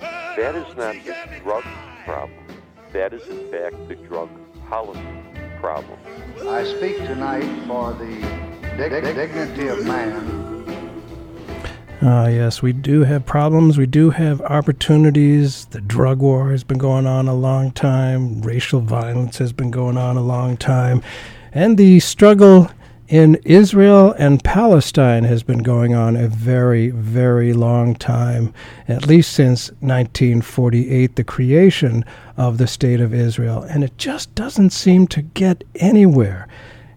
that 0.00 0.54
is 0.54 0.76
not 0.76 0.94
the 1.04 1.40
drug 1.42 1.64
problem. 2.04 2.38
That 2.92 3.12
is, 3.12 3.26
in 3.28 3.50
fact, 3.50 3.76
the 3.88 3.96
drug 3.96 4.28
policy 4.68 5.00
problem. 5.60 5.98
I 6.48 6.64
speak 6.64 6.96
tonight 6.98 7.48
for 7.66 7.92
the 7.92 8.20
dig- 8.76 9.14
dignity 9.14 9.68
of 9.68 9.84
man 9.84 10.40
Ah, 12.02 12.22
uh, 12.22 12.28
yes, 12.28 12.62
we 12.62 12.72
do 12.72 13.04
have 13.04 13.26
problems. 13.26 13.76
We 13.76 13.84
do 13.84 14.08
have 14.08 14.40
opportunities. 14.40 15.66
The 15.66 15.82
drug 15.82 16.20
war 16.20 16.50
has 16.50 16.64
been 16.64 16.78
going 16.78 17.06
on 17.06 17.28
a 17.28 17.34
long 17.34 17.72
time. 17.72 18.40
Racial 18.40 18.80
violence 18.80 19.36
has 19.36 19.52
been 19.52 19.70
going 19.70 19.98
on 19.98 20.16
a 20.16 20.22
long 20.22 20.56
time. 20.56 21.02
And 21.52 21.76
the 21.76 22.00
struggle 22.00 22.70
in 23.10 23.34
Israel 23.44 24.12
and 24.18 24.42
Palestine 24.44 25.24
has 25.24 25.42
been 25.42 25.64
going 25.64 25.96
on 25.96 26.14
a 26.14 26.28
very, 26.28 26.90
very 26.90 27.52
long 27.52 27.96
time, 27.96 28.54
at 28.86 29.08
least 29.08 29.32
since 29.32 29.70
1948, 29.80 31.16
the 31.16 31.24
creation 31.24 32.04
of 32.36 32.58
the 32.58 32.68
State 32.68 33.00
of 33.00 33.12
Israel. 33.12 33.64
And 33.64 33.82
it 33.82 33.98
just 33.98 34.32
doesn't 34.36 34.70
seem 34.70 35.08
to 35.08 35.22
get 35.22 35.64
anywhere. 35.74 36.46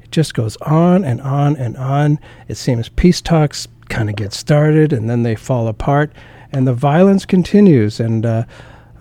It 0.04 0.12
just 0.12 0.36
goes 0.36 0.56
on 0.58 1.04
and 1.04 1.20
on 1.20 1.58
and 1.58 1.76
on. 1.78 2.20
It 2.48 2.58
seems 2.58 2.90
peace 2.90 3.20
talks 3.20 3.68
kind 3.90 4.08
of 4.08 4.16
get 4.16 4.34
started 4.34 4.94
and 4.94 5.10
then 5.10 5.24
they 5.24 5.36
fall 5.36 5.68
apart, 5.68 6.14
and 6.52 6.68
the 6.68 6.76
violence 6.76 7.26
continues. 7.26 8.00
And 8.00 8.24
uh, 8.24 8.44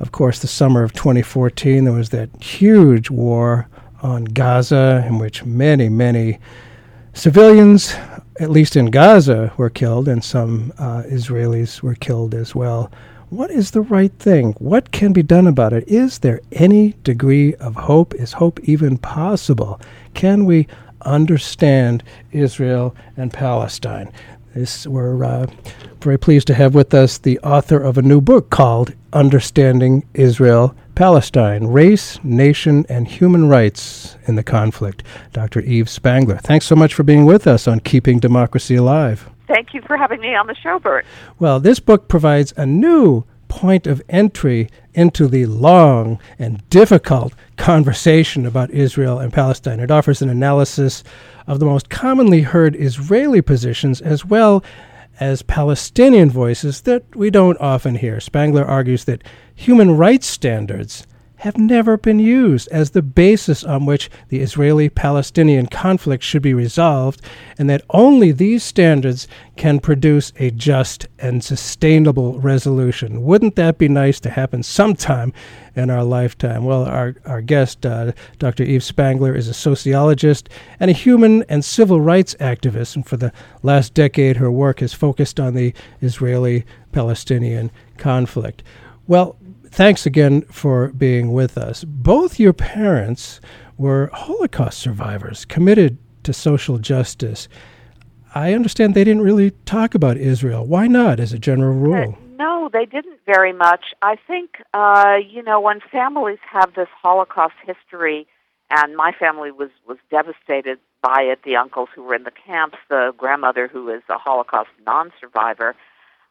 of 0.01 0.13
course, 0.13 0.39
the 0.39 0.49
summer 0.49 0.83
of 0.83 0.95
2014, 0.95 1.85
there 1.85 1.93
was 1.93 2.09
that 2.09 2.31
huge 2.43 3.11
war 3.11 3.69
on 4.01 4.25
Gaza 4.25 5.05
in 5.07 5.19
which 5.19 5.45
many, 5.45 5.91
many 5.91 6.39
civilians, 7.15 7.95
at 8.41 8.51
least 8.51 8.77
in 8.77 8.87
Gaza, 8.87 9.53
were 9.57 9.71
killed, 9.71 10.09
and 10.09 10.25
some 10.25 10.73
uh, 10.79 11.03
Israelis 11.03 11.83
were 11.83 11.95
killed 11.95 12.35
as 12.35 12.55
well. 12.55 12.91
What 13.29 13.51
is 13.51 13.71
the 13.71 13.81
right 13.81 14.13
thing? 14.19 14.53
What 14.59 14.93
can 14.93 15.13
be 15.13 15.23
done 15.23 15.47
about 15.47 15.73
it? 15.73 15.89
Is 15.89 16.19
there 16.19 16.41
any 16.53 16.95
degree 17.03 17.55
of 17.55 17.75
hope? 17.75 18.15
Is 18.15 18.35
hope 18.35 18.61
even 18.65 18.99
possible? 18.99 19.81
Can 20.13 20.45
we 20.45 20.67
understand 21.03 22.03
Israel 22.31 22.95
and 23.17 23.33
Palestine? 23.33 24.13
This, 24.55 24.87
we're 24.87 25.25
uh, 25.25 25.47
very 26.03 26.19
pleased 26.19 26.47
to 26.49 26.55
have 26.55 26.75
with 26.75 26.93
us 26.93 27.17
the 27.17 27.39
author 27.39 27.81
of 27.81 27.97
a 27.97 28.03
new 28.03 28.21
book 28.21 28.51
called 28.51 28.93
Understanding 29.15 30.07
Israel 30.13 30.75
Palestine 30.95 31.69
Race, 31.69 32.23
Nation, 32.23 32.85
and 32.91 33.09
Human 33.09 33.49
Rights 33.49 34.19
in 34.27 34.35
the 34.35 34.43
Conflict. 34.43 35.03
Dr. 35.33 35.61
Eve 35.61 35.89
Spangler, 35.89 36.37
thanks 36.37 36.67
so 36.67 36.77
much 36.77 36.93
for 36.93 37.03
being 37.03 37.25
with 37.25 37.47
us 37.47 37.67
on 37.67 37.81
Keeping 37.81 38.19
Democracy 38.19 38.75
Alive. 38.75 39.31
Thank 39.49 39.73
you 39.73 39.81
for 39.87 39.97
having 39.97 40.21
me 40.21 40.35
on 40.35 40.47
the 40.47 40.55
show, 40.55 40.79
Burt. 40.79 41.07
Well, 41.39 41.59
this 41.59 41.81
book 41.81 42.09
provides 42.09 42.53
a 42.55 42.67
new 42.67 43.25
point 43.49 43.87
of 43.87 44.03
entry 44.09 44.69
into 44.95 45.29
the 45.29 45.47
long 45.47 46.19
and 46.39 46.69
difficult 46.69 47.35
conversation 47.57 48.45
about 48.45 48.71
Israel 48.71 49.19
and 49.19 49.33
Palestine. 49.33 49.81
It 49.81 49.91
offers 49.91 50.21
an 50.21 50.29
analysis 50.29 51.05
of 51.47 51.59
the 51.59 51.67
most 51.67 51.91
commonly 51.91 52.43
heard 52.43 52.77
Israeli 52.77 53.43
positions 53.43 54.01
as 54.01 54.25
well 54.25 54.63
as 55.21 55.43
Palestinian 55.43 56.31
voices 56.31 56.83
that 56.83 57.05
we 57.15 57.31
don't 57.31 57.61
often 57.61 57.97
hear. 57.97 58.21
Spangler 58.21 58.65
argues 58.65 59.05
that 59.05 59.23
human 59.55 59.97
rights 59.97 60.27
standards 60.27 61.07
have 61.43 61.59
never 61.59 61.97
been 61.97 62.21
used 62.21 62.69
as 62.69 62.93
the 62.93 63.03
basis 63.03 63.65
on 63.65 63.85
which 63.85 64.09
the 64.29 64.39
Israeli 64.39 64.89
Palestinian 64.89 65.67
conflict 65.67 66.23
should 66.23 66.41
be 66.41 66.55
resolved, 66.55 67.21
and 67.59 67.69
that 67.69 67.83
only 67.91 68.31
these 68.31 68.63
standards 68.63 69.27
can 69.57 69.81
produce 69.81 70.33
a 70.37 70.53
just 70.53 71.09
and 71.19 71.43
sustainable 71.43 72.39
resolution. 72.39 73.25
Wouldn't 73.25 73.57
that 73.57 73.77
be 73.77 73.89
nice 73.89 74.21
to 74.21 74.31
happen 74.31 74.63
sometime 74.63 75.33
in 75.75 75.91
our 75.91 76.05
lifetime? 76.05 76.65
Well, 76.65 76.85
our, 76.85 77.17
our 77.27 77.43
guest, 77.43 77.85
uh, 77.85 78.13
Dr. 78.39 78.63
Eve 78.63 78.85
Spangler, 78.85 79.35
is 79.35 79.49
a 79.49 79.55
sociologist 79.55 80.49
and 80.79 80.93
a 80.93 80.95
human 80.95 81.43
and 81.49 81.65
civil 81.65 82.01
rights 82.01 82.37
activist, 82.39 82.95
and 82.95 83.05
for 83.05 83.17
the 83.17 83.33
last 83.65 83.95
decade, 83.95 84.37
her 84.37 84.53
work 84.53 84.79
has 84.79 84.95
focused 84.95 85.41
on 85.41 85.55
the 85.55 85.75
Israeli 86.01 86.65
Palestinian 86.93 87.73
conflict. 87.99 88.63
Well, 89.09 89.37
thanks 89.73 90.05
again 90.05 90.43
for 90.43 90.89
being 90.89 91.33
with 91.33 91.57
us. 91.57 91.83
Both 91.85 92.39
your 92.39 92.53
parents 92.53 93.41
were 93.79 94.11
Holocaust 94.13 94.79
survivors 94.79 95.45
committed 95.47 95.99
to 96.25 96.33
social 96.33 96.79
justice. 96.79 97.49
I 98.35 98.53
understand 98.53 98.95
they 98.95 99.05
didn't 99.05 99.23
really 99.23 99.51
talk 99.65 99.95
about 99.95 100.17
Israel. 100.17 100.65
Why 100.67 100.87
not, 100.87 101.19
as 101.19 101.33
a 101.33 101.39
general 101.39 101.75
rule? 101.75 102.17
Uh, 102.17 102.37
no, 102.39 102.71
they 102.73 102.85
didn't 102.85 103.21
very 103.27 103.53
much. 103.53 103.87
I 104.03 104.17
think, 104.27 104.63
uh, 104.75 105.17
you 105.29 105.43
know, 105.43 105.61
when 105.61 105.81
families 105.81 106.39
have 106.51 106.75
this 106.75 106.89
Holocaust 107.03 107.55
history, 107.67 108.27
and 108.71 108.97
my 108.97 109.13
family 109.13 109.51
was, 109.51 109.71
was 109.87 109.99
devastated 110.11 110.79
by 111.03 111.23
it, 111.23 111.41
the 111.45 111.57
uncles 111.57 111.89
who 111.95 112.03
were 112.03 112.15
in 112.15 112.23
the 112.23 112.31
camps, 112.31 112.79
the 112.89 113.13
grandmother 113.19 113.69
who 113.69 113.89
is 113.91 114.03
a 114.09 114.17
Holocaust 114.17 114.71
non 114.87 115.13
survivor, 115.21 115.75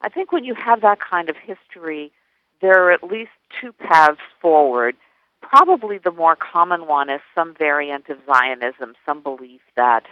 I 0.01 0.09
think 0.09 0.31
when 0.31 0.43
you 0.43 0.55
have 0.55 0.81
that 0.81 0.99
kind 0.99 1.29
of 1.29 1.35
history, 1.37 2.11
there 2.61 2.85
are 2.85 2.91
at 2.91 3.03
least 3.03 3.31
two 3.59 3.73
paths 3.73 4.19
forward. 4.41 4.95
Probably 5.41 5.97
the 5.97 6.11
more 6.11 6.35
common 6.35 6.87
one 6.87 7.09
is 7.09 7.21
some 7.35 7.53
variant 7.57 8.07
of 8.09 8.17
Zionism, 8.25 8.93
some 9.05 9.21
belief 9.21 9.61
that 9.75 10.03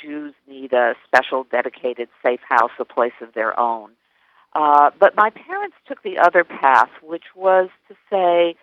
Jews 0.00 0.34
need 0.46 0.72
a 0.72 0.94
special, 1.06 1.44
dedicated, 1.50 2.08
safe 2.22 2.40
house, 2.48 2.70
a 2.78 2.84
place 2.84 3.12
of 3.20 3.34
their 3.34 3.58
own. 3.58 3.90
Uh, 4.54 4.90
but 4.98 5.14
my 5.16 5.30
parents 5.30 5.76
took 5.86 6.02
the 6.02 6.18
other 6.18 6.44
path, 6.44 6.90
which 7.02 7.24
was 7.34 7.68
to 7.88 7.94
say, 8.10 8.56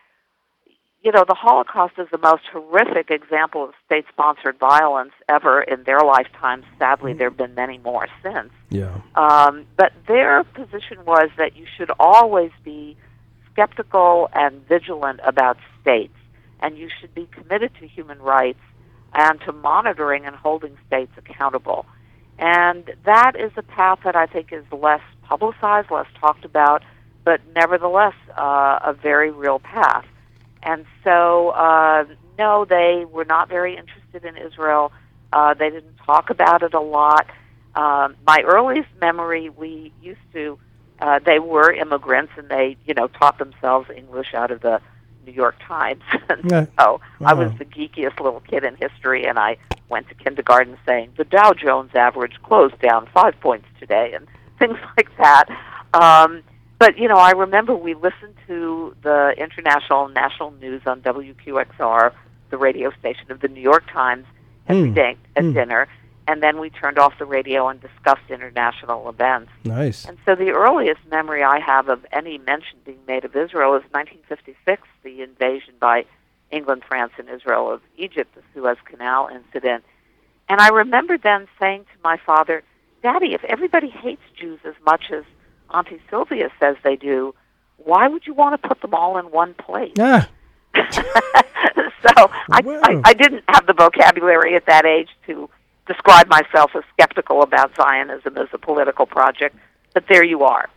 you 1.04 1.12
know, 1.12 1.24
the 1.28 1.36
Holocaust 1.36 1.94
is 2.00 2.08
the 2.12 2.18
most 2.18 2.42
horrific 2.52 3.12
example 3.12 3.66
of 3.66 3.74
state 3.86 4.06
sponsored 4.12 4.58
violence 4.58 5.12
ever 5.30 5.62
in 5.62 5.84
their 5.84 6.00
lifetimes. 6.00 6.66
Sadly, 6.80 7.14
there 7.14 7.30
have 7.30 7.38
been 7.38 7.54
many 7.54 7.78
more 7.78 8.08
since. 8.24 8.50
Yeah. 8.72 9.02
Um, 9.14 9.68
but 9.78 9.94
their 10.08 10.44
position 10.44 11.06
was 11.06 11.30
that 11.38 11.56
you 11.56 11.68
should 11.78 11.92
always 12.00 12.50
be 12.64 12.98
skeptical 13.56 14.30
and 14.34 14.68
vigilant 14.68 15.22
about 15.24 15.58
states, 15.82 16.18
and 16.60 16.78
you 16.78 16.90
should 17.00 17.16
be 17.16 17.26
committed 17.32 17.72
to 17.80 17.88
human 17.88 18.20
rights 18.20 18.60
and 19.14 19.40
to 19.42 19.54
monitoring 19.54 20.26
and 20.26 20.36
holding 20.36 20.78
states 20.86 21.12
accountable. 21.18 21.86
And 22.38 22.94
that 23.06 23.40
is 23.40 23.54
a 23.56 23.64
path 23.64 24.00
that 24.04 24.16
I 24.18 24.26
think 24.26 24.52
is 24.52 24.66
less 24.74 25.00
publicized, 25.24 25.90
less 25.90 26.08
talked 26.20 26.44
about, 26.44 26.84
but 27.24 27.40
nevertheless 27.56 28.14
uh, 28.38 28.80
a 28.84 28.94
very 28.94 29.32
real 29.32 29.60
path. 29.60 30.06
And 30.62 30.86
so, 31.06 31.52
uh, 31.52 32.04
no, 32.38 32.66
they 32.66 33.06
were 33.10 33.24
not 33.24 33.48
very 33.48 33.78
interested 33.78 34.26
in 34.26 34.36
Israel. 34.36 34.92
Uh, 35.32 35.54
they 35.54 35.70
didn't 35.70 35.96
talk 36.06 36.30
about 36.30 36.62
it 36.62 36.74
a 36.74 36.82
lot. 36.82 37.28
Um, 37.76 38.16
my 38.28 38.42
earliest 38.46 38.90
memory, 39.00 39.50
we 39.50 39.94
used 40.02 40.20
to 40.34 40.60
uh, 41.00 41.20
they 41.26 41.40
were 41.40 41.72
immigrants 41.72 42.32
and 42.38 42.50
they, 42.50 42.78
you 42.86 42.94
know, 42.94 43.08
taught 43.08 43.38
themselves 43.38 43.90
English 43.96 44.34
out 44.34 44.52
of 44.52 44.62
the 44.62 44.82
New 45.26 45.34
York 45.34 45.56
Times. 45.68 46.02
and 46.30 46.50
yeah. 46.50 46.66
so 46.80 47.02
wow. 47.20 47.30
I 47.30 47.34
was 47.34 47.52
the 47.58 47.66
geekiest 47.66 48.20
little 48.20 48.42
kid 48.42 48.64
in 48.64 48.76
history, 48.76 49.26
and 49.26 49.38
I 49.38 49.58
went 49.90 50.08
to 50.10 50.16
kindergarten 50.16 50.78
saying 50.86 51.14
the 51.18 51.26
Dow 51.26 51.54
Jones 51.54 51.92
average 51.96 52.42
closed 52.44 52.80
down 52.80 53.08
five 53.14 53.40
points 53.42 53.68
today, 53.80 54.14
and 54.14 54.28
things 54.60 54.78
like 54.98 55.10
that. 55.18 55.46
Um, 55.94 56.44
but 56.80 56.98
you 56.98 57.08
know, 57.08 57.18
I 57.18 57.32
remember 57.32 57.76
we 57.76 57.94
listened 57.94 58.36
to 58.48 58.96
the 59.02 59.34
international 59.38 60.10
national 60.10 60.52
news 60.52 60.82
on 60.86 61.02
WQXR, 61.02 62.12
the 62.50 62.58
radio 62.58 62.92
station 63.00 63.32
of 63.32 63.40
the 63.42 63.48
New 63.48 63.62
York 63.62 63.84
Times, 63.92 64.26
every 64.68 64.90
mm. 64.90 64.96
day 64.96 65.18
at 65.36 65.44
mm. 65.44 65.54
dinner 65.54 65.88
and 66.28 66.42
then 66.42 66.60
we 66.60 66.70
turned 66.70 66.98
off 66.98 67.18
the 67.20 67.26
radio 67.26 67.68
and 67.68 67.80
discussed 67.80 68.30
international 68.30 69.08
events. 69.10 69.52
Nice. 69.64 70.06
And 70.06 70.18
so 70.26 70.36
the 70.36 70.50
earliest 70.52 71.02
memory 71.10 71.44
I 71.44 71.60
have 71.60 71.88
of 71.88 72.06
any 72.12 72.38
mention 72.40 72.80
being 72.84 73.00
made 73.08 73.26
of 73.26 73.36
Israel 73.36 73.76
is 73.76 73.84
1956, 73.92 74.82
the 75.04 75.22
invasion 75.22 75.76
by 75.80 76.06
England, 76.52 76.84
France, 76.88 77.14
and 77.18 77.30
Israel 77.30 77.72
of 77.72 77.82
Egypt, 77.98 78.34
the 78.36 78.42
Suez 78.54 78.78
Canal 78.86 79.30
incident. 79.34 79.84
And 80.50 80.60
I 80.60 80.70
remember 80.70 81.18
then 81.18 81.48
saying 81.60 81.84
to 81.84 82.00
my 82.04 82.18
father, 82.26 82.64
Daddy, 83.04 83.34
if 83.34 83.44
everybody 83.44 83.90
hates 83.90 84.22
Jews 84.40 84.60
as 84.66 84.76
much 84.84 85.12
as 85.12 85.24
Auntie 85.72 86.02
Sylvia 86.10 86.50
says 86.60 86.76
they 86.84 86.96
do, 86.96 87.36
why 87.78 88.08
would 88.08 88.26
you 88.26 88.34
want 88.34 88.60
to 88.60 88.68
put 88.68 88.82
them 88.82 88.94
all 88.94 89.18
in 89.18 89.26
one 89.26 89.54
place? 89.54 89.94
Yeah. 89.96 90.26
so 90.76 92.30
I, 92.52 92.62
I, 92.62 93.02
I 93.06 93.14
didn't 93.14 93.44
have 93.48 93.66
the 93.68 93.74
vocabulary 93.74 94.56
at 94.56 94.66
that 94.66 94.86
age 94.86 95.10
to 95.28 95.50
describe 95.88 96.28
myself 96.28 96.72
as 96.76 96.84
skeptical 96.94 97.42
about 97.42 97.72
Zionism 97.76 98.38
as 98.38 98.48
a 98.54 98.58
political 98.58 99.06
project, 99.06 99.56
but 99.94 100.06
there 100.10 100.24
you 100.24 100.44
are. 100.44 100.70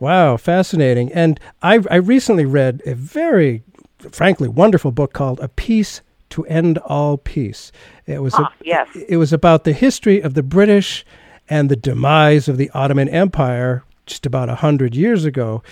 wow, 0.00 0.36
fascinating. 0.36 1.12
And 1.12 1.40
I, 1.62 1.80
I 1.90 1.96
recently 1.96 2.44
read 2.44 2.82
a 2.84 2.94
very, 2.94 3.62
frankly, 4.10 4.48
wonderful 4.48 4.92
book 4.92 5.12
called 5.12 5.40
A 5.40 5.48
Peace 5.48 6.02
to 6.30 6.44
End 6.46 6.78
All 6.78 7.16
Peace. 7.16 7.72
It 8.06 8.20
was 8.20 8.34
Ah, 8.34 8.46
a, 8.60 8.64
yes. 8.64 8.88
it 9.08 9.16
was 9.16 9.32
about 9.32 9.64
the 9.64 9.72
history 9.72 10.20
of 10.20 10.34
the 10.34 10.42
British 10.42 11.04
and 11.48 11.70
the 11.70 11.76
demise 11.76 12.48
of 12.48 12.56
the 12.58 12.70
Ottoman 12.74 13.08
Empire 13.08 13.84
just 14.06 14.26
about 14.26 14.48
a 14.50 14.56
hundred 14.56 14.94
years 14.94 15.24
ago. 15.24 15.62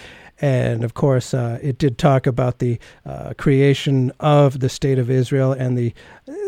And 0.42 0.82
of 0.82 0.94
course, 0.94 1.32
uh, 1.32 1.60
it 1.62 1.78
did 1.78 1.96
talk 1.96 2.26
about 2.26 2.58
the 2.58 2.78
uh, 3.06 3.32
creation 3.38 4.12
of 4.18 4.58
the 4.58 4.68
state 4.68 4.98
of 4.98 5.08
Israel 5.08 5.52
and 5.52 5.78
the 5.78 5.94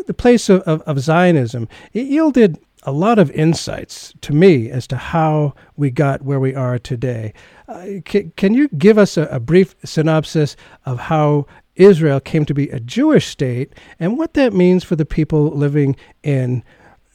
the 0.05 0.13
place 0.13 0.49
of, 0.49 0.61
of, 0.63 0.81
of 0.81 0.99
Zionism. 0.99 1.67
It 1.93 2.07
yielded 2.07 2.59
a 2.83 2.91
lot 2.91 3.17
of 3.17 3.31
insights 3.31 4.13
to 4.21 4.33
me 4.33 4.69
as 4.69 4.85
to 4.87 4.97
how 4.97 5.55
we 5.75 5.89
got 5.89 6.21
where 6.21 6.39
we 6.39 6.53
are 6.53 6.77
today. 6.77 7.33
Uh, 7.67 7.85
can, 8.03 8.31
can 8.35 8.53
you 8.53 8.67
give 8.69 8.97
us 8.97 9.17
a, 9.17 9.23
a 9.23 9.39
brief 9.39 9.75
synopsis 9.83 10.55
of 10.85 10.99
how 10.99 11.47
Israel 11.75 12.19
came 12.19 12.45
to 12.45 12.53
be 12.53 12.69
a 12.69 12.79
Jewish 12.79 13.27
state 13.27 13.73
and 13.99 14.17
what 14.17 14.33
that 14.35 14.53
means 14.53 14.83
for 14.83 14.95
the 14.95 15.05
people 15.05 15.49
living 15.49 15.95
in 16.21 16.63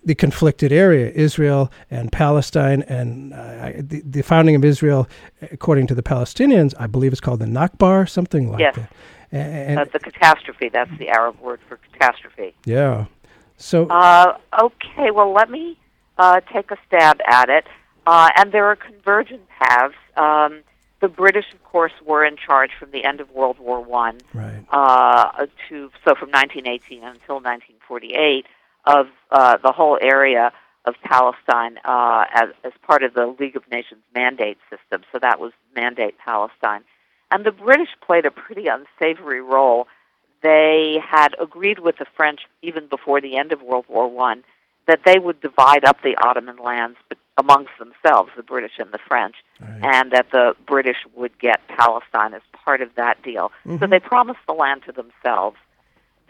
the 0.05 0.15
conflicted 0.15 0.73
area, 0.73 1.11
Israel 1.11 1.71
and 1.91 2.11
Palestine, 2.11 2.83
and 2.83 3.33
uh, 3.35 3.73
the, 3.77 4.03
the 4.05 4.23
founding 4.23 4.55
of 4.55 4.65
Israel, 4.65 5.09
according 5.53 5.87
to 5.89 5.95
the 5.95 6.03
Palestinians, 6.03 6.75
I 6.79 6.87
believe 6.87 7.13
it's 7.13 7.21
called 7.21 7.41
the 7.41 7.47
Nakba, 7.47 8.09
something 8.09 8.51
like 8.51 8.61
Yes. 8.61 8.77
that. 8.77 8.93
And, 9.33 9.79
That's 9.79 9.93
the 9.93 10.01
catastrophe. 10.01 10.69
That's 10.71 10.91
the 10.99 11.09
Arab 11.09 11.39
word 11.41 11.61
for 11.69 11.79
catastrophe. 11.93 12.55
yeah, 12.65 13.05
so 13.57 13.87
Uh, 13.89 14.37
okay, 14.61 15.11
well, 15.13 15.33
let 15.33 15.51
me 15.51 15.79
uh, 16.19 16.41
take 16.53 16.71
a 16.71 16.77
stab 16.87 17.21
at 17.27 17.49
it. 17.49 17.67
Uh, 18.07 18.31
and 18.37 18.51
there 18.53 18.65
are 18.67 18.77
convergent 18.77 19.43
paths. 19.51 19.95
Um, 20.17 20.63
the 21.01 21.09
British, 21.09 21.45
of 21.53 21.63
course, 21.65 21.93
were 22.05 22.25
in 22.25 22.37
charge 22.37 22.71
from 22.79 22.91
the 22.91 23.05
end 23.05 23.21
of 23.21 23.31
World 23.31 23.59
War 23.59 23.81
One 23.83 24.19
right, 24.35 24.65
uh, 24.71 25.47
to 25.69 25.91
so 26.05 26.15
from 26.15 26.31
1918 26.31 26.99
until 27.05 27.37
1948 27.37 28.47
of 28.97 29.07
uh, 29.31 29.57
the 29.63 29.73
whole 29.73 29.99
area 30.01 30.53
of 30.85 30.95
Palestine 31.05 31.79
uh, 31.85 32.25
as, 32.33 32.49
as 32.65 32.73
part 32.87 33.03
of 33.03 33.15
the 33.15 33.35
League 33.39 33.57
of 33.57 33.63
Nations 33.71 34.01
mandate 34.15 34.59
system. 34.71 35.03
So 35.13 35.19
that 35.21 35.39
was 35.39 35.53
Mandate 35.77 36.17
Palestine. 36.19 36.83
And 37.31 37.45
the 37.45 37.53
British 37.53 37.91
played 38.05 38.27
a 38.27 38.31
pretty 38.31 38.67
unsavory 38.67 39.41
role. 39.41 39.87
They 40.43 40.99
had 41.07 41.35
agreed 41.41 41.81
with 41.81 41.99
the 41.99 42.07
French 42.17 42.41
even 42.63 42.89
before 42.89 43.21
the 43.21 43.37
end 43.37 43.53
of 43.53 43.63
World 43.63 43.85
War 43.89 44.09
One 44.09 44.43
that 44.87 45.01
they 45.05 45.19
would 45.19 45.41
divide 45.41 45.85
up 45.85 45.99
the 46.03 46.17
Ottoman 46.25 46.57
lands 46.57 46.97
amongst 47.37 47.71
themselves, 47.79 48.31
the 48.37 48.43
British 48.43 48.73
and 48.79 48.91
the 48.93 48.99
French, 49.07 49.37
and 49.61 50.11
that 50.11 50.27
the 50.33 50.55
British 50.67 50.97
would 51.15 51.39
get 51.39 51.61
Palestine 51.69 52.35
as 52.35 52.43
part 52.65 52.83
of 52.83 52.89
that 52.97 53.23
deal. 53.23 53.53
So 53.79 53.87
they 53.87 54.01
promised 54.01 54.41
the 54.49 54.55
land 54.55 54.83
to 54.87 54.93
themselves. 54.93 55.57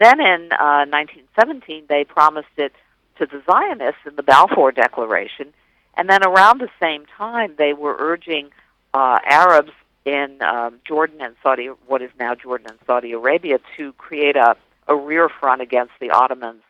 Then 0.01 0.19
in 0.19 0.49
uh, 0.51 0.89
1917, 0.89 1.85
they 1.87 2.03
promised 2.03 2.47
it 2.57 2.73
to 3.19 3.27
the 3.27 3.43
Zionists 3.45 4.01
in 4.07 4.15
the 4.15 4.23
Balfour 4.23 4.71
Declaration. 4.71 5.53
And 5.95 6.09
then 6.09 6.23
around 6.25 6.59
the 6.59 6.69
same 6.79 7.05
time, 7.17 7.53
they 7.59 7.73
were 7.73 7.95
urging 7.99 8.49
uh, 8.95 9.19
Arabs 9.23 9.71
in 10.03 10.41
um, 10.41 10.79
Jordan 10.87 11.21
and 11.21 11.35
Saudi, 11.43 11.67
what 11.85 12.01
is 12.01 12.09
now 12.19 12.33
Jordan 12.33 12.71
and 12.71 12.79
Saudi 12.87 13.11
Arabia, 13.11 13.59
to 13.77 13.93
create 13.93 14.35
a, 14.35 14.55
a 14.87 14.95
rear 14.95 15.29
front 15.29 15.61
against 15.61 15.93
the 16.01 16.09
Ottomans 16.09 16.63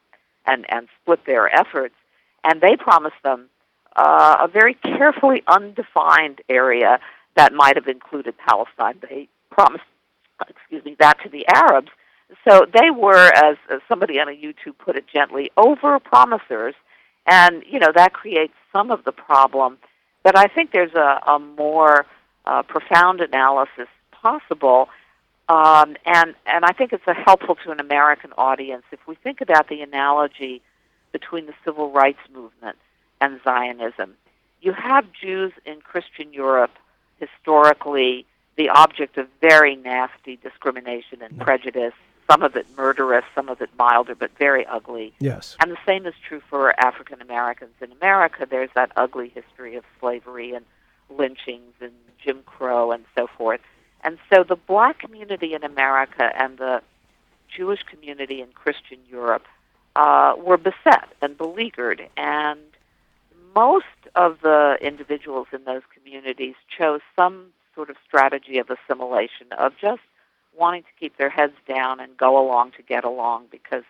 and, 0.46 0.66
and 0.68 0.90
split 1.02 1.26
their 1.26 1.48
efforts. 1.56 1.96
And 2.44 2.60
they 2.60 2.76
promised 2.76 3.24
them 3.24 3.48
uh, 3.96 4.40
a 4.42 4.50
very 4.50 4.74
carefully 4.74 5.42
undefined 5.48 6.42
area 6.50 7.00
that 7.36 7.54
might 7.54 7.78
have 7.78 7.88
included 7.88 8.36
Palestine. 8.38 8.96
They 9.10 9.30
promised, 9.52 9.86
excuse 10.50 10.84
me, 10.84 10.98
that 11.00 11.22
to 11.24 11.30
the 11.30 11.48
Arabs. 11.48 11.92
So 12.48 12.66
they 12.72 12.90
were, 12.92 13.32
as, 13.36 13.58
as 13.70 13.82
somebody 13.88 14.20
on 14.20 14.28
a 14.30 14.32
YouTube 14.32 14.78
put 14.78 14.96
it 14.96 15.06
gently, 15.08 15.52
over 15.58 16.00
promisers, 16.00 16.76
and 17.26 17.64
you 17.70 17.80
know 17.80 17.92
that 17.94 18.14
creates 18.14 18.54
some 18.72 18.92
of 18.92 19.04
the 19.04 19.12
problem. 19.12 19.78
But 20.24 20.38
I 20.38 20.46
think 20.46 20.72
there's 20.72 20.94
a, 20.94 21.20
a 21.28 21.40
more 21.40 22.06
uh, 22.46 22.64
profound 22.64 23.22
analysis 23.22 23.88
possible, 24.12 24.90
um, 25.50 25.96
and 26.06 26.34
and 26.46 26.66
I 26.66 26.72
think 26.72 26.94
it's 26.94 27.08
a 27.08 27.14
helpful 27.14 27.56
to 27.64 27.72
an 27.72 27.80
American 27.80 28.32
audience 28.38 28.84
if 28.92 29.00
we 29.08 29.16
think 29.16 29.42
about 29.42 29.68
the 29.70 29.82
analogy 29.82 30.62
between 31.12 31.46
the 31.46 31.54
civil 31.66 31.92
rights 31.92 32.20
movement 32.34 32.78
and 33.20 33.40
Zionism. 33.44 34.16
You 34.62 34.74
have 34.74 35.06
Jews 35.12 35.52
in 35.66 35.82
Christian 35.82 36.34
Europe 36.34 36.72
historically 37.20 38.26
the 38.58 38.70
object 38.70 39.18
of 39.18 39.28
very 39.40 39.76
nasty 39.76 40.38
discrimination 40.38 41.22
and 41.22 41.40
prejudice, 41.40 41.94
some 42.32 42.44
of 42.44 42.56
it 42.56 42.66
murderous, 42.78 43.26
some 43.36 43.50
of 43.50 43.62
it 43.62 43.70
milder, 43.78 44.16
but 44.16 44.32
very 44.38 44.66
ugly. 44.68 45.14
yes, 45.20 45.58
And 45.60 45.72
the 45.72 45.78
same 45.86 46.06
is 46.06 46.14
true 46.28 46.42
for 46.50 46.74
African 46.80 47.22
Americans 47.22 47.74
in 47.82 47.92
America. 47.92 48.48
There's 48.50 48.70
that 48.74 48.92
ugly 48.96 49.30
history 49.30 49.76
of 49.76 49.84
slavery 50.00 50.54
and 50.54 50.66
lynchings 51.10 51.74
and 51.82 51.92
Jim 52.24 52.42
Crow 52.46 52.92
and 52.92 53.04
so 53.18 53.28
forth. 53.28 53.60
And 54.04 54.18
so 54.34 54.44
the 54.44 54.56
black 54.56 55.00
community 55.00 55.54
in 55.54 55.64
America 55.64 56.32
and 56.36 56.58
the 56.58 56.82
Jewish 57.56 57.84
community 57.84 58.42
in 58.42 58.48
Christian 58.54 59.00
Europe 59.10 59.46
uh, 59.96 60.34
were 60.38 60.58
beset 60.58 61.10
and 61.22 61.38
beleaguered. 61.38 62.08
And 62.16 62.62
most 63.54 63.86
of 64.16 64.40
the 64.42 64.78
individuals 64.82 65.48
in 65.52 65.66
those 65.66 65.82
communities 65.94 66.56
chose 66.78 67.02
some 67.16 67.48
sort 67.76 67.90
of 67.90 67.98
strategy 68.08 68.58
of 68.58 68.70
assimilation, 68.70 69.48
of 69.58 69.74
just 69.78 70.02
wanting 70.58 70.84
to 70.84 70.90
keep 71.00 71.18
their 71.18 71.30
heads 71.30 71.54
down 71.68 72.00
and 72.00 72.16
go 72.18 72.38
along 72.40 72.72
to 72.78 72.84
get 72.84 73.04
along 73.04 73.46
because, 73.52 73.84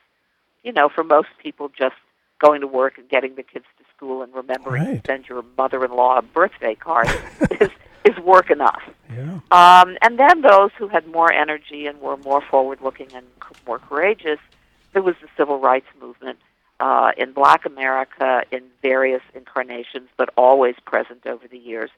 you 0.63 0.71
know, 0.71 0.89
for 0.89 1.03
most 1.03 1.29
people, 1.41 1.69
just 1.69 1.95
going 2.39 2.61
to 2.61 2.67
work 2.67 2.97
and 2.97 3.07
getting 3.09 3.35
the 3.35 3.43
kids 3.43 3.65
to 3.77 3.83
school 3.95 4.21
and 4.23 4.33
remembering 4.33 4.83
Right. 4.85 5.03
to 5.03 5.11
send 5.11 5.27
your 5.29 5.43
mother-in-law 5.57 6.17
a 6.17 6.21
birthday 6.21 6.75
card 6.75 7.07
is, 7.59 7.69
is 8.03 8.17
work 8.23 8.49
enough. 8.49 8.81
yeah, 9.15 9.39
Um, 9.51 9.97
and 10.01 10.17
then 10.17 10.41
those 10.41 10.71
who 10.77 10.87
had 10.87 11.05
more 11.07 11.31
energy 11.31 11.85
and 11.85 11.99
were 12.01 12.17
more 12.17 12.41
forward-looking 12.41 13.13
and 13.13 13.25
c- 13.43 13.55
more 13.67 13.77
courageous, 13.79 14.39
there 14.93 15.01
was 15.03 15.15
the 15.21 15.27
civil 15.37 15.59
rights 15.59 15.85
movement 16.01 16.39
uh, 16.79 17.11
in 17.15 17.31
Black 17.31 17.65
America 17.65 18.43
in 18.51 18.63
various 18.81 19.21
incarnations, 19.35 20.09
but 20.17 20.29
always 20.35 20.75
present 20.83 21.27
over 21.27 21.47
the 21.47 21.59
years. 21.59 21.91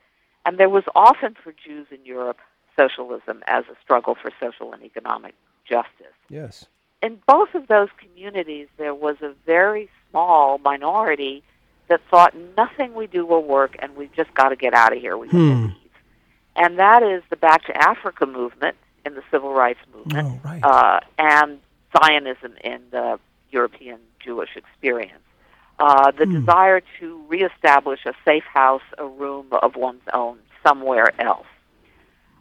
And 0.45 0.57
there 0.57 0.67
was 0.69 0.83
often 0.93 1.35
for 1.41 1.53
Jews 1.53 1.87
in 1.89 2.03
Europe 2.05 2.39
socialism 2.77 3.43
as 3.47 3.65
a 3.65 3.75
struggle 3.83 4.15
for 4.15 4.31
social 4.39 4.73
and 4.73 4.83
economic 4.83 5.35
justice. 5.67 6.15
yes, 6.29 6.65
In 7.01 7.19
both 7.27 7.53
of 7.55 7.67
those 7.67 7.89
communities, 7.97 8.67
there 8.77 8.93
was 8.95 9.17
a 9.21 9.33
very 9.45 9.89
small 10.09 10.57
minority 10.59 11.43
that 11.89 12.01
thought 12.09 12.33
nothing 12.57 12.93
we 12.95 13.07
do 13.07 13.25
will 13.25 13.43
work 13.43 13.75
and 13.79 13.95
we've 13.95 14.13
just 14.13 14.33
got 14.33 14.49
to 14.49 14.55
get 14.55 14.73
out 14.73 14.93
of 14.95 14.99
here. 14.99 15.17
We 15.17 15.27
Hmm. 15.27 15.65
leave. 15.65 15.91
And 16.55 16.77
that 16.79 17.03
is 17.03 17.23
the 17.29 17.35
Back 17.35 17.65
to 17.65 17.75
Africa 17.75 18.25
movement 18.25 18.77
in 19.05 19.15
the 19.15 19.23
civil 19.31 19.53
rights 19.53 19.79
movement 19.93 20.27
oh 20.27 20.39
right, 20.43 20.63
uh, 20.63 20.99
and 21.17 21.59
Zionism 21.97 22.53
in 22.63 22.81
the 22.91 23.19
European 23.51 23.99
Jewish 24.19 24.55
experience. 24.55 25.19
Uh, 25.79 26.11
the 26.11 26.25
Hmm. 26.25 26.39
desire 26.39 26.81
to 26.99 27.21
reestablish 27.27 28.05
a 28.05 28.13
safe 28.23 28.45
house, 28.45 28.83
a 28.97 29.05
room 29.05 29.47
of 29.61 29.75
one's 29.75 30.07
own 30.13 30.37
somewhere 30.65 31.09
else. 31.19 31.47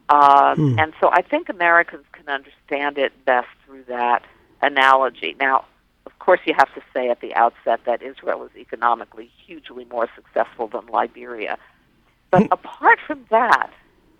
Um, 0.09 0.73
Hmm. 0.73 0.79
And 0.79 0.93
so 0.99 1.09
I 1.11 1.21
think 1.21 1.49
Americans 1.49 2.05
can 2.11 2.27
understand 2.29 2.97
it 2.97 3.13
best 3.25 3.47
through 3.65 3.83
that 3.87 4.23
analogy. 4.61 5.35
Now, 5.39 5.65
of 6.05 6.19
course, 6.19 6.41
you 6.45 6.53
have 6.53 6.73
to 6.75 6.81
say 6.93 7.09
at 7.09 7.21
the 7.21 7.33
outset 7.35 7.81
that 7.85 8.01
Israel 8.01 8.43
is 8.43 8.51
economically 8.57 9.29
hugely 9.45 9.85
more 9.85 10.09
successful 10.15 10.67
than 10.67 10.85
Liberia. 10.87 11.57
But 12.31 12.47
apart 12.51 12.99
from 13.05 13.25
that, 13.29 13.71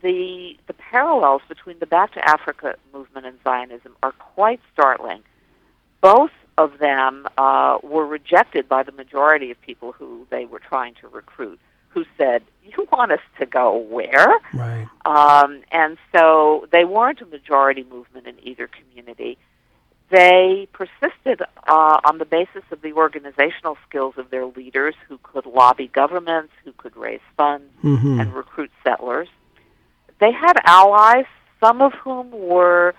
the 0.01 0.57
the 0.67 0.73
parallels 0.73 1.41
between 1.47 1.79
the 1.79 1.85
Back 1.85 2.13
to 2.13 2.29
Africa 2.29 2.75
movement 2.93 3.25
and 3.25 3.37
Zionism 3.43 3.95
are 4.03 4.11
quite 4.11 4.59
startling. 4.71 5.23
Both 6.01 6.31
of 6.57 6.77
them 6.79 7.27
uh, 7.37 7.79
were 7.81 8.05
rejected 8.05 8.69
by 8.69 8.83
the 8.83 8.91
majority 8.91 9.49
of 9.49 9.59
people 9.61 9.93
who 9.93 10.27
they 10.29 10.45
were 10.45 10.59
trying 10.59 10.93
to 10.95 11.07
recruit, 11.07 11.59
who 11.93 12.05
said, 12.17 12.43
"You 12.63 12.87
want 12.91 13.11
us 13.11 13.19
to 13.39 13.45
go 13.45 13.77
where?" 13.77 14.33
Right. 14.53 14.87
Um, 15.05 15.61
and 15.71 15.97
so 16.15 16.67
they 16.71 16.85
weren't 16.85 17.21
a 17.21 17.25
majority 17.25 17.83
movement 17.89 18.27
in 18.27 18.35
either 18.41 18.67
community. 18.67 19.37
They 20.09 20.67
persisted 20.73 21.41
uh, 21.67 21.99
on 22.05 22.19
the 22.19 22.25
basis 22.25 22.63
of 22.71 22.81
the 22.81 22.93
organizational 22.93 23.77
skills 23.87 24.13
of 24.17 24.29
their 24.29 24.45
leaders, 24.45 24.93
who 25.07 25.17
could 25.23 25.45
lobby 25.45 25.87
governments, 25.87 26.53
who 26.63 26.71
could 26.73 26.95
raise 26.95 27.21
funds 27.35 27.71
Mhm. 27.83 28.19
and 28.21 28.33
recruit 28.33 28.71
settlers. 28.83 29.27
They 30.19 30.31
had 30.31 30.53
allies, 30.65 31.25
some 31.59 31.81
of 31.81 31.93
whom 31.93 32.29
were 32.31 32.93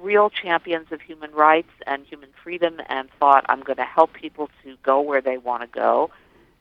real 0.00 0.28
champions 0.30 0.92
of 0.92 1.00
human 1.00 1.32
rights 1.32 1.70
and 1.86 2.04
human 2.04 2.28
freedom 2.44 2.80
and 2.88 3.08
thought, 3.18 3.44
I'm 3.48 3.60
going 3.62 3.78
to 3.78 3.84
help 3.84 4.12
people 4.12 4.50
to 4.62 4.76
go 4.82 5.00
where 5.00 5.20
they 5.20 5.38
want 5.38 5.62
to 5.62 5.66
go. 5.68 6.10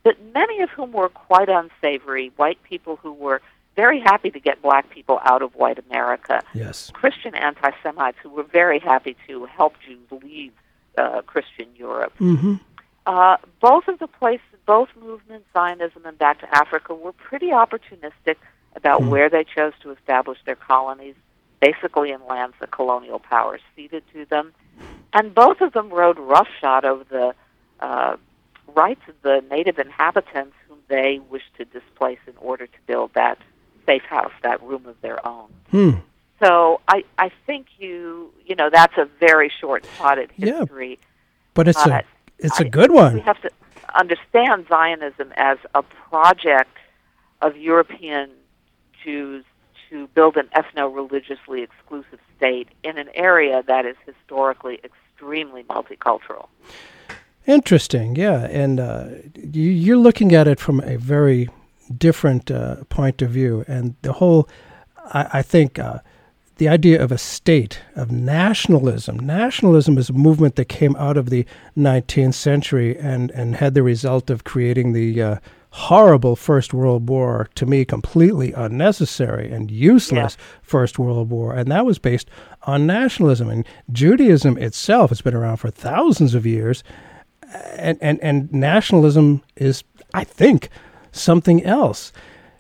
But 0.08 0.16
many 0.34 0.62
of 0.62 0.70
whom 0.70 0.94
were 0.94 1.10
quite 1.10 1.50
unsavory, 1.50 2.32
white 2.38 2.64
people 2.64 2.96
who 2.96 3.12
were 3.12 3.42
very 3.76 4.00
happy 4.00 4.32
to 4.32 4.40
get 4.40 4.62
black 4.62 4.90
people 4.90 5.20
out 5.26 5.42
of 5.42 5.54
white 5.56 5.80
America. 5.80 6.42
Yes. 6.54 6.90
Christian 6.94 7.36
anti 7.36 7.72
Semites 7.84 8.18
who 8.24 8.30
were 8.30 8.44
very 8.44 8.80
happy 8.80 9.18
to 9.28 9.44
help 9.48 9.74
Jews 9.86 10.24
leave 10.24 10.54
uh, 10.98 11.24
Christian 11.24 11.68
Europe. 11.76 12.14
Mm-hmm. 12.22 12.54
Uh, 13.06 13.36
both 13.60 13.90
of 13.90 14.00
the 14.00 14.08
places, 14.08 14.46
both 14.66 14.88
movements, 14.98 15.46
Zionism 15.52 16.06
and 16.06 16.18
Back 16.18 16.40
to 16.40 16.56
Africa, 16.56 16.96
were 16.96 17.12
pretty 17.12 17.48
opportunistic 17.48 18.38
about 18.78 19.02
Hmm. 19.02 19.10
where 19.10 19.30
they 19.30 19.44
chose 19.44 19.74
to 19.82 19.92
establish 19.92 20.38
their 20.46 20.56
colonies, 20.56 21.16
basically 21.60 22.12
in 22.12 22.26
lands 22.28 22.56
the 22.62 22.68
colonial 22.68 23.20
powers 23.20 23.60
ceded 23.76 24.04
to 24.14 24.24
them. 24.24 24.54
And 25.12 25.36
both 25.36 25.60
of 25.60 25.74
them 25.74 25.90
rode 25.90 26.18
roughshod 26.18 26.86
over 26.86 27.04
the 27.04 27.36
uh, 27.82 28.16
rights 28.76 29.02
of 29.08 29.16
the 29.22 29.44
native 29.50 29.80
inhabitants 29.80 30.56
whom 30.68 30.78
they 30.88 31.20
wish 31.30 31.44
to 31.58 31.66
displace 31.66 32.20
in 32.28 32.34
order 32.38 32.68
to 32.68 32.78
build 32.86 33.14
that 33.14 33.38
safe 33.86 34.04
house, 34.04 34.32
that 34.44 34.62
room 34.64 34.86
of 34.86 35.00
their 35.02 35.26
own. 35.28 35.48
Hmm. 35.72 35.92
So 36.44 36.82
I, 36.88 37.04
I 37.18 37.32
think 37.48 37.68
you, 37.80 38.32
you 38.46 38.56
know, 38.56 38.70
that's 38.72 38.98
a 38.98 39.06
very 39.20 39.50
short-sighted 39.60 40.32
Yeah. 40.38 40.60
history. 40.60 41.00
But 41.54 41.68
it's 41.68 41.86
Uh, 41.86 42.02
a 42.02 42.04
it's 42.38 42.60
a 42.60 42.66
I- 42.66 42.70
good 42.70 42.92
one. 42.92 43.16
We 43.16 43.20
have 43.22 43.42
to 43.42 43.50
understand 43.96 44.68
Zionism 44.68 45.34
as 45.38 45.58
a 45.74 45.82
project 45.82 46.78
of 47.42 47.58
European 47.58 48.30
Jews 49.04 49.46
to 49.90 50.08
build 50.08 50.36
an 50.38 50.48
ethno-religiously 50.54 51.62
exclusive 51.64 52.20
state 52.36 52.68
in 52.84 52.98
an 52.98 53.10
area 53.16 53.64
that 53.68 53.86
is 53.86 53.96
historically 54.06 54.80
extremely 54.84 55.64
multicultural. 55.64 56.50
Interesting, 57.48 58.18
yeah, 58.18 58.46
and 58.48 58.78
uh, 58.78 59.06
you, 59.36 59.72
you're 59.72 59.96
looking 59.96 60.36
at 60.36 60.50
it 60.50 60.60
from 60.60 60.82
a 60.82 60.98
very 60.98 61.48
different 61.98 62.52
uh, 62.52 62.84
point 62.90 63.22
of 63.22 63.30
view, 63.32 63.64
and 63.70 63.96
the 64.02 64.12
whole, 64.12 64.50
I, 65.14 65.30
I 65.36 65.42
think, 65.44 65.80
uh, 65.80 66.00
the 66.58 66.68
idea 66.68 67.02
of 67.02 67.10
a 67.10 67.18
state 67.18 67.80
of 67.96 68.12
nationalism. 68.12 69.18
Nationalism 69.20 69.98
is 69.98 70.10
a 70.10 70.14
movement 70.14 70.58
that 70.58 70.66
came 70.66 70.94
out 70.98 71.16
of 71.16 71.30
the 71.30 71.46
19th 71.78 72.34
century 72.34 72.98
and 73.00 73.32
and 73.32 73.56
had 73.56 73.76
the 73.76 73.84
result 73.84 74.30
of 74.30 74.44
creating 74.44 74.92
the 74.92 75.22
uh, 75.22 75.36
horrible 75.70 76.36
First 76.36 76.74
World 76.74 77.08
War. 77.08 77.48
To 77.56 77.66
me, 77.66 77.86
completely 77.86 78.52
unnecessary 78.52 79.50
and 79.50 79.72
useless 79.72 80.36
First 80.62 81.00
World 81.00 81.30
War, 81.30 81.54
and 81.54 81.72
that 81.72 81.86
was 81.86 81.98
based 81.98 82.30
on 82.64 82.86
nationalism. 82.86 83.50
And 83.50 83.66
Judaism 83.90 84.58
itself 84.58 85.12
has 85.12 85.22
been 85.22 85.34
around 85.34 85.58
for 85.58 85.72
thousands 85.72 86.36
of 86.36 86.46
years 86.46 86.84
and, 87.54 87.98
and, 88.02 88.20
and 88.22 88.52
nationalism 88.52 89.42
is, 89.56 89.84
I 90.14 90.24
think, 90.24 90.70
something 91.12 91.64
else. 91.64 92.12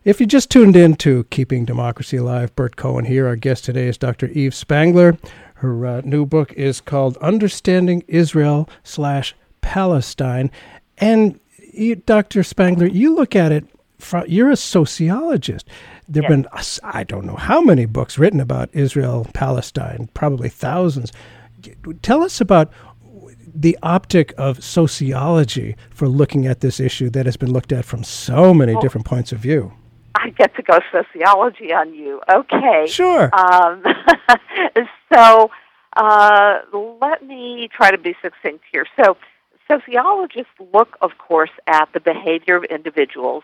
If 0.03 0.21
you 0.21 0.25
just 0.25 0.49
tuned 0.49 0.75
in 0.75 0.95
to 0.97 1.25
Keeping 1.25 1.65
Democracy 1.65 2.17
Alive, 2.17 2.55
Burt 2.55 2.77
Cohen 2.77 3.05
here. 3.05 3.27
Our 3.27 3.35
guest 3.35 3.65
today 3.65 3.87
is 3.87 3.97
Dr. 3.97 4.27
Eve 4.27 4.55
Spangler. 4.55 5.17
Her 5.55 5.85
uh, 5.85 6.01
new 6.05 6.25
book 6.25 6.53
is 6.53 6.79
called 6.79 7.17
Understanding 7.17 8.03
Israel 8.07 8.69
slash 8.83 9.35
Palestine. 9.59 10.49
And 10.97 11.39
you, 11.73 11.95
Dr. 11.95 12.43
Spangler, 12.43 12.87
you 12.87 13.15
look 13.15 13.35
at 13.35 13.51
it, 13.51 13.65
from, 13.99 14.23
you're 14.27 14.49
a 14.49 14.55
sociologist. 14.55 15.67
There 16.07 16.23
have 16.23 16.29
been, 16.29 16.47
I 16.83 17.03
don't 17.03 17.25
know 17.25 17.35
how 17.35 17.59
many 17.59 17.85
books 17.85 18.17
written 18.17 18.39
about 18.39 18.69
Israel, 18.71 19.27
Palestine, 19.33 20.09
probably 20.13 20.47
thousands. 20.47 21.11
Tell 22.01 22.23
us 22.23 22.39
about 22.39 22.71
the 23.59 23.77
optic 23.81 24.33
of 24.37 24.63
sociology 24.63 25.75
for 25.89 26.07
looking 26.07 26.45
at 26.45 26.61
this 26.61 26.79
issue 26.79 27.09
that 27.09 27.25
has 27.25 27.37
been 27.37 27.51
looked 27.51 27.71
at 27.71 27.85
from 27.85 28.03
so 28.03 28.53
many 28.53 28.73
Well- 28.73 28.81
different 28.81 29.05
points 29.05 29.31
of 29.31 29.39
view. 29.39 29.73
I 30.15 30.29
get 30.29 30.55
to 30.55 30.63
go 30.63 30.79
sociology 30.91 31.73
on 31.73 31.93
you. 31.93 32.21
Okay. 32.29 32.87
Sure. 32.87 33.29
Um, 33.33 33.83
so 35.13 35.51
uh, 35.95 36.59
let 36.99 37.23
me 37.25 37.69
try 37.71 37.91
to 37.91 37.97
be 37.97 38.15
succinct 38.21 38.63
here. 38.71 38.85
So 39.01 39.17
sociologists 39.69 40.53
look, 40.73 40.97
of 41.01 41.17
course, 41.19 41.51
at 41.67 41.89
the 41.93 41.99
behavior 41.99 42.55
of 42.55 42.63
individuals, 42.65 43.43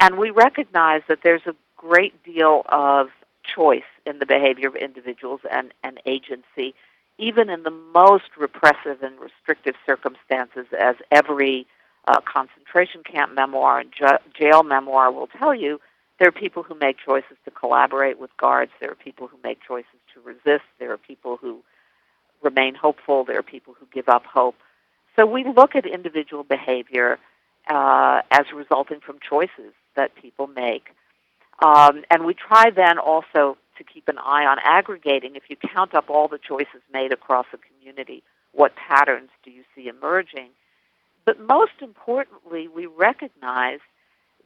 and 0.00 0.16
we 0.16 0.30
recognize 0.30 1.02
that 1.08 1.18
there's 1.22 1.46
a 1.46 1.54
great 1.76 2.22
deal 2.24 2.62
of 2.70 3.08
choice 3.54 3.82
in 4.04 4.18
the 4.18 4.26
behavior 4.26 4.68
of 4.68 4.76
individuals 4.76 5.40
and, 5.50 5.72
and 5.84 6.00
agency, 6.06 6.74
even 7.18 7.48
in 7.48 7.62
the 7.62 7.70
most 7.70 8.36
repressive 8.36 9.02
and 9.02 9.18
restrictive 9.18 9.74
circumstances, 9.86 10.66
as 10.78 10.96
every 11.10 11.66
uh, 12.08 12.20
concentration 12.20 13.02
camp 13.02 13.34
memoir 13.34 13.80
and 13.80 13.90
ju- 13.92 14.18
jail 14.38 14.62
memoir 14.62 15.10
will 15.10 15.26
tell 15.26 15.54
you. 15.54 15.80
There 16.18 16.28
are 16.28 16.32
people 16.32 16.62
who 16.62 16.74
make 16.74 16.96
choices 17.04 17.36
to 17.44 17.50
collaborate 17.50 18.18
with 18.18 18.34
guards. 18.38 18.72
There 18.80 18.90
are 18.90 18.94
people 18.94 19.26
who 19.26 19.36
make 19.44 19.58
choices 19.66 20.00
to 20.14 20.20
resist. 20.20 20.64
There 20.78 20.90
are 20.92 20.96
people 20.96 21.36
who 21.36 21.62
remain 22.42 22.74
hopeful. 22.74 23.24
There 23.24 23.38
are 23.38 23.42
people 23.42 23.74
who 23.78 23.86
give 23.92 24.08
up 24.08 24.24
hope. 24.24 24.56
So 25.14 25.26
we 25.26 25.44
look 25.44 25.74
at 25.74 25.84
individual 25.84 26.42
behavior 26.42 27.18
uh, 27.68 28.22
as 28.30 28.46
resulting 28.54 29.00
from 29.00 29.18
choices 29.18 29.72
that 29.94 30.14
people 30.14 30.46
make. 30.46 30.88
Um, 31.64 32.04
and 32.10 32.24
we 32.24 32.34
try 32.34 32.70
then 32.70 32.98
also 32.98 33.56
to 33.78 33.84
keep 33.84 34.08
an 34.08 34.18
eye 34.18 34.44
on 34.44 34.58
aggregating. 34.62 35.36
If 35.36 35.44
you 35.48 35.56
count 35.56 35.94
up 35.94 36.10
all 36.10 36.28
the 36.28 36.38
choices 36.38 36.82
made 36.92 37.12
across 37.12 37.46
a 37.52 37.58
community, 37.58 38.22
what 38.52 38.74
patterns 38.76 39.30
do 39.44 39.50
you 39.50 39.62
see 39.74 39.88
emerging? 39.88 40.48
But 41.24 41.40
most 41.40 41.72
importantly, 41.80 42.68
we 42.68 42.86
recognize 42.86 43.80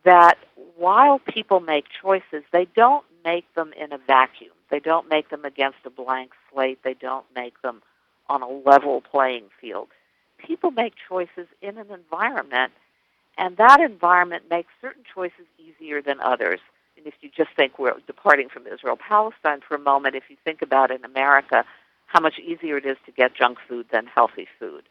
that 0.04 0.38
while 0.76 1.18
people 1.18 1.60
make 1.60 1.84
choices, 2.02 2.42
they 2.52 2.66
don't 2.74 3.04
make 3.24 3.52
them 3.54 3.72
in 3.74 3.92
a 3.92 3.98
vacuum. 3.98 4.52
They 4.70 4.80
don't 4.80 5.08
make 5.08 5.28
them 5.28 5.44
against 5.44 5.78
a 5.84 5.90
blank 5.90 6.32
slate. 6.50 6.82
They 6.82 6.94
don't 6.94 7.26
make 7.34 7.60
them 7.62 7.82
on 8.28 8.42
a 8.42 8.48
level 8.48 9.02
playing 9.02 9.44
field. 9.60 9.88
People 10.38 10.70
make 10.70 10.94
choices 11.08 11.46
in 11.60 11.76
an 11.76 11.90
environment, 11.90 12.72
and 13.36 13.56
that 13.58 13.80
environment 13.80 14.44
makes 14.48 14.72
certain 14.80 15.02
choices 15.14 15.46
easier 15.58 16.00
than 16.00 16.20
others. 16.20 16.60
And 17.00 17.06
if 17.06 17.14
you 17.22 17.30
just 17.34 17.56
think 17.56 17.78
we're 17.78 17.94
departing 18.06 18.50
from 18.50 18.66
Israel 18.66 18.96
Palestine 18.96 19.60
for 19.66 19.74
a 19.74 19.78
moment, 19.78 20.14
if 20.14 20.24
you 20.28 20.36
think 20.44 20.60
about 20.60 20.90
in 20.90 21.02
America 21.02 21.64
how 22.06 22.20
much 22.20 22.38
easier 22.38 22.76
it 22.76 22.84
is 22.84 22.98
to 23.06 23.12
get 23.12 23.34
junk 23.34 23.56
food 23.66 23.86
than 23.90 24.06
healthy 24.06 24.46
food, 24.58 24.82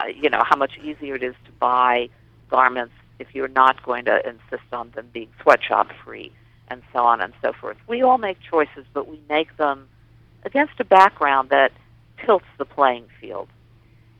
uh, 0.00 0.06
you 0.06 0.30
know, 0.30 0.42
how 0.48 0.56
much 0.56 0.78
easier 0.82 1.16
it 1.16 1.22
is 1.22 1.34
to 1.44 1.52
buy 1.52 2.08
garments 2.48 2.94
if 3.18 3.34
you're 3.34 3.48
not 3.48 3.82
going 3.82 4.06
to 4.06 4.26
insist 4.26 4.72
on 4.72 4.90
them 4.92 5.10
being 5.12 5.28
sweatshop 5.42 5.88
free, 6.02 6.32
and 6.68 6.82
so 6.94 7.00
on 7.00 7.20
and 7.20 7.34
so 7.42 7.52
forth. 7.52 7.76
We 7.86 8.00
all 8.00 8.16
make 8.16 8.38
choices, 8.40 8.86
but 8.94 9.06
we 9.06 9.20
make 9.28 9.54
them 9.58 9.86
against 10.44 10.80
a 10.80 10.84
background 10.84 11.50
that 11.50 11.72
tilts 12.24 12.46
the 12.56 12.64
playing 12.64 13.04
field. 13.20 13.48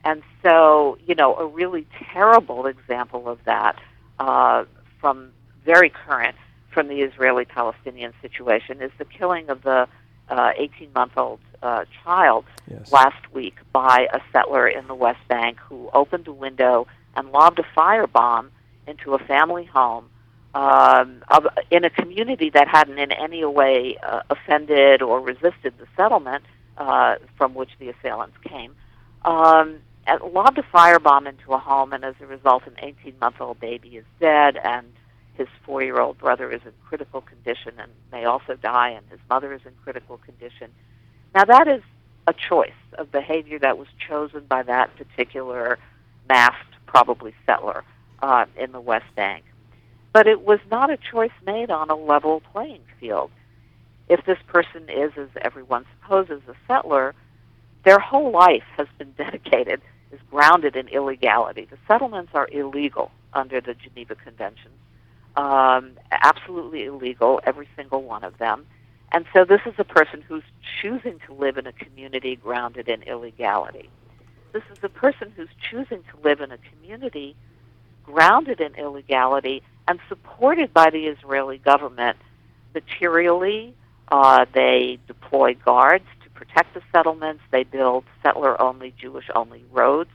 And 0.04 0.22
so, 0.42 0.98
you 1.06 1.14
know, 1.14 1.36
a 1.36 1.46
really 1.46 1.86
terrible 2.12 2.66
example 2.66 3.28
of 3.28 3.38
that 3.44 3.80
uh, 4.18 4.64
from 5.00 5.30
very 5.64 5.88
current 5.88 6.36
from 6.70 6.88
the 6.88 7.02
Israeli 7.02 7.44
Palestinian 7.44 8.12
situation 8.22 8.80
is 8.80 8.90
the 8.98 9.04
killing 9.04 9.50
of 9.50 9.62
the 9.62 9.88
18 10.30 10.88
uh, 10.94 10.98
month 10.98 11.12
old 11.16 11.40
uh, 11.62 11.84
child 12.04 12.44
Yes. 12.70 12.92
last 12.92 13.32
week 13.32 13.56
by 13.72 14.06
a 14.12 14.20
settler 14.32 14.68
in 14.68 14.86
the 14.86 14.94
West 14.94 15.26
Bank 15.28 15.58
who 15.58 15.90
opened 15.92 16.28
a 16.28 16.32
window 16.32 16.86
and 17.16 17.32
lobbed 17.32 17.58
a 17.58 17.64
firebomb 17.76 18.50
into 18.86 19.14
a 19.14 19.18
family 19.18 19.64
home 19.64 20.08
um, 20.54 21.22
of, 21.28 21.46
in 21.70 21.84
a 21.84 21.90
community 21.90 22.50
that 22.50 22.68
hadn't 22.68 22.98
in 22.98 23.10
any 23.12 23.44
way 23.44 23.96
uh, 24.02 24.22
offended 24.30 25.02
or 25.02 25.20
resisted 25.20 25.74
the 25.78 25.86
settlement 25.96 26.44
uh, 26.78 27.16
from 27.36 27.54
which 27.54 27.70
the 27.78 27.88
assailants 27.88 28.36
came. 28.44 28.74
Um, 29.24 29.80
and 30.06 30.22
lobbed 30.32 30.58
a 30.58 30.62
firebomb 30.62 31.28
into 31.28 31.52
a 31.52 31.58
home, 31.58 31.92
and 31.92 32.04
as 32.04 32.14
a 32.20 32.26
result, 32.26 32.62
an 32.66 32.74
18 32.78 33.14
month 33.20 33.40
old 33.40 33.60
baby 33.60 33.96
is 33.96 34.04
dead, 34.18 34.56
and 34.56 34.86
his 35.34 35.48
four 35.64 35.82
year 35.82 36.00
old 36.00 36.18
brother 36.18 36.50
is 36.50 36.60
in 36.64 36.72
critical 36.86 37.20
condition 37.20 37.72
and 37.78 37.90
may 38.12 38.24
also 38.24 38.54
die, 38.54 38.90
and 38.90 39.06
his 39.10 39.20
mother 39.28 39.52
is 39.52 39.60
in 39.64 39.72
critical 39.82 40.18
condition. 40.18 40.70
Now, 41.34 41.44
that 41.44 41.68
is 41.68 41.82
a 42.26 42.34
choice 42.34 42.72
of 42.98 43.10
behavior 43.10 43.58
that 43.58 43.78
was 43.78 43.88
chosen 44.06 44.44
by 44.48 44.62
that 44.64 44.94
particular 44.96 45.78
masked, 46.28 46.74
probably 46.86 47.34
settler 47.46 47.84
uh, 48.22 48.46
in 48.56 48.72
the 48.72 48.80
West 48.80 49.14
Bank. 49.14 49.44
But 50.12 50.26
it 50.26 50.42
was 50.42 50.58
not 50.70 50.90
a 50.90 50.96
choice 50.96 51.32
made 51.46 51.70
on 51.70 51.88
a 51.90 51.94
level 51.94 52.42
playing 52.52 52.82
field. 52.98 53.30
If 54.08 54.24
this 54.26 54.38
person 54.48 54.88
is, 54.88 55.12
as 55.16 55.28
everyone 55.40 55.86
supposes, 56.00 56.42
a 56.48 56.54
settler, 56.66 57.14
their 57.84 57.98
whole 57.98 58.30
life 58.32 58.64
has 58.76 58.88
been 58.98 59.12
dedicated, 59.16 59.80
is 60.12 60.20
grounded 60.30 60.74
in 60.74 60.88
illegality. 60.88 61.66
The 61.70 61.78
settlements 61.86 62.32
are 62.34 62.48
illegal 62.50 63.12
under 63.32 63.60
the 63.60 63.74
Geneva 63.74 64.16
Conventions, 64.16 64.74
um, 65.36 65.92
absolutely 66.10 66.84
illegal, 66.84 67.40
every 67.44 67.68
single 67.76 68.02
one 68.02 68.24
of 68.24 68.38
them. 68.38 68.66
And 69.12 69.24
so 69.32 69.44
this 69.44 69.60
is 69.66 69.74
a 69.78 69.84
person 69.84 70.22
who's 70.22 70.44
choosing 70.80 71.20
to 71.26 71.34
live 71.34 71.58
in 71.58 71.66
a 71.66 71.72
community 71.72 72.36
grounded 72.36 72.88
in 72.88 73.02
illegality. 73.02 73.90
This 74.52 74.62
is 74.72 74.78
a 74.82 74.88
person 74.88 75.32
who's 75.36 75.48
choosing 75.70 76.02
to 76.10 76.28
live 76.28 76.40
in 76.40 76.52
a 76.52 76.58
community 76.58 77.36
grounded 78.04 78.60
in 78.60 78.74
illegality 78.74 79.62
and 79.88 80.00
supported 80.08 80.72
by 80.72 80.90
the 80.90 81.06
Israeli 81.06 81.58
government 81.58 82.16
materially. 82.74 83.74
Uh, 84.10 84.44
they 84.52 84.98
deploy 85.06 85.54
guards 85.54 86.04
to 86.24 86.30
protect 86.30 86.74
the 86.74 86.82
settlements. 86.92 87.42
They 87.50 87.64
build 87.64 88.04
settler 88.22 88.60
only, 88.60 88.94
Jewish 88.98 89.28
only 89.34 89.64
roads. 89.70 90.10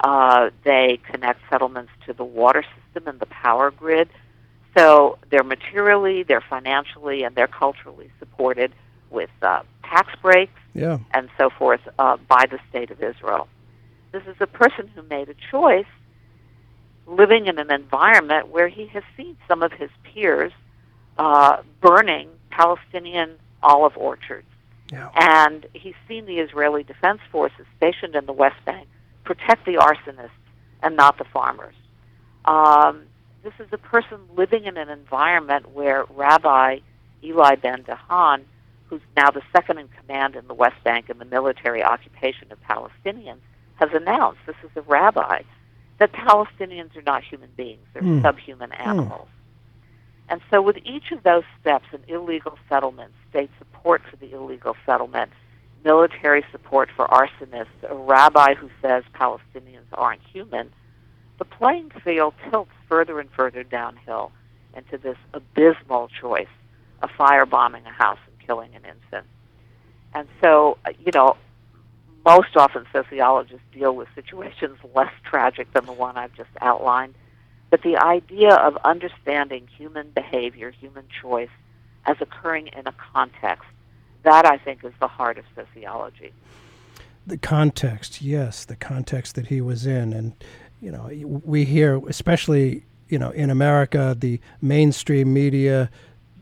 Uh, 0.00 0.50
they 0.64 0.98
connect 1.10 1.40
settlements 1.48 1.92
to 2.06 2.12
the 2.12 2.24
water 2.24 2.64
system 2.76 3.08
and 3.08 3.20
the 3.20 3.26
power 3.26 3.70
grid. 3.70 4.08
So 4.76 5.18
they're 5.30 5.44
materially, 5.44 6.22
they're 6.22 6.40
financially, 6.40 7.24
and 7.24 7.34
they're 7.34 7.46
culturally 7.46 8.10
supported 8.18 8.72
with 9.10 9.30
uh, 9.42 9.62
tax 9.84 10.08
breaks 10.22 10.58
yeah. 10.74 10.98
and 11.12 11.28
so 11.36 11.50
forth 11.50 11.80
uh, 11.98 12.16
by 12.28 12.46
the 12.50 12.58
state 12.70 12.90
of 12.90 13.02
Israel. 13.02 13.48
This 14.12 14.22
is 14.26 14.36
a 14.40 14.46
person 14.46 14.88
who 14.94 15.02
made 15.02 15.28
a 15.28 15.34
choice 15.50 15.86
living 17.06 17.46
in 17.46 17.58
an 17.58 17.70
environment 17.70 18.48
where 18.48 18.68
he 18.68 18.86
has 18.86 19.02
seen 19.16 19.36
some 19.48 19.62
of 19.62 19.72
his 19.72 19.90
peers 20.04 20.52
uh, 21.18 21.62
burning 21.80 22.30
Palestinian 22.50 23.36
olive 23.62 23.96
orchards. 23.96 24.46
Yeah. 24.90 25.10
And 25.14 25.66
he's 25.72 25.94
seen 26.06 26.26
the 26.26 26.38
Israeli 26.38 26.82
Defense 26.82 27.20
Forces 27.30 27.66
stationed 27.76 28.14
in 28.14 28.26
the 28.26 28.32
West 28.32 28.62
Bank 28.64 28.88
protect 29.24 29.64
the 29.64 29.74
arsonists 29.74 30.30
and 30.82 30.96
not 30.96 31.16
the 31.18 31.24
farmers. 31.24 31.74
Um, 32.44 33.04
this 33.42 33.52
is 33.58 33.66
a 33.72 33.78
person 33.78 34.18
living 34.36 34.64
in 34.64 34.76
an 34.76 34.88
environment 34.88 35.72
where 35.72 36.04
Rabbi 36.10 36.78
Eli 37.24 37.54
Ben 37.56 37.82
Dahan, 37.84 38.42
who's 38.86 39.00
now 39.16 39.30
the 39.30 39.42
second 39.54 39.78
in 39.78 39.88
command 39.88 40.36
in 40.36 40.46
the 40.46 40.54
West 40.54 40.82
Bank 40.84 41.10
in 41.10 41.18
the 41.18 41.24
military 41.24 41.82
occupation 41.82 42.50
of 42.52 42.58
Palestinians, 42.62 43.40
has 43.76 43.90
announced 43.92 44.38
this 44.46 44.56
is 44.62 44.70
a 44.76 44.82
rabbi 44.82 45.42
that 45.98 46.12
Palestinians 46.12 46.96
are 46.96 47.02
not 47.02 47.22
human 47.22 47.50
beings, 47.56 47.84
they're 47.92 48.02
Mm. 48.02 48.22
subhuman 48.22 48.72
animals. 48.72 49.28
And 50.28 50.40
so, 50.50 50.62
with 50.62 50.78
each 50.84 51.10
of 51.12 51.22
those 51.24 51.44
steps 51.60 51.86
an 51.92 52.02
illegal 52.08 52.58
settlement, 52.68 53.12
state 53.28 53.50
support 53.58 54.02
for 54.08 54.16
the 54.16 54.32
illegal 54.32 54.76
settlement, 54.86 55.30
military 55.84 56.44
support 56.52 56.88
for 56.94 57.06
arsonists, 57.08 57.66
a 57.88 57.94
rabbi 57.94 58.54
who 58.54 58.70
says 58.80 59.04
Palestinians 59.14 59.86
aren't 59.92 60.22
human, 60.22 60.72
the 61.38 61.44
playing 61.44 61.90
field 62.04 62.34
tilts 62.50 62.70
further 62.88 63.20
and 63.20 63.30
further 63.30 63.62
downhill 63.62 64.32
into 64.74 64.98
this 64.98 65.16
abysmal 65.34 66.08
choice 66.08 66.46
of 67.02 67.10
firebombing 67.10 67.86
a 67.86 67.90
house 67.90 68.18
and 68.26 68.46
killing 68.46 68.74
an 68.74 68.82
infant. 68.84 69.26
And 70.14 70.28
so, 70.40 70.78
you 71.04 71.10
know, 71.14 71.36
most 72.24 72.56
often 72.56 72.86
sociologists 72.92 73.66
deal 73.72 73.94
with 73.94 74.08
situations 74.14 74.78
less 74.94 75.12
tragic 75.24 75.72
than 75.72 75.86
the 75.86 75.92
one 75.92 76.16
I've 76.16 76.34
just 76.34 76.50
outlined. 76.60 77.14
But 77.70 77.82
the 77.82 77.96
idea 77.96 78.54
of 78.54 78.76
understanding 78.84 79.66
human 79.76 80.10
behavior, 80.10 80.70
human 80.70 81.04
choice, 81.20 81.48
as 82.04 82.16
occurring 82.20 82.68
in 82.68 82.86
a 82.86 82.94
context, 83.12 83.64
that 84.22 84.44
I 84.46 84.58
think 84.58 84.84
is 84.84 84.92
the 85.00 85.08
heart 85.08 85.38
of 85.38 85.44
sociology. 85.56 86.32
The 87.26 87.38
context, 87.38 88.20
yes, 88.20 88.64
the 88.64 88.76
context 88.76 89.34
that 89.36 89.46
he 89.46 89.60
was 89.60 89.86
in. 89.86 90.12
And, 90.12 90.34
you 90.82 90.90
know, 90.90 91.08
we 91.44 91.64
hear, 91.64 92.00
especially, 92.08 92.84
you 93.08 93.18
know, 93.18 93.30
in 93.30 93.50
America, 93.50 94.16
the 94.18 94.40
mainstream 94.60 95.32
media 95.32 95.88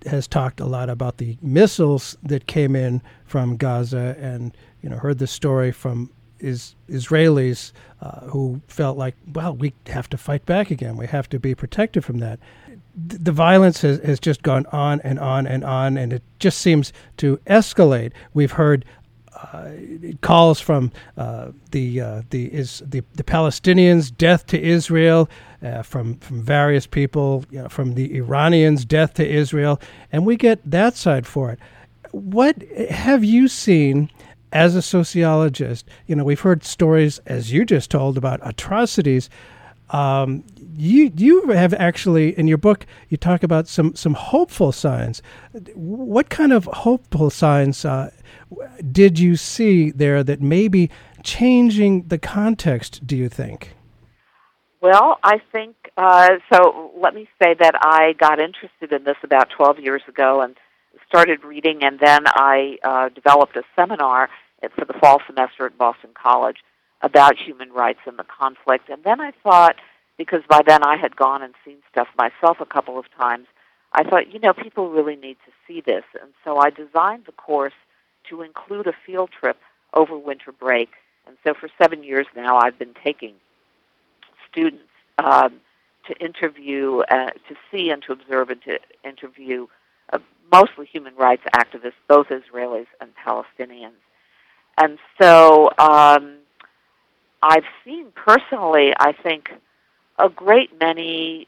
has 0.06 0.26
talked 0.26 0.60
a 0.60 0.64
lot 0.66 0.88
about 0.88 1.18
the 1.18 1.36
missiles 1.42 2.16
that 2.22 2.46
came 2.46 2.74
in 2.74 3.02
from 3.26 3.56
Gaza 3.56 4.16
and, 4.18 4.56
you 4.80 4.88
know, 4.88 4.96
heard 4.96 5.18
the 5.18 5.26
story 5.26 5.72
from 5.72 6.10
is 6.38 6.74
Israelis 6.88 7.72
uh, 8.00 8.22
who 8.22 8.62
felt 8.66 8.96
like, 8.96 9.14
well, 9.34 9.54
we 9.54 9.74
have 9.88 10.08
to 10.08 10.16
fight 10.16 10.46
back 10.46 10.70
again. 10.70 10.96
We 10.96 11.06
have 11.06 11.28
to 11.28 11.38
be 11.38 11.54
protected 11.54 12.02
from 12.02 12.18
that. 12.20 12.38
Th- 13.10 13.20
The 13.22 13.32
violence 13.32 13.82
has, 13.82 13.98
has 13.98 14.18
just 14.18 14.42
gone 14.42 14.64
on 14.72 15.02
and 15.02 15.18
on 15.18 15.46
and 15.46 15.62
on, 15.64 15.98
and 15.98 16.14
it 16.14 16.22
just 16.38 16.58
seems 16.60 16.94
to 17.18 17.36
escalate. 17.46 18.12
We've 18.32 18.52
heard 18.52 18.86
calls 20.20 20.60
from 20.60 20.92
uh, 21.16 21.50
the 21.70 22.00
uh, 22.00 22.22
the 22.30 22.46
is 22.52 22.82
the, 22.86 23.02
the 23.14 23.24
Palestinians, 23.24 24.16
death 24.16 24.46
to 24.46 24.60
Israel, 24.60 25.28
uh, 25.62 25.82
from 25.82 26.16
from 26.16 26.42
various 26.42 26.86
people, 26.86 27.44
you 27.50 27.62
know, 27.62 27.68
from 27.68 27.94
the 27.94 28.16
Iranians, 28.16 28.84
death 28.84 29.14
to 29.14 29.28
Israel, 29.28 29.80
and 30.12 30.26
we 30.26 30.36
get 30.36 30.58
that 30.70 30.96
side 30.96 31.26
for 31.26 31.50
it. 31.50 31.58
What 32.12 32.62
have 32.90 33.24
you 33.24 33.48
seen 33.48 34.10
as 34.52 34.74
a 34.74 34.82
sociologist? 34.82 35.88
You 36.06 36.16
know, 36.16 36.24
we've 36.24 36.40
heard 36.40 36.64
stories, 36.64 37.18
as 37.26 37.52
you 37.52 37.64
just 37.64 37.90
told, 37.90 38.18
about 38.18 38.40
atrocities. 38.42 39.30
Um, 39.90 40.44
you 40.80 41.12
you 41.16 41.48
have 41.50 41.74
actually 41.74 42.38
in 42.38 42.48
your 42.48 42.58
book 42.58 42.86
you 43.08 43.16
talk 43.16 43.42
about 43.42 43.68
some 43.68 43.94
some 43.94 44.14
hopeful 44.14 44.72
signs. 44.72 45.22
What 45.74 46.30
kind 46.30 46.52
of 46.52 46.64
hopeful 46.64 47.30
signs 47.30 47.84
uh, 47.84 48.10
did 48.90 49.18
you 49.18 49.36
see 49.36 49.90
there 49.90 50.24
that 50.24 50.40
maybe 50.40 50.90
changing 51.22 52.08
the 52.08 52.18
context? 52.18 53.06
Do 53.06 53.16
you 53.16 53.28
think? 53.28 53.74
Well, 54.80 55.18
I 55.22 55.42
think 55.52 55.76
uh, 55.96 56.36
so. 56.52 56.90
Let 56.98 57.14
me 57.14 57.28
say 57.42 57.54
that 57.54 57.74
I 57.82 58.14
got 58.14 58.40
interested 58.40 58.92
in 58.92 59.04
this 59.04 59.16
about 59.22 59.50
12 59.50 59.80
years 59.80 60.02
ago 60.08 60.40
and 60.40 60.56
started 61.06 61.44
reading, 61.44 61.82
and 61.82 61.98
then 62.00 62.22
I 62.26 62.78
uh, 62.82 63.08
developed 63.10 63.56
a 63.56 63.62
seminar 63.76 64.30
for 64.74 64.84
the 64.84 64.94
fall 64.94 65.20
semester 65.26 65.66
at 65.66 65.76
Boston 65.76 66.10
College 66.14 66.58
about 67.02 67.36
human 67.38 67.72
rights 67.72 68.00
and 68.06 68.18
the 68.18 68.24
conflict. 68.24 68.88
And 68.88 69.02
then 69.04 69.20
I 69.20 69.32
thought, 69.42 69.76
because 70.20 70.42
by 70.50 70.60
then 70.66 70.82
I 70.84 70.98
had 70.98 71.16
gone 71.16 71.42
and 71.42 71.54
seen 71.64 71.78
stuff 71.90 72.06
myself 72.18 72.60
a 72.60 72.66
couple 72.66 72.98
of 72.98 73.06
times, 73.18 73.46
I 73.94 74.02
thought, 74.04 74.30
you 74.30 74.38
know, 74.38 74.52
people 74.52 74.90
really 74.90 75.16
need 75.16 75.38
to 75.46 75.52
see 75.66 75.80
this. 75.80 76.04
And 76.20 76.32
so 76.44 76.58
I 76.58 76.68
designed 76.68 77.24
the 77.24 77.32
course 77.32 77.72
to 78.28 78.42
include 78.42 78.86
a 78.86 78.92
field 79.06 79.30
trip 79.30 79.56
over 79.94 80.18
winter 80.18 80.52
break. 80.52 80.90
And 81.26 81.38
so 81.42 81.54
for 81.54 81.70
seven 81.80 82.04
years 82.04 82.26
now, 82.36 82.58
I've 82.58 82.78
been 82.78 82.94
taking 83.02 83.32
students 84.50 84.92
um, 85.16 85.54
to 86.06 86.14
interview, 86.22 86.98
uh, 87.10 87.30
to 87.48 87.54
see 87.70 87.88
and 87.88 88.02
to 88.02 88.12
observe 88.12 88.50
and 88.50 88.60
to 88.64 88.78
interview 89.02 89.68
uh, 90.12 90.18
mostly 90.52 90.84
human 90.84 91.16
rights 91.16 91.44
activists, 91.56 91.94
both 92.08 92.26
Israelis 92.28 92.88
and 93.00 93.10
Palestinians. 93.26 94.02
And 94.76 94.98
so 95.18 95.70
um, 95.78 96.40
I've 97.42 97.64
seen 97.86 98.12
personally, 98.14 98.92
I 99.00 99.12
think, 99.12 99.48
a 100.24 100.28
great 100.28 100.78
many 100.80 101.46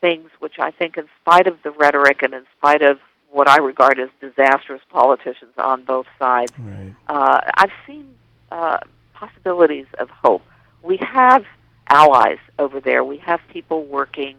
things 0.00 0.30
which 0.38 0.58
I 0.58 0.70
think, 0.70 0.96
in 0.96 1.06
spite 1.22 1.46
of 1.46 1.56
the 1.62 1.70
rhetoric 1.70 2.22
and 2.22 2.34
in 2.34 2.44
spite 2.58 2.82
of 2.82 2.98
what 3.30 3.48
I 3.48 3.58
regard 3.58 3.98
as 3.98 4.08
disastrous 4.20 4.80
politicians 4.90 5.52
on 5.58 5.84
both 5.84 6.06
sides, 6.18 6.52
Right. 6.58 6.94
uh, 7.08 7.40
I've 7.54 7.72
seen 7.86 8.14
uh, 8.52 8.78
possibilities 9.14 9.86
of 9.98 10.08
hope. 10.10 10.42
We 10.82 10.98
have 10.98 11.44
allies 11.88 12.38
over 12.58 12.80
there. 12.80 13.04
We 13.04 13.18
have 13.18 13.40
people 13.52 13.84
working 13.84 14.36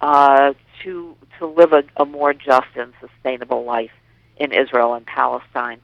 uh, 0.00 0.54
to 0.82 1.16
to 1.38 1.46
live 1.46 1.72
a, 1.72 1.84
a 1.96 2.04
more 2.04 2.32
just 2.34 2.68
and 2.76 2.92
sustainable 3.00 3.64
life 3.64 3.90
in 4.36 4.52
Israel 4.52 4.94
and 4.94 5.06
Palestine. 5.06 5.80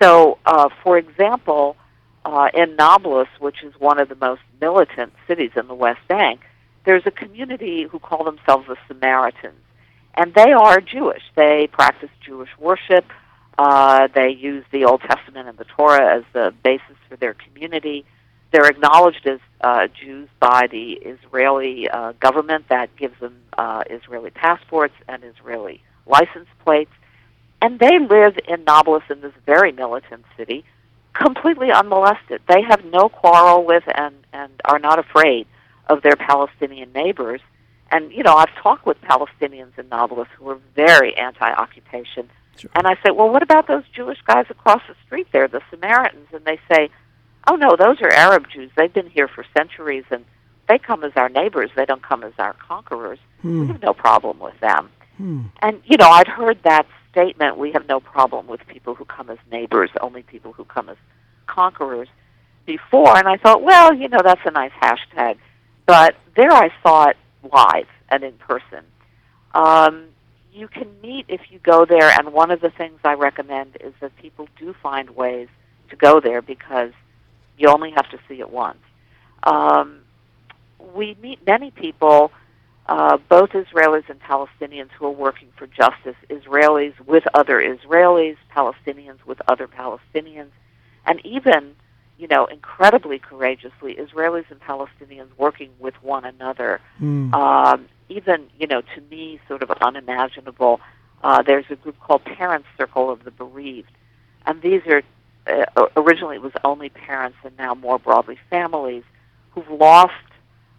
So, 0.00 0.38
uh, 0.46 0.68
for 0.82 0.96
example, 0.98 1.76
uh, 2.24 2.48
in 2.54 2.76
Nablus, 2.76 3.28
which 3.40 3.62
is 3.62 3.72
one 3.78 3.98
of 3.98 4.08
the 4.08 4.14
most 4.16 4.42
militant 4.60 5.12
cities 5.26 5.50
in 5.56 5.66
the 5.66 5.74
West 5.74 6.00
Bank, 6.08 6.40
there's 6.88 7.04
a 7.04 7.10
community 7.10 7.82
who 7.82 7.98
call 7.98 8.24
themselves 8.24 8.66
the 8.66 8.76
Samaritans, 8.88 9.60
and 10.14 10.32
they 10.32 10.52
are 10.52 10.80
Jewish. 10.80 11.22
They 11.36 11.68
practice 11.70 12.08
Jewish 12.24 12.48
worship. 12.58 13.04
Uh, 13.58 14.08
they 14.14 14.30
use 14.30 14.64
the 14.72 14.86
Old 14.86 15.02
Testament 15.02 15.48
and 15.48 15.58
the 15.58 15.66
Torah 15.66 16.16
as 16.16 16.24
the 16.32 16.54
basis 16.64 16.96
for 17.06 17.16
their 17.16 17.34
community. 17.34 18.06
They're 18.52 18.70
acknowledged 18.70 19.26
as 19.26 19.38
uh, 19.60 19.88
Jews 19.88 20.30
by 20.40 20.66
the 20.70 20.92
Israeli 20.92 21.90
uh, 21.90 22.12
government 22.12 22.64
that 22.70 22.96
gives 22.96 23.20
them 23.20 23.36
uh, 23.58 23.84
Israeli 23.90 24.30
passports 24.30 24.94
and 25.06 25.22
Israeli 25.24 25.82
license 26.06 26.48
plates. 26.64 26.92
And 27.60 27.78
they 27.78 27.98
live 27.98 28.38
in 28.48 28.64
Nablus, 28.64 29.02
in 29.10 29.20
this 29.20 29.34
very 29.44 29.72
militant 29.72 30.24
city, 30.38 30.64
completely 31.12 31.70
unmolested. 31.70 32.40
They 32.48 32.62
have 32.62 32.82
no 32.86 33.10
quarrel 33.10 33.66
with 33.66 33.84
and 33.94 34.14
and 34.32 34.52
are 34.64 34.78
not 34.78 34.98
afraid 34.98 35.46
of 35.88 36.02
their 36.02 36.16
Palestinian 36.16 36.92
neighbors. 36.92 37.40
And 37.90 38.12
you 38.12 38.22
know, 38.22 38.34
I've 38.34 38.54
talked 38.62 38.84
with 38.86 39.00
Palestinians 39.02 39.72
and 39.78 39.88
Nablus 39.90 40.28
who 40.36 40.50
are 40.50 40.58
very 40.76 41.16
anti-occupation, 41.16 42.28
Sure. 42.58 42.70
and 42.74 42.86
I 42.86 42.94
say, 43.04 43.10
well, 43.12 43.30
what 43.30 43.42
about 43.42 43.66
those 43.68 43.84
Jewish 43.94 44.18
guys 44.26 44.46
across 44.50 44.82
the 44.88 44.94
street 45.06 45.28
there, 45.32 45.48
the 45.48 45.62
Samaritans? 45.70 46.26
And 46.32 46.44
they 46.44 46.58
say, 46.70 46.90
oh 47.48 47.56
no, 47.56 47.76
those 47.76 48.00
are 48.02 48.12
Arab 48.12 48.46
Jews. 48.52 48.70
They've 48.76 48.92
been 48.92 49.08
here 49.08 49.28
for 49.28 49.44
centuries, 49.56 50.04
and 50.10 50.24
they 50.68 50.78
come 50.78 51.02
as 51.04 51.12
our 51.16 51.28
neighbors. 51.28 51.70
They 51.76 51.86
don't 51.86 52.02
come 52.02 52.22
as 52.24 52.32
our 52.38 52.52
conquerors. 52.54 53.18
We 53.42 53.50
Hmm. 53.50 53.66
have 53.68 53.82
no 53.82 53.94
problem 53.94 54.38
with 54.40 54.58
them. 54.60 54.90
Hmm. 55.16 55.42
And 55.62 55.80
you 55.84 55.96
know, 55.96 56.10
I'd 56.10 56.28
heard 56.28 56.62
that 56.64 56.86
statement. 57.10 57.56
We 57.56 57.72
have 57.72 57.86
no 57.88 58.00
problem 58.00 58.46
with 58.48 58.66
people 58.66 58.94
who 58.94 59.04
come 59.06 59.30
as 59.30 59.38
neighbors, 59.50 59.90
only 60.02 60.22
people 60.24 60.52
who 60.52 60.64
come 60.64 60.88
as 60.90 60.96
conquerors. 61.46 62.08
Before, 62.66 63.16
and 63.16 63.26
I 63.26 63.38
thought, 63.38 63.62
well, 63.62 63.94
you 63.94 64.08
know, 64.08 64.20
that's 64.22 64.42
a 64.44 64.50
nice 64.50 64.72
hashtag. 64.82 65.38
But 65.88 66.16
there, 66.36 66.52
I 66.52 66.70
saw 66.82 67.08
it 67.08 67.16
live 67.50 67.88
and 68.10 68.22
in 68.22 68.34
person. 68.34 68.84
Um, 69.54 70.08
you 70.52 70.68
can 70.68 71.00
meet 71.00 71.24
if 71.28 71.40
you 71.50 71.58
go 71.60 71.86
there, 71.86 72.10
and 72.10 72.34
one 72.34 72.50
of 72.50 72.60
the 72.60 72.68
things 72.68 73.00
I 73.04 73.14
recommend 73.14 73.78
is 73.80 73.94
that 74.00 74.14
people 74.16 74.48
do 74.58 74.74
find 74.82 75.16
ways 75.16 75.48
to 75.88 75.96
go 75.96 76.20
there 76.20 76.42
because 76.42 76.90
you 77.56 77.68
only 77.68 77.90
have 77.92 78.06
to 78.10 78.18
see 78.28 78.38
it 78.38 78.50
once. 78.50 78.82
Um, 79.44 80.00
we 80.94 81.16
meet 81.22 81.46
many 81.46 81.70
people 81.70 82.32
uh, 82.86 83.16
both 83.30 83.50
Israelis 83.50 84.10
and 84.10 84.20
Palestinians 84.20 84.90
who 84.98 85.06
are 85.06 85.10
working 85.10 85.48
for 85.56 85.66
justice, 85.66 86.16
Israelis 86.28 86.94
with 87.06 87.24
other 87.32 87.60
Israelis, 87.60 88.36
Palestinians 88.54 89.24
with 89.26 89.40
other 89.48 89.66
Palestinians, 89.66 90.50
and 91.06 91.24
even, 91.24 91.76
you 92.18 92.26
know, 92.26 92.46
incredibly 92.46 93.18
courageously, 93.18 93.94
Israelis 93.94 94.44
and 94.50 94.60
Palestinians 94.60 95.28
working 95.36 95.70
with 95.78 95.94
one 96.02 96.24
another. 96.24 96.80
Hmm. 96.98 97.32
Um, 97.32 97.88
even, 98.08 98.48
you 98.58 98.66
know, 98.66 98.80
to 98.80 99.00
me, 99.10 99.40
sort 99.46 99.62
of 99.62 99.70
unimaginable. 99.70 100.80
Uh, 101.22 101.42
there's 101.42 101.66
a 101.70 101.76
group 101.76 101.98
called 102.00 102.24
Parents 102.24 102.66
Circle 102.76 103.10
of 103.10 103.24
the 103.24 103.30
Bereaved, 103.30 103.90
and 104.46 104.60
these 104.62 104.82
are 104.86 105.02
uh, 105.46 105.86
originally 105.96 106.36
it 106.36 106.42
was 106.42 106.52
only 106.64 106.88
parents, 106.88 107.38
and 107.44 107.56
now 107.56 107.74
more 107.74 107.98
broadly 107.98 108.38
families 108.50 109.04
who've 109.52 109.70
lost 109.70 110.12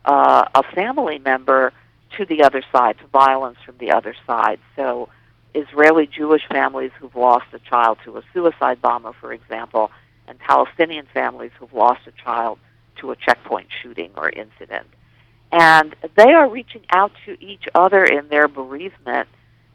uh, 0.05 0.45
a 0.55 0.63
family 0.63 1.19
member 1.19 1.73
to 2.17 2.25
the 2.25 2.43
other 2.43 2.63
side, 2.71 2.97
to 2.99 3.07
violence 3.07 3.57
from 3.65 3.77
the 3.77 3.91
other 3.91 4.15
side. 4.25 4.59
So, 4.75 5.09
Israeli 5.53 6.07
Jewish 6.07 6.43
families 6.47 6.91
who've 6.99 7.15
lost 7.15 7.45
a 7.53 7.59
child 7.59 7.97
to 8.05 8.17
a 8.17 8.23
suicide 8.33 8.81
bomber, 8.81 9.13
for 9.13 9.33
example, 9.33 9.91
and 10.29 10.39
Palestinian 10.39 11.07
families 11.13 11.51
who've 11.59 11.73
lost 11.73 12.01
a 12.07 12.11
child 12.23 12.59
to 12.97 13.11
a 13.11 13.15
checkpoint 13.17 13.67
shooting 13.81 14.11
or 14.15 14.29
incident. 14.29 14.87
And 15.51 15.95
they 16.15 16.31
are 16.33 16.49
reaching 16.49 16.83
out 16.91 17.11
to 17.25 17.43
each 17.43 17.63
other 17.75 18.05
in 18.05 18.29
their 18.29 18.47
bereavement 18.47 19.27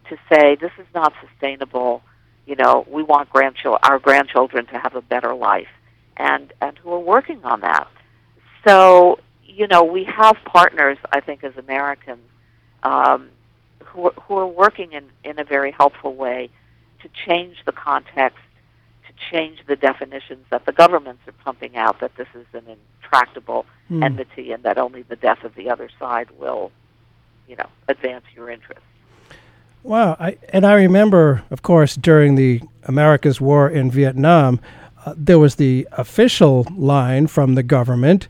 to 0.09 0.17
say, 0.33 0.55
this 0.55 0.71
is 0.79 0.87
not 0.95 1.13
sustainable. 1.29 2.03
You 2.47 2.57
know, 2.57 2.87
we 2.89 3.03
want 3.03 3.31
grandchildren, 3.31 3.81
our 3.83 3.99
grandchildren 3.99 4.67
to 4.67 4.79
have 4.79 4.95
a 4.95 5.03
better 5.03 5.35
life, 5.35 5.69
and, 6.17 6.53
and 6.63 6.79
who 6.79 6.93
are 6.93 7.01
working 7.01 7.45
on 7.45 7.61
that. 7.63 7.89
So, 8.67 9.19
you 9.45 9.67
know, 9.67 9.83
we 9.85 10.05
have 10.05 10.37
partners, 10.45 10.99
I 11.13 11.21
think, 11.21 11.43
as 11.45 11.57
Americans, 11.57 12.23
um, 12.83 13.31
who, 13.85 14.07
are- 14.09 14.15
who 14.23 14.39
are 14.39 14.47
working 14.47 14.93
in, 14.93 15.05
in 15.25 15.39
a 15.41 15.45
very 15.45 15.73
helpful 15.73 16.15
way 16.15 16.51
to 17.03 17.09
change 17.27 17.57
the 17.67 17.73
context, 17.73 18.39
change 19.31 19.59
the 19.67 19.77
definitions 19.77 20.45
that 20.51 20.67
the 20.67 20.73
governments 20.73 21.23
are 21.27 21.33
pumping 21.45 21.77
out 21.77 22.01
that 22.01 22.15
this 22.17 22.29
is 22.35 22.47
an 22.53 22.65
intractable 23.03 23.67
Hmm. 23.89 24.03
enmity 24.03 24.51
and 24.51 24.63
that 24.63 24.79
only 24.79 25.03
the 25.03 25.17
death 25.17 25.45
of 25.45 25.55
the 25.57 25.69
other 25.69 25.91
side 25.99 26.29
will, 26.39 26.73
you 27.47 27.55
know, 27.55 27.67
advance 27.87 28.25
your 28.35 28.49
interests. 28.49 28.83
Wow, 29.83 30.17
I, 30.19 30.39
and 30.55 30.65
I 30.65 30.73
remember, 30.75 31.43
of 31.51 31.61
course, 31.61 31.95
during 31.95 32.37
the 32.37 32.63
America's 32.85 33.43
war 33.43 33.69
in 33.69 33.91
Vietnam, 33.91 34.59
uh, 35.05 35.13
there 35.17 35.39
was 35.39 35.57
the 35.57 35.87
official 35.93 36.67
line 36.75 37.27
from 37.27 37.55
the 37.57 37.63
government, 37.63 38.27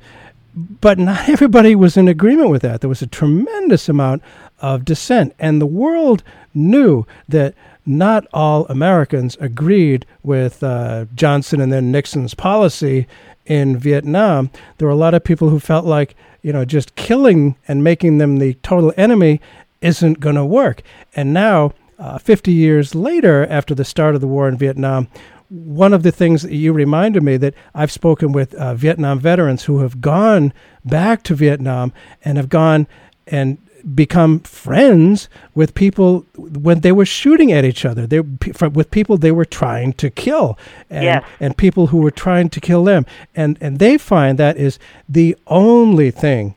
but 0.57 0.99
not 0.99 1.29
everybody 1.29 1.77
was 1.77 1.97
in 1.97 2.09
agreement 2.09 2.51
with 2.51 2.62
that. 2.62 2.81
There 2.81 2.88
was 2.88 3.03
a 3.03 3.07
tremendous 3.07 3.88
amount 3.88 4.23
of 4.59 4.85
dissent, 4.85 5.37
and 5.38 5.61
the 5.61 5.66
world 5.66 6.25
knew 6.53 7.07
that 7.29 7.55
not 7.87 8.27
all 8.33 8.66
Americans 8.66 9.37
agreed 9.40 10.07
with 10.23 10.62
uh, 10.62 11.07
Johnson 11.14 11.61
and 11.61 11.73
then 11.73 11.92
Nixon's 11.92 12.35
policy 12.35 13.07
in 13.47 13.77
Vietnam. 13.77 14.51
There 14.79 14.88
were 14.88 14.92
a 14.92 14.97
lot 14.97 15.14
of 15.14 15.25
people 15.25 15.51
who 15.51 15.61
felt 15.61 15.85
like, 15.85 16.14
you 16.42 16.53
know, 16.53 16.64
just 16.64 16.94
killing 16.97 17.57
and 17.68 17.85
making 17.85 18.18
them 18.18 18.38
the 18.38 18.55
total 18.55 18.92
enemy 18.97 19.40
isn't 19.81 20.20
going 20.20 20.37
to 20.37 20.44
work. 20.44 20.83
And 21.14 21.35
now, 21.35 21.73
uh, 21.99 22.18
50 22.18 22.53
years 22.53 22.94
later, 22.94 23.47
after 23.47 23.75
the 23.75 23.85
start 23.85 24.14
of 24.14 24.20
the 24.20 24.27
war 24.27 24.49
in 24.49 24.57
Vietnam, 24.57 25.09
one 25.49 25.92
of 25.92 26.03
the 26.03 26.11
things 26.11 26.42
that 26.42 26.55
you 26.55 26.73
reminded 26.73 27.23
me 27.23 27.37
that 27.37 27.55
I've 27.75 27.92
spoken 27.92 28.33
with 28.33 28.55
uh, 28.55 28.75
Vietnam 28.75 29.20
veterans 29.20 29.64
who 29.64 29.81
have 29.81 30.01
gone 30.01 30.53
back 30.85 31.23
to 31.25 31.35
Vietnam 31.35 31.92
and 32.25 32.38
have 32.38 32.49
gone 32.49 32.88
and 33.27 33.59
become 33.94 34.40
friends 34.40 35.29
with 35.55 35.75
people 35.75 36.25
when 36.37 36.81
they 36.81 36.92
were 36.92 37.05
shooting 37.05 37.53
at 37.53 37.64
each 37.64 37.85
other. 37.85 38.07
They 38.07 38.20
with 38.20 38.90
people 38.90 39.16
they 39.18 39.33
were 39.33 39.44
trying 39.44 39.92
to 39.94 40.11
kill, 40.11 40.59
and 40.90 41.05
Yes. 41.05 41.25
and 41.40 41.57
people 41.57 41.88
who 41.88 41.99
were 41.99 42.11
trying 42.11 42.49
to 42.51 42.61
kill 42.61 42.85
them, 42.85 43.05
and 43.35 43.59
and 43.61 43.79
they 43.79 43.99
find 43.99 44.38
that 44.38 44.57
is 44.57 44.79
the 45.09 45.37
only 45.47 46.11
thing 46.11 46.55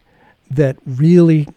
that 0.50 0.78
really 0.86 1.48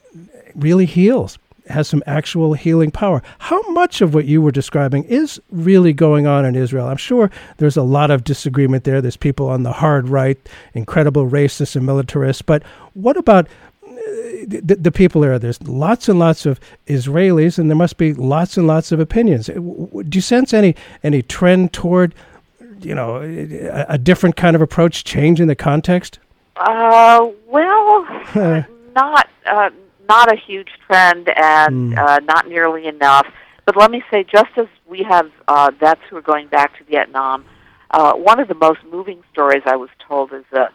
really 0.55 0.87
heals 0.87 1.39
has 1.69 1.87
some 1.87 2.03
actual 2.05 2.55
healing 2.55 2.91
power. 2.91 3.23
How 3.39 3.63
much 3.71 4.01
of 4.01 4.13
what 4.13 4.25
you 4.25 4.43
were 4.43 4.51
describing 4.51 5.05
is 5.05 5.41
really 5.53 5.93
going 5.93 6.27
on 6.27 6.45
in 6.45 6.57
Israel? 6.57 6.89
I'm 6.89 6.97
sure 6.97 7.31
there's 7.59 7.77
a 7.77 7.83
lot 7.85 8.11
of 8.11 8.25
disagreement 8.25 8.83
there. 8.83 9.01
There's 9.01 9.17
people 9.17 9.49
on 9.49 9.63
the 9.63 9.71
hard 9.75 10.09
right, 10.09 10.37
incredible 10.75 11.31
racists 11.31 11.77
and 11.77 11.87
militarists. 11.87 12.43
But 12.43 12.65
what 12.95 13.17
about 13.17 13.47
the, 14.59 14.77
the 14.77 14.93
people 14.93 15.21
there? 15.21 15.39
There's 15.39 15.63
lots 15.63 16.09
and 16.09 16.19
lots 16.19 16.47
of 16.47 16.59
Israelis, 16.87 17.59
and 17.59 17.71
there 17.71 17.77
must 17.77 17.97
be 17.97 18.13
lots 18.13 18.57
and 18.57 18.67
lots 18.67 18.93
of 18.93 19.01
opinions. 19.01 19.49
Uh, 19.49 19.55
Do 19.55 20.11
you 20.13 20.21
sense 20.21 20.53
any 20.53 20.75
any 21.03 21.23
trend 21.23 21.73
toward, 21.73 22.15
you 22.81 22.95
know, 22.95 23.23
a, 23.23 23.87
a 23.91 23.99
different 23.99 24.37
kind 24.37 24.55
of 24.57 24.63
approach, 24.63 25.05
change 25.05 25.41
in 25.41 25.49
the 25.49 25.57
context? 25.57 26.19
Uh, 26.57 27.29
well, 27.47 28.07
uh, 28.35 28.63
not 28.95 29.29
uh, 29.47 29.71
not 30.09 30.33
a 30.33 30.37
huge 30.37 30.69
trend, 30.87 31.29
and 31.37 31.93
Hmm. 31.95 31.99
uh, 31.99 32.19
not 32.19 32.49
nearly 32.49 32.87
enough. 32.87 33.27
But 33.67 33.77
let 33.77 33.91
me 33.91 34.03
say, 34.11 34.25
just 34.25 34.51
as 34.57 34.67
we 34.87 35.05
have 35.05 35.31
uh, 35.47 35.71
vets 35.79 36.01
who 36.11 36.17
are 36.17 36.23
going 36.23 36.49
back 36.49 36.77
to 36.79 36.85
Vietnam, 36.85 37.45
uh, 37.93 38.15
one 38.15 38.41
of 38.41 38.49
the 38.49 38.55
most 38.55 38.81
moving 38.91 39.23
stories 39.33 39.63
I 39.65 39.77
was 39.77 39.91
told 40.09 40.33
is 40.33 40.45
a, 40.53 40.71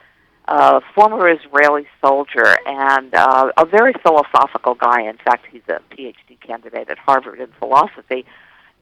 a 0.48 0.82
former 0.94 1.30
Israeli 1.30 1.88
soldier 2.02 2.58
and 2.66 3.14
uh, 3.14 3.52
a 3.58 3.66
very 3.66 3.94
philosophical 3.94 4.76
guy. 4.76 5.02
In 5.02 5.18
fact, 5.18 5.46
he's 5.52 5.68
a 5.68 5.80
PhD 5.92 6.40
candidate 6.40 6.90
at 6.90 6.98
Harvard 6.98 7.40
in 7.40 7.48
philosophy. 7.60 8.26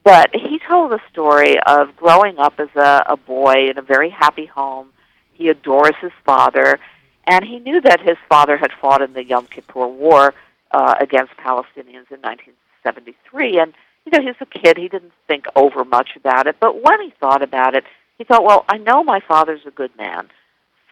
But 0.02 0.34
he 0.34 0.60
told 0.68 0.92
a 0.92 1.00
story 1.10 1.58
of 1.60 1.96
growing 1.96 2.38
up 2.38 2.60
as 2.60 2.68
a, 2.76 3.04
a 3.06 3.16
boy 3.16 3.70
in 3.70 3.78
a 3.78 3.82
very 3.82 4.10
happy 4.10 4.44
home. 4.44 4.88
He 5.32 5.48
adores 5.48 5.94
his 6.00 6.12
father, 6.24 6.78
and 7.26 7.44
he 7.44 7.58
knew 7.58 7.80
that 7.80 8.00
his 8.00 8.18
father 8.28 8.58
had 8.58 8.70
fought 8.80 9.00
in 9.00 9.14
the 9.14 9.24
Yom 9.24 9.46
Kippur 9.46 9.86
War 9.86 10.34
uh, 10.70 10.94
against 11.00 11.32
Palestinians 11.38 12.12
in 12.12 12.20
1973. 12.20 13.58
And 13.58 13.72
you 14.04 14.12
know, 14.12 14.20
he's 14.20 14.36
a 14.40 14.46
kid; 14.46 14.76
he 14.76 14.88
didn't 14.88 15.12
think 15.26 15.46
over 15.56 15.84
much 15.84 16.10
about 16.16 16.46
it. 16.46 16.56
But 16.60 16.82
when 16.82 17.00
he 17.00 17.10
thought 17.18 17.42
about 17.42 17.74
it, 17.74 17.84
he 18.18 18.24
thought, 18.24 18.44
"Well, 18.44 18.66
I 18.68 18.76
know 18.76 19.02
my 19.02 19.20
father's 19.20 19.64
a 19.66 19.70
good 19.70 19.96
man, 19.96 20.28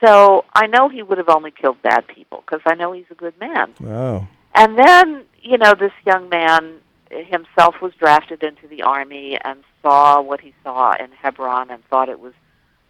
so 0.04 0.44
I 0.54 0.66
know 0.66 0.88
he 0.88 1.02
would 1.02 1.18
have 1.18 1.28
only 1.28 1.50
killed 1.50 1.80
bad 1.82 2.06
people 2.06 2.42
because 2.44 2.60
I 2.66 2.74
know 2.74 2.92
he's 2.92 3.10
a 3.10 3.14
good 3.14 3.38
man." 3.40 3.74
Wow. 3.80 4.26
And 4.54 4.78
then, 4.78 5.24
you 5.40 5.56
know, 5.58 5.74
this 5.74 5.92
young 6.04 6.28
man 6.28 6.74
himself 7.10 7.80
was 7.80 7.92
drafted 7.94 8.42
into 8.42 8.66
the 8.68 8.82
army 8.82 9.38
and 9.44 9.62
saw 9.82 10.20
what 10.20 10.40
he 10.40 10.54
saw 10.62 10.92
in 10.98 11.10
Hebron 11.12 11.70
and 11.70 11.84
thought 11.86 12.08
it 12.08 12.20
was 12.20 12.32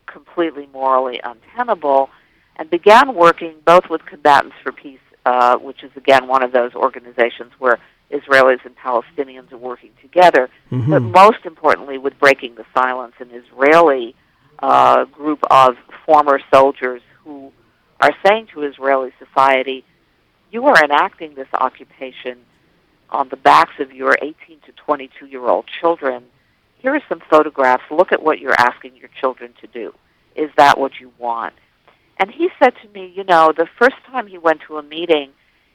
completely 0.07 0.69
morally 0.73 1.21
untenable 1.25 2.11
and 2.57 2.69
began 2.69 3.15
working 3.15 3.55
both 3.65 3.89
with 3.89 4.05
Combatants 4.07 4.55
for 4.63 4.73
Peace, 4.73 5.01
uh, 5.25 5.57
which 5.57 5.83
is 5.83 5.91
again 5.97 6.29
one 6.29 6.43
of 6.43 6.53
those 6.53 6.75
organizations 6.75 7.53
where 7.59 7.79
Israelis 8.11 8.65
and 8.65 8.77
Palestinians 8.77 9.51
are 9.53 9.57
working 9.57 9.91
together, 10.03 10.51
Mhm. 10.71 10.91
but 10.91 11.01
most 11.01 11.47
importantly 11.47 11.97
with 11.97 12.19
Breaking 12.19 12.55
the 12.57 12.67
Silence, 12.75 13.15
an 13.21 13.31
Israeli 13.33 14.15
uh, 14.63 15.05
group 15.07 15.41
of 15.51 15.77
former 16.07 16.41
soldiers 16.53 17.03
who 17.25 17.53
are 18.01 18.13
saying 18.25 18.49
to 18.55 18.63
Israeli 18.63 19.11
society, 19.19 19.85
you 20.51 20.67
are 20.67 20.85
enacting 20.85 21.35
this 21.35 21.49
occupation 21.55 22.39
on 23.11 23.29
the 23.29 23.37
backs 23.37 23.73
of 23.79 23.93
your 23.93 24.17
18 24.21 24.35
to 24.67 24.73
22 24.85 25.27
year 25.27 25.47
old 25.47 25.67
children. 25.81 26.25
Here 26.79 26.95
are 26.95 27.03
some 27.09 27.21
photographs. 27.31 27.85
Look 27.91 28.13
at 28.13 28.23
what 28.23 28.39
you're 28.39 28.59
asking 28.59 28.97
your 28.97 29.11
children 29.21 29.53
to 29.61 29.67
do. 29.67 29.95
Is 30.35 30.51
that 30.57 30.79
what 30.79 30.99
you 30.99 31.13
want? 31.19 31.55
And 32.19 32.31
he 32.31 32.49
said 32.59 32.75
to 32.83 32.89
me, 32.89 33.13
you 33.15 33.25
know, 33.25 33.53
the 33.57 33.69
first 33.79 33.97
time 34.07 34.27
he 34.27 34.39
went 34.39 34.61
to 34.69 34.79
a 34.79 34.83
meeting, 34.83 35.31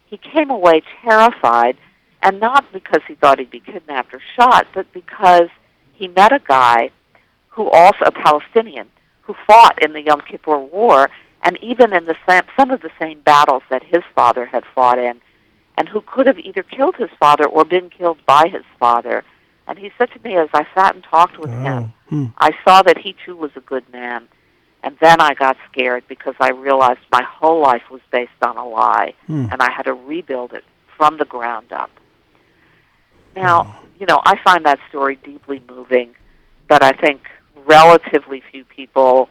he 0.06 0.18
came 0.18 0.50
away 0.50 0.82
terrified, 1.02 1.78
and 2.22 2.40
not 2.40 2.72
because 2.72 3.02
he 3.08 3.16
thought 3.16 3.40
he'd 3.40 3.52
be 3.52 3.60
kidnapped 3.60 4.14
or 4.14 4.22
shot, 4.36 4.68
but 4.74 4.92
because 4.94 5.50
he 5.94 6.08
met 6.08 6.32
a 6.32 6.40
guy 6.40 6.90
who 7.58 7.68
also 7.72 8.06
a 8.06 8.12
Palestinian 8.12 8.88
who 9.24 9.36
fought 9.48 9.82
in 9.84 9.94
the 9.94 10.02
Yom 10.02 10.22
Kippur 10.22 10.60
War 10.60 11.10
and 11.42 11.58
even 11.62 11.92
in 11.92 12.06
the 12.06 12.16
same, 12.30 12.44
some 12.56 12.70
of 12.70 12.82
the 12.82 12.92
same 13.00 13.20
battles 13.22 13.64
that 13.72 13.82
his 13.84 14.04
father 14.14 14.46
had 14.46 14.64
fought 14.76 15.00
in, 15.00 15.20
and 15.78 15.90
who 15.90 16.02
could 16.02 16.28
have 16.28 16.38
either 16.40 16.62
killed 16.62 16.96
his 16.96 17.10
father 17.20 17.46
or 17.46 17.66
been 17.66 17.90
killed 17.90 18.20
by 18.28 18.48
his 18.48 18.64
father. 18.80 19.24
And 19.68 19.78
he 19.80 19.92
said 19.98 20.12
to 20.12 20.20
me 20.24 20.36
as 20.36 20.50
I 20.54 20.68
sat 20.76 20.94
and 20.96 21.04
talked 21.04 21.38
with 21.40 21.50
Oh, 21.50 21.60
him, 21.60 21.94
hmm. 22.10 22.26
I 22.38 22.52
saw 22.64 22.82
that 22.84 22.98
he 23.00 23.16
too 23.26 23.36
was 23.36 23.52
a 23.56 23.60
good 23.62 23.88
man. 23.92 24.28
And 24.84 24.96
then 25.02 25.20
I 25.20 25.34
got 25.34 25.58
scared 25.72 26.04
because 26.08 26.36
I 26.40 26.52
realized 26.52 27.00
my 27.12 27.24
whole 27.24 27.60
life 27.62 27.90
was 27.90 28.02
based 28.12 28.42
on 28.44 28.56
a 28.58 28.68
lie, 28.68 29.14
Hmm. 29.26 29.48
and 29.52 29.62
I 29.64 29.72
had 29.72 29.84
to 29.84 29.94
rebuild 29.94 30.54
it 30.54 30.64
from 30.96 31.18
the 31.18 31.26
ground 31.26 31.72
up. 31.74 31.90
Now, 33.36 33.80
you 34.00 34.06
know, 34.06 34.22
I 34.26 34.38
find 34.44 34.66
that 34.66 34.80
story 34.90 35.18
deeply 35.24 35.62
moving, 35.70 36.16
but 36.68 36.84
I 36.84 36.92
think 36.92 37.22
relatively 37.66 38.42
few 38.52 38.64
people 38.66 39.30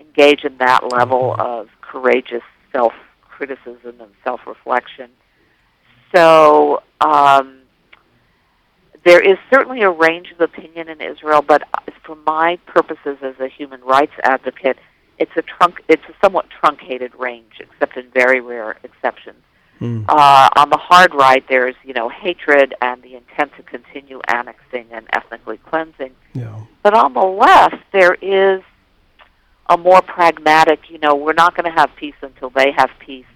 engage 0.00 0.44
in 0.44 0.58
that 0.58 0.92
level 0.92 1.34
of 1.38 1.68
courageous 1.80 2.42
self 2.72 2.92
criticism 3.22 4.00
and 4.00 4.10
self 4.24 4.40
reflection. 4.46 5.10
So, 6.14 6.82
um, 7.00 7.60
there 9.04 9.20
is 9.20 9.38
certainly 9.52 9.82
a 9.82 9.90
range 9.90 10.32
of 10.32 10.40
opinion 10.40 10.88
in 10.88 11.00
Israel, 11.00 11.42
but 11.42 11.62
for 12.04 12.16
my 12.26 12.58
purposes 12.66 13.18
as 13.22 13.34
a 13.38 13.48
human 13.48 13.80
rights 13.82 14.12
advocate, 14.22 14.78
it's 15.18 15.32
a 15.36 15.42
trunk 15.42 15.82
it's 15.88 16.02
a 16.08 16.14
somewhat 16.22 16.46
truncated 16.50 17.12
range, 17.18 17.60
except 17.60 17.96
in 17.96 18.10
very 18.10 18.40
rare 18.40 18.76
exceptions. 18.82 19.42
Hmm. 19.78 20.04
Uh, 20.08 20.48
on 20.56 20.70
the 20.70 20.76
hard 20.76 21.14
right, 21.14 21.44
there's 21.48 21.76
you 21.84 21.94
know 21.94 22.08
hatred 22.08 22.74
and 22.80 23.02
the 23.02 23.14
intent 23.14 23.52
to 23.56 23.62
continue 23.62 24.20
annexing 24.28 24.86
and 24.90 25.06
ethnically 25.12 25.58
cleansing. 25.58 26.12
Yeah. 26.34 26.60
But 26.82 26.94
on 26.94 27.14
the 27.14 27.20
left, 27.20 27.76
there 27.92 28.14
is 28.14 28.62
a 29.68 29.76
more 29.76 30.02
pragmatic. 30.02 30.90
You 30.90 30.98
know, 30.98 31.14
we're 31.14 31.32
not 31.32 31.56
going 31.56 31.72
to 31.72 31.78
have 31.78 31.90
peace 31.96 32.16
until 32.22 32.50
they 32.50 32.72
have 32.76 32.90
peace. 32.98 33.26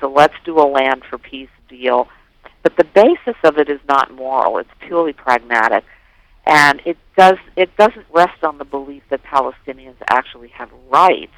So 0.00 0.10
let's 0.10 0.34
do 0.44 0.58
a 0.58 0.64
land 0.64 1.02
for 1.08 1.18
peace 1.18 1.50
deal. 1.68 2.08
But 2.62 2.76
the 2.76 2.84
basis 2.84 3.36
of 3.44 3.58
it 3.58 3.68
is 3.68 3.80
not 3.88 4.12
moral; 4.12 4.58
it's 4.58 4.70
purely 4.80 5.12
pragmatic, 5.12 5.84
and 6.46 6.80
it 6.86 6.96
does 7.16 7.38
it 7.56 7.76
doesn't 7.76 8.06
rest 8.10 8.42
on 8.42 8.58
the 8.58 8.64
belief 8.64 9.02
that 9.10 9.22
Palestinians 9.22 9.96
actually 10.08 10.48
have 10.48 10.70
rights. 10.90 11.32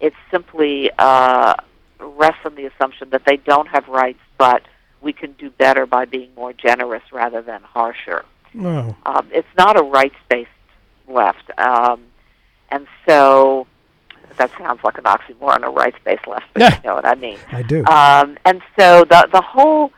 It's 0.00 0.16
simply 0.30 0.90
uh, 0.98 1.54
rests 2.00 2.40
on 2.44 2.54
the 2.54 2.66
assumption 2.66 3.10
that 3.10 3.22
they 3.26 3.36
don't 3.36 3.68
have 3.68 3.86
rights, 3.88 4.18
but 4.38 4.62
we 5.00 5.12
can 5.12 5.32
do 5.32 5.50
better 5.50 5.86
by 5.86 6.04
being 6.04 6.30
more 6.36 6.52
generous 6.52 7.02
rather 7.12 7.42
than 7.42 7.62
harsher. 7.62 8.24
No. 8.54 8.96
Um, 9.04 9.28
it's 9.32 9.48
not 9.56 9.78
a 9.78 9.82
rights-based 9.82 10.48
left, 11.08 11.50
um, 11.58 12.00
and 12.70 12.86
so 13.06 13.66
that 14.38 14.50
sounds 14.58 14.80
like 14.82 14.98
an 14.98 15.04
oxymoron, 15.04 15.62
a 15.64 15.70
rights-based 15.70 16.26
left, 16.26 16.46
but 16.54 16.60
Yeah. 16.62 16.76
you 16.82 16.88
know 16.88 16.94
what 16.94 17.06
I 17.06 17.14
mean. 17.14 17.38
I 17.52 17.62
do. 17.62 17.84
Um, 17.84 18.38
and 18.44 18.62
so 18.78 19.04
the 19.04 19.28
the 19.32 19.42
whole 19.42 19.92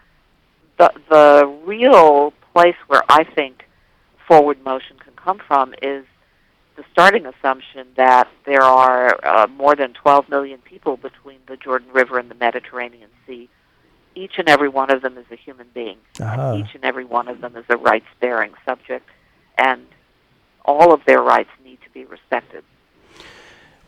the 0.79 0.93
the 1.09 1.47
real 1.65 2.33
place 2.53 2.77
where 2.89 3.03
I 3.09 3.25
think 3.25 3.65
forward 4.27 4.63
motion 4.65 4.97
can 4.99 5.13
come 5.17 5.39
from 5.47 5.75
is 5.83 6.05
the 6.79 6.85
starting 6.93 7.27
assumption 7.27 7.89
that 7.97 8.29
there 8.47 8.63
are 8.63 9.19
uh, 9.27 9.49
more 9.49 9.75
than 9.75 9.93
12 9.95 10.29
million 10.29 10.61
people 10.61 10.97
between 10.97 11.39
the 11.49 11.57
Jordan 11.57 11.89
River 11.93 12.21
and 12.21 12.31
the 12.31 12.37
Mediterranean 12.37 13.11
Sea. 13.27 13.49
Each 14.15 14.39
and 14.39 14.49
every 14.49 14.69
one 14.69 14.89
of 14.89 15.03
them 15.03 15.19
is 15.19 15.27
a 15.33 15.35
human 15.35 15.67
being. 15.75 15.99
Aha. 16.21 16.55
Each 16.55 16.73
and 16.77 16.85
every 16.85 17.05
one 17.05 17.27
of 17.27 17.41
them 17.41 17.57
is 17.57 17.65
a 17.69 17.77
rights-bearing 17.77 18.53
subject, 18.65 19.09
and 19.59 19.85
all 20.65 20.93
of 20.95 21.05
their 21.05 21.21
rights 21.21 21.51
need 21.65 21.79
to 21.83 21.91
be 21.91 22.05
respected. 22.05 22.63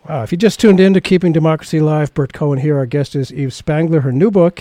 Wow. 0.08 0.24
If 0.24 0.32
you 0.32 0.38
just 0.38 0.58
tuned 0.58 0.80
in 0.80 0.92
to 0.94 1.00
Keeping 1.00 1.30
Democracy 1.30 1.78
Alive, 1.78 2.12
Burt 2.12 2.32
Cohen 2.32 2.58
here. 2.58 2.76
Our 2.76 2.86
guest 2.86 3.14
is 3.14 3.32
Eve 3.32 3.52
Spangler. 3.52 4.00
Her 4.00 4.12
new 4.12 4.32
book, 4.32 4.60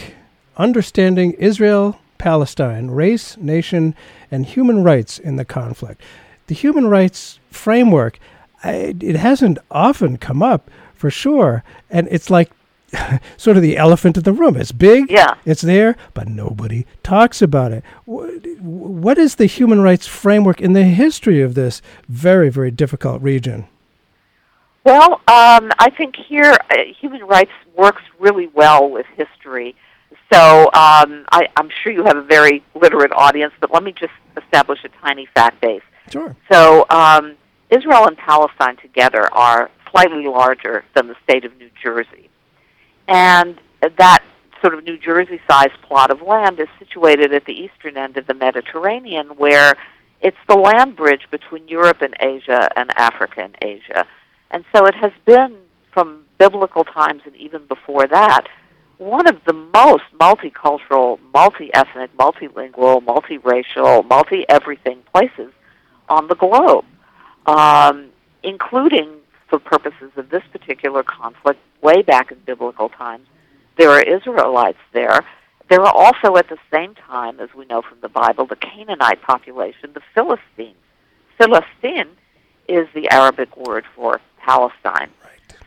Understanding 0.55 1.31
Israel, 1.33 1.99
Palestine, 2.19 2.91
Race, 2.91 3.37
Nation, 3.37 3.95
and 4.29 4.45
Human 4.45 4.83
Rights 4.83 5.17
in 5.17 5.37
the 5.37 5.45
Conflict. 5.45 5.99
The 6.49 6.55
human 6.55 6.87
rights 6.87 7.39
framework, 7.51 8.17
I, 8.63 8.95
it 8.99 9.15
hasn't 9.15 9.59
often 9.69 10.17
come 10.17 10.41
up 10.41 10.71
for 10.95 11.11
sure. 11.11 11.63
And 11.91 12.07
it's 12.09 12.31
like 12.31 12.49
sort 13.37 13.55
of 13.55 13.61
the 13.61 13.77
elephant 13.77 14.17
in 14.17 14.23
the 14.23 14.33
room. 14.33 14.57
It's 14.57 14.71
big, 14.71 15.11
Yeah. 15.11 15.35
it's 15.45 15.61
there, 15.61 15.95
but 16.15 16.27
nobody 16.27 16.87
talks 17.03 17.43
about 17.43 17.71
it. 17.71 17.83
What 18.05 19.19
is 19.19 19.35
the 19.35 19.45
human 19.45 19.81
rights 19.81 20.07
framework 20.07 20.59
in 20.59 20.73
the 20.73 20.85
history 20.85 21.39
of 21.39 21.53
this 21.53 21.83
very, 22.07 22.49
very 22.49 22.71
difficult 22.71 23.21
region? 23.21 23.67
Well, 24.83 25.21
um, 25.27 25.69
I 25.77 25.91
think 25.95 26.15
here 26.15 26.57
uh, 26.71 26.77
human 26.99 27.23
rights 27.25 27.51
works 27.77 28.01
really 28.17 28.47
well 28.47 28.89
with 28.89 29.05
history. 29.15 29.75
So 30.33 30.63
um, 30.73 31.25
I, 31.31 31.47
I'm 31.57 31.69
sure 31.83 31.91
you 31.91 32.03
have 32.05 32.17
a 32.17 32.23
very 32.23 32.63
literate 32.73 33.11
audience, 33.11 33.53
but 33.59 33.71
let 33.71 33.83
me 33.83 33.91
just 33.91 34.13
establish 34.35 34.83
a 34.83 34.89
tiny 35.05 35.27
fact 35.27 35.61
base. 35.61 35.83
Sure. 36.11 36.35
So 36.51 36.85
um, 36.89 37.35
Israel 37.69 38.07
and 38.07 38.17
Palestine 38.17 38.77
together 38.77 39.31
are 39.33 39.69
slightly 39.91 40.25
larger 40.25 40.83
than 40.95 41.07
the 41.07 41.15
state 41.23 41.45
of 41.45 41.57
New 41.57 41.69
Jersey. 41.81 42.29
And 43.07 43.59
that 43.81 44.23
sort 44.61 44.73
of 44.73 44.83
New 44.83 44.97
Jersey 44.97 45.39
sized 45.49 45.81
plot 45.83 46.11
of 46.11 46.21
land 46.21 46.59
is 46.59 46.67
situated 46.77 47.33
at 47.33 47.45
the 47.45 47.53
eastern 47.53 47.97
end 47.97 48.17
of 48.17 48.27
the 48.27 48.33
Mediterranean, 48.33 49.27
where 49.37 49.75
it's 50.21 50.37
the 50.47 50.55
land 50.55 50.95
bridge 50.95 51.27
between 51.31 51.67
Europe 51.67 52.01
and 52.01 52.13
Asia 52.19 52.69
and 52.75 52.91
Africa 52.97 53.41
and 53.41 53.57
Asia. 53.61 54.05
And 54.51 54.65
so 54.75 54.85
it 54.85 54.95
has 54.95 55.11
been, 55.25 55.57
from 55.91 56.25
biblical 56.37 56.83
times 56.83 57.21
and 57.25 57.35
even 57.35 57.65
before 57.67 58.07
that, 58.07 58.47
one 58.97 59.27
of 59.27 59.37
the 59.45 59.53
most 59.53 60.03
multicultural, 60.19 61.19
multi 61.33 61.73
ethnic, 61.73 62.15
multilingual, 62.17 63.01
multiracial, 63.01 64.07
multi 64.09 64.45
everything 64.49 65.01
places 65.13 65.53
on 66.09 66.27
the 66.27 66.35
globe, 66.35 66.85
um, 67.45 68.09
including 68.43 69.09
for 69.47 69.59
purposes 69.59 70.11
of 70.15 70.29
this 70.29 70.43
particular 70.51 71.03
conflict 71.03 71.59
way 71.81 72.01
back 72.01 72.31
in 72.31 72.37
biblical 72.45 72.89
times. 72.89 73.25
There 73.77 73.89
are 73.89 74.01
Israelites 74.01 74.79
there. 74.93 75.25
There 75.69 75.81
are 75.81 75.93
also, 75.93 76.35
at 76.37 76.49
the 76.49 76.57
same 76.73 76.95
time, 76.95 77.39
as 77.39 77.49
we 77.53 77.65
know 77.65 77.81
from 77.81 77.99
the 78.01 78.09
Bible, 78.09 78.45
the 78.45 78.55
Canaanite 78.55 79.21
population, 79.21 79.91
the 79.93 80.01
Philistines. 80.13 80.75
Philistine 81.37 82.09
is 82.67 82.87
the 82.93 83.09
Arabic 83.09 83.55
word 83.55 83.85
for 83.95 84.19
Palestine. 84.37 85.09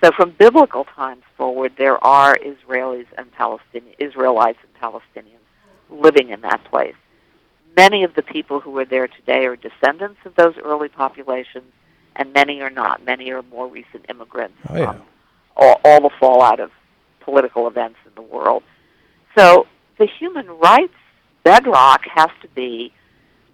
So 0.03 0.11
from 0.11 0.31
biblical 0.33 0.85
times 0.85 1.23
forward, 1.37 1.73
there 1.79 2.03
are 2.05 2.37
Israelis 2.37 3.07
and 3.17 3.33
Palestinians, 3.33 3.95
Israelites 3.99 4.59
and 4.63 4.75
Palestinians 4.83 5.39
living 5.89 6.31
in 6.31 6.41
that 6.41 6.65
place. 6.65 6.97
Many 7.77 8.05
of 8.05 8.15
the 8.15 8.23
people 8.23 8.61
who 8.61 8.77
are 8.79 8.85
there 8.85 9.09
today 9.09 9.47
are 9.47 9.57
descendants 9.57 10.19
of 10.25 10.35
those 10.35 10.55
early 10.63 10.89
populations, 10.89 11.73
and 12.17 12.33
many 12.33 12.61
are 12.61 12.71
not. 12.71 13.05
Many 13.05 13.31
are 13.31 13.43
more 13.51 13.67
recent 13.67 14.07
immigrants 14.09 14.57
Oh, 14.69 14.77
yeah. 14.77 14.93
from 14.93 15.03
all, 15.57 15.81
all 15.85 16.01
the 16.03 16.11
fallout 16.21 16.61
of 16.61 16.71
political 17.21 17.67
events 17.67 17.97
in 18.05 18.13
the 18.15 18.23
world. 18.23 18.63
So 19.37 19.67
the 19.99 20.07
human 20.07 20.47
rights 20.49 20.93
bedrock 21.45 22.03
has 22.15 22.31
to 22.43 22.49
be 22.49 22.93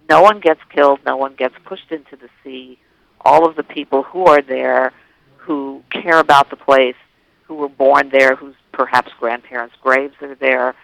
no 0.09 0.21
one 0.21 0.39
gets 0.39 0.59
killed, 0.73 0.99
no 1.05 1.15
one 1.15 1.35
gets 1.35 1.55
pushed 1.65 1.91
into 1.91 2.15
the 2.15 2.29
sea. 2.43 2.79
All 3.21 3.47
of 3.47 3.55
the 3.55 3.63
people 3.63 4.03
who 4.03 4.25
are 4.25 4.41
there, 4.41 4.91
who 5.37 5.83
care 5.91 6.19
about 6.19 6.49
the 6.49 6.55
place, 6.55 6.95
who 7.43 7.55
were 7.55 7.69
born 7.69 8.09
there, 8.09 8.35
whose 8.35 8.55
perhaps 8.71 9.11
grandparents' 9.19 9.75
graves 9.81 10.15
are 10.21 10.35
there, 10.35 10.75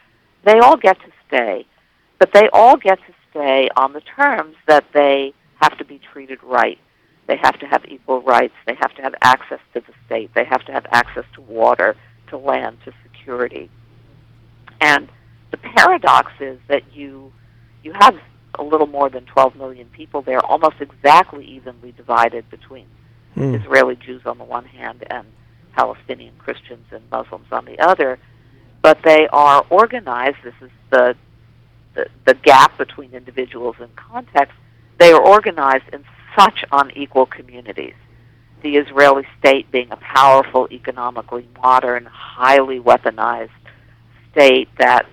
they 0.43 0.60
all 0.60 0.78
get 0.78 1.00
to 1.02 1.08
stay. 1.28 1.65
But 2.19 2.34
they 2.34 2.48
all 2.54 2.78
get 2.78 3.00
to 3.08 3.13
stay 3.36 3.69
on 3.76 3.93
the 3.93 4.02
terms 4.02 4.56
that 4.67 4.86
they 4.93 5.34
have 5.62 5.78
to 5.78 5.86
be 5.86 6.00
treated 6.12 6.41
right. 6.43 6.80
They 7.28 7.38
have 7.38 7.60
to 7.60 7.65
have 7.65 7.86
equal 7.88 8.21
rights. 8.21 8.54
They 8.67 8.76
have 8.76 8.93
to 8.95 9.02
have 9.02 9.15
access 9.21 9.60
to 9.74 9.82
the 9.82 9.93
state. 10.06 10.32
They 10.36 10.45
have 10.45 10.63
to 10.65 10.71
have 10.71 10.86
access 10.91 11.26
to 11.34 11.41
water, 11.41 11.95
to 12.28 12.38
land, 12.38 12.78
to 12.86 12.93
security. 13.04 13.69
And 14.80 15.10
the 15.52 15.58
paradox 15.58 16.32
is 16.39 16.60
that 16.67 16.84
you 16.93 17.32
you 17.84 17.93
have 17.93 18.15
a 18.58 18.63
little 18.63 18.88
more 18.88 19.10
than 19.10 19.26
12 19.26 19.56
million 19.56 19.88
people 19.89 20.21
there, 20.21 20.39
almost 20.45 20.76
exactly 20.80 21.45
evenly 21.45 21.91
divided 21.91 22.50
between 22.50 22.88
Hmm. 23.36 23.54
Israeli 23.54 23.98
Jews 23.98 24.21
on 24.26 24.38
the 24.38 24.43
one 24.45 24.65
hand 24.65 25.04
and 25.10 25.28
Palestinian 25.74 26.34
Christians 26.38 26.86
and 26.91 27.04
Muslims 27.12 27.48
on 27.52 27.65
the 27.65 27.78
other. 27.80 28.17
But 28.82 29.00
they 29.04 29.28
are 29.28 29.65
organized. 29.69 30.38
This 30.43 30.54
is 30.62 30.71
the 30.89 31.15
the, 31.95 32.08
the 32.25 32.34
gap 32.36 32.77
between 32.77 33.13
individuals 33.13 33.75
and 33.79 33.95
context. 33.95 34.53
They 34.99 35.12
are 35.12 35.21
organized 35.21 35.86
in 35.91 36.03
such 36.38 36.63
unequal 36.71 37.25
communities. 37.25 37.95
the 38.62 38.77
Israeli 38.77 39.25
state 39.39 39.69
being 39.71 39.91
a 39.91 39.97
powerful, 39.97 40.67
economically 40.71 41.47
modern, 41.62 42.05
highly 42.05 42.79
weaponized 42.79 43.49
state 44.31 44.69
that 44.77 45.05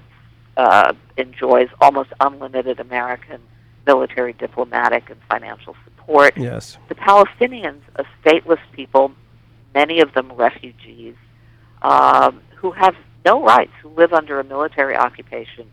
uh, 0.57 0.93
enjoys 1.17 1.69
almost 1.81 2.11
unlimited 2.21 2.81
American 2.81 3.41
military, 3.87 4.33
diplomatic, 4.33 5.11
and 5.11 5.19
financial 5.29 5.77
support. 5.85 6.37
Yes. 6.37 6.79
The 6.89 6.95
Palestinians, 6.95 7.81
a 7.97 8.05
stateless 8.23 8.61
people, 8.73 9.13
many 9.75 10.01
of 10.01 10.15
them 10.15 10.33
refugees, 10.33 11.15
um, 11.83 12.41
who 12.57 12.71
have 12.71 12.95
no 13.25 13.43
rights, 13.45 13.73
who 13.83 13.89
live 13.91 14.13
under 14.13 14.41
a 14.41 14.45
military 14.45 14.97
occupation 14.97 15.71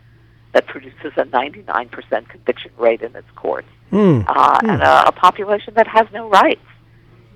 that 0.54 0.66
produces 0.68 1.14
a 1.18 1.24
99% 1.26 2.28
conviction 2.30 2.72
rate 2.78 3.02
in 3.02 3.16
its 3.16 3.30
courts, 3.36 3.68
Mm. 3.92 4.24
uh, 4.28 4.60
Hmm. 4.60 4.70
and 4.70 4.82
a, 4.82 5.08
a 5.08 5.12
population 5.12 5.74
that 5.76 5.88
has 5.88 6.08
no 6.14 6.28
rights. 6.30 6.62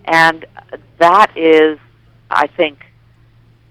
And 0.05 0.45
that 0.99 1.31
is, 1.37 1.79
I 2.29 2.47
think, 2.47 2.79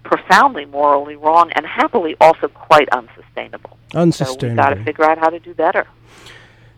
profoundly 0.04 0.64
morally 0.64 1.16
wrong 1.16 1.50
and 1.52 1.64
happily 1.66 2.16
also 2.20 2.48
quite 2.48 2.88
unsustainable. 2.90 3.78
So 3.92 3.98
we've 4.48 4.56
got 4.56 4.70
to 4.70 4.82
figure 4.84 5.04
out 5.04 5.18
how 5.18 5.28
to 5.28 5.38
do 5.38 5.54
better. 5.54 5.86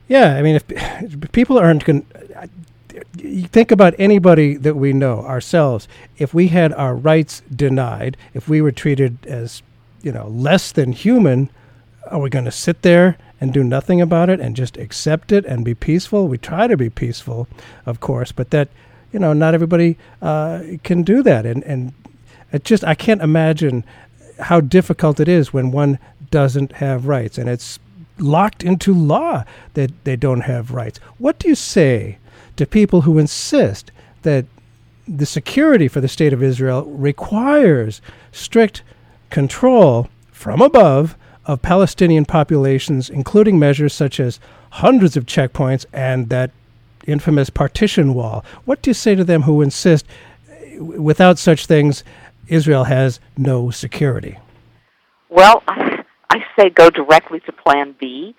Yeah, 0.08 0.34
I 0.36 0.42
mean, 0.42 0.56
if, 0.56 0.64
if 0.68 1.32
people 1.32 1.58
aren't 1.58 1.84
going, 1.84 2.04
you 3.16 3.44
think 3.44 3.70
about 3.70 3.94
anybody 3.98 4.56
that 4.56 4.76
we 4.76 4.92
know 4.92 5.20
ourselves. 5.24 5.88
If 6.18 6.34
we 6.34 6.48
had 6.48 6.72
our 6.74 6.94
rights 6.94 7.42
denied, 7.54 8.16
if 8.34 8.48
we 8.48 8.60
were 8.60 8.72
treated 8.72 9.18
as, 9.26 9.62
you 10.02 10.12
know, 10.12 10.26
less 10.28 10.72
than 10.72 10.92
human, 10.92 11.48
are 12.10 12.20
we 12.20 12.30
going 12.30 12.44
to 12.44 12.50
sit 12.50 12.82
there 12.82 13.16
and 13.40 13.52
do 13.52 13.64
nothing 13.64 14.00
about 14.00 14.30
it 14.30 14.40
and 14.40 14.56
just 14.56 14.76
accept 14.76 15.32
it 15.32 15.44
and 15.44 15.64
be 15.64 15.74
peaceful? 15.74 16.28
We 16.28 16.38
try 16.38 16.66
to 16.66 16.76
be 16.76 16.90
peaceful, 16.90 17.48
of 17.86 18.00
course, 18.00 18.32
but 18.32 18.50
that, 18.50 18.68
you 19.12 19.18
know, 19.18 19.32
not 19.32 19.54
everybody 19.54 19.96
uh, 20.22 20.62
can 20.82 21.02
do 21.02 21.22
that, 21.22 21.46
and 21.46 21.62
and 21.64 21.92
it 22.52 22.64
just 22.64 22.84
I 22.84 22.94
can't 22.94 23.22
imagine 23.22 23.84
how 24.38 24.60
difficult 24.60 25.20
it 25.20 25.28
is 25.28 25.52
when 25.52 25.70
one 25.70 25.98
doesn't 26.30 26.72
have 26.72 27.06
rights, 27.06 27.38
and 27.38 27.48
it's 27.48 27.78
locked 28.18 28.62
into 28.62 28.94
law 28.94 29.44
that 29.74 29.90
they 30.04 30.16
don't 30.16 30.42
have 30.42 30.70
rights. 30.70 30.98
What 31.18 31.38
do 31.38 31.48
you 31.48 31.54
say 31.54 32.18
to 32.56 32.66
people 32.66 33.02
who 33.02 33.18
insist 33.18 33.90
that 34.22 34.46
the 35.06 35.26
security 35.26 35.88
for 35.88 36.00
the 36.00 36.08
state 36.08 36.32
of 36.32 36.42
Israel 36.42 36.84
requires 36.84 38.00
strict 38.32 38.82
control 39.30 40.08
from 40.32 40.62
above 40.62 41.16
of 41.46 41.62
Palestinian 41.62 42.24
populations, 42.24 43.10
including 43.10 43.58
measures 43.58 43.92
such 43.92 44.18
as 44.18 44.40
hundreds 44.70 45.16
of 45.16 45.26
checkpoints 45.26 45.84
and 45.92 46.28
that 46.30 46.50
infamous 47.06 47.50
partition 47.50 48.14
wall? 48.14 48.44
What 48.64 48.82
do 48.82 48.90
you 48.90 48.94
say 48.94 49.14
to 49.14 49.24
them 49.24 49.42
who 49.42 49.62
insist 49.62 50.06
without 50.78 51.38
such 51.38 51.66
things, 51.66 52.04
Israel 52.48 52.84
has 52.84 53.20
no 53.36 53.70
security? 53.70 54.38
Well, 55.28 55.62
I, 55.68 56.04
I 56.30 56.44
say 56.58 56.70
go 56.70 56.90
directly 56.90 57.40
to 57.40 57.52
Plan 57.52 57.94
B 57.98 58.34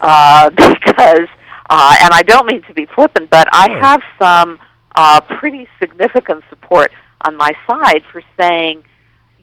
uh, 0.00 0.50
because, 0.50 1.28
uh, 1.68 1.96
and 2.00 2.12
I 2.12 2.22
don't 2.26 2.46
mean 2.46 2.62
to 2.62 2.74
be 2.74 2.86
flippant, 2.86 3.30
but 3.30 3.48
I 3.52 3.70
have 3.80 4.02
some 4.18 4.58
uh, 4.94 5.20
pretty 5.20 5.68
significant 5.78 6.44
support 6.48 6.92
on 7.22 7.36
my 7.36 7.52
side 7.68 8.02
for 8.10 8.22
saying, 8.38 8.82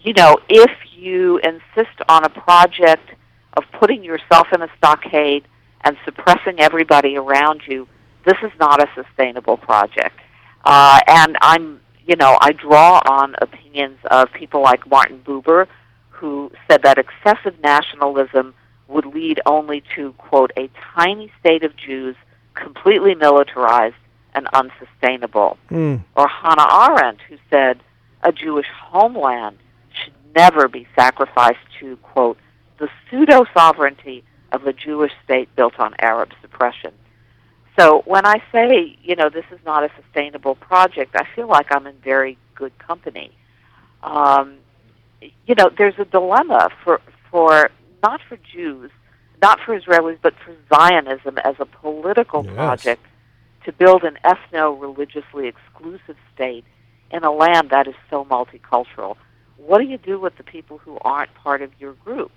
you 0.04 0.14
know, 0.14 0.38
if 0.50 0.72
you 0.96 1.38
insist 1.40 1.98
on 2.10 2.24
a 2.24 2.30
project 2.30 3.10
of 3.54 3.64
putting 3.80 4.04
yourself 4.04 4.48
in 4.54 4.62
a 4.62 4.70
stockade 4.78 5.44
and 5.82 5.98
suppressing 6.06 6.60
everybody 6.60 7.18
around 7.18 7.62
you, 7.68 7.88
this 8.26 8.38
is 8.44 8.52
not 8.60 8.82
a 8.82 8.88
sustainable 8.96 9.58
project. 9.58 10.20
Uh, 10.64 11.00
and 11.08 11.38
I'm, 11.42 11.80
you 12.06 12.16
know, 12.16 12.38
I 12.42 12.52
draw 12.52 13.02
on 13.10 13.36
opinions 13.42 14.00
of 14.12 14.32
people 14.34 14.62
like 14.62 14.88
Martin 14.90 15.22
Buber, 15.26 15.68
who 16.10 16.52
said 16.70 16.84
that 16.84 16.98
excessive 16.98 17.60
nationalism 17.62 18.54
would 18.88 19.06
lead 19.06 19.40
only 19.46 19.84
to, 19.96 20.14
quote, 20.14 20.52
a 20.58 20.70
tiny 20.96 21.32
state 21.40 21.64
of 21.64 21.76
Jews 21.76 22.16
completely 22.54 23.16
militarized 23.16 23.96
and 24.34 24.48
unsustainable. 24.54 25.58
Mm. 25.70 26.04
Or 26.16 26.28
Hannah 26.28 26.68
Arendt, 26.72 27.20
who 27.30 27.38
said 27.50 27.80
a 28.24 28.32
Jewish 28.32 28.68
homeland 28.68 29.58
never 30.42 30.68
be 30.68 30.88
sacrificed 30.96 31.66
to, 31.80 31.98
quote, 31.98 32.38
the 32.80 32.88
pseudo 33.10 33.46
sovereignty 33.58 34.24
of 34.52 34.60
a 34.68 34.74
Jewish 34.74 35.12
state 35.26 35.50
built 35.56 35.78
on 35.80 35.92
Arab 36.00 36.30
suppression. 36.42 36.94
So 37.78 38.02
when 38.06 38.26
I 38.26 38.38
say, 38.52 38.98
you 39.04 39.16
know, 39.16 39.30
this 39.30 39.46
is 39.52 39.60
not 39.66 39.84
a 39.84 39.90
sustainable 40.02 40.56
project, 40.56 41.16
I 41.16 41.26
feel 41.36 41.48
like 41.48 41.68
I'm 41.76 41.86
in 41.88 41.96
very 42.04 42.38
good 42.56 42.74
company. 42.80 43.32
Um, 44.04 44.48
you 45.48 45.56
know, 45.56 45.70
there's 45.78 46.00
a 46.00 46.06
dilemma 46.06 46.70
for 46.84 47.02
for 47.32 47.70
not 48.04 48.20
for 48.28 48.38
Jews, 48.54 48.92
not 49.42 49.60
for 49.64 49.72
Israelis, 49.80 50.18
but 50.22 50.34
for 50.44 50.54
Zionism 50.74 51.38
as 51.50 51.56
a 51.60 51.66
political 51.66 52.42
Yes. 52.46 52.54
project 52.56 53.04
to 53.66 53.72
build 53.74 54.04
an 54.04 54.18
ethno-religiously 54.24 55.46
exclusive 55.54 56.18
state 56.34 56.64
in 57.12 57.24
a 57.24 57.32
land 57.32 57.70
that 57.72 57.86
is 57.88 57.96
so 58.10 58.24
multicultural. 58.26 59.18
What 59.58 59.80
do 59.80 59.86
you 59.86 59.98
do 59.98 60.20
with 60.20 60.38
the 60.38 60.44
people 60.44 60.78
who 60.78 60.98
aren't 61.02 61.34
part 61.36 61.62
of 61.62 61.72
your 61.80 61.94
group? 61.94 62.32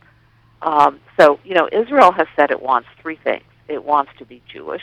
Um, 0.62 1.00
so, 1.18 1.38
you 1.44 1.54
know, 1.54 1.68
Israel 1.72 2.12
has 2.12 2.26
said 2.36 2.50
it 2.50 2.62
wants 2.62 2.88
three 3.00 3.16
things. 3.16 3.44
It 3.68 3.84
wants 3.84 4.10
to 4.18 4.24
be 4.24 4.42
Jewish, 4.52 4.82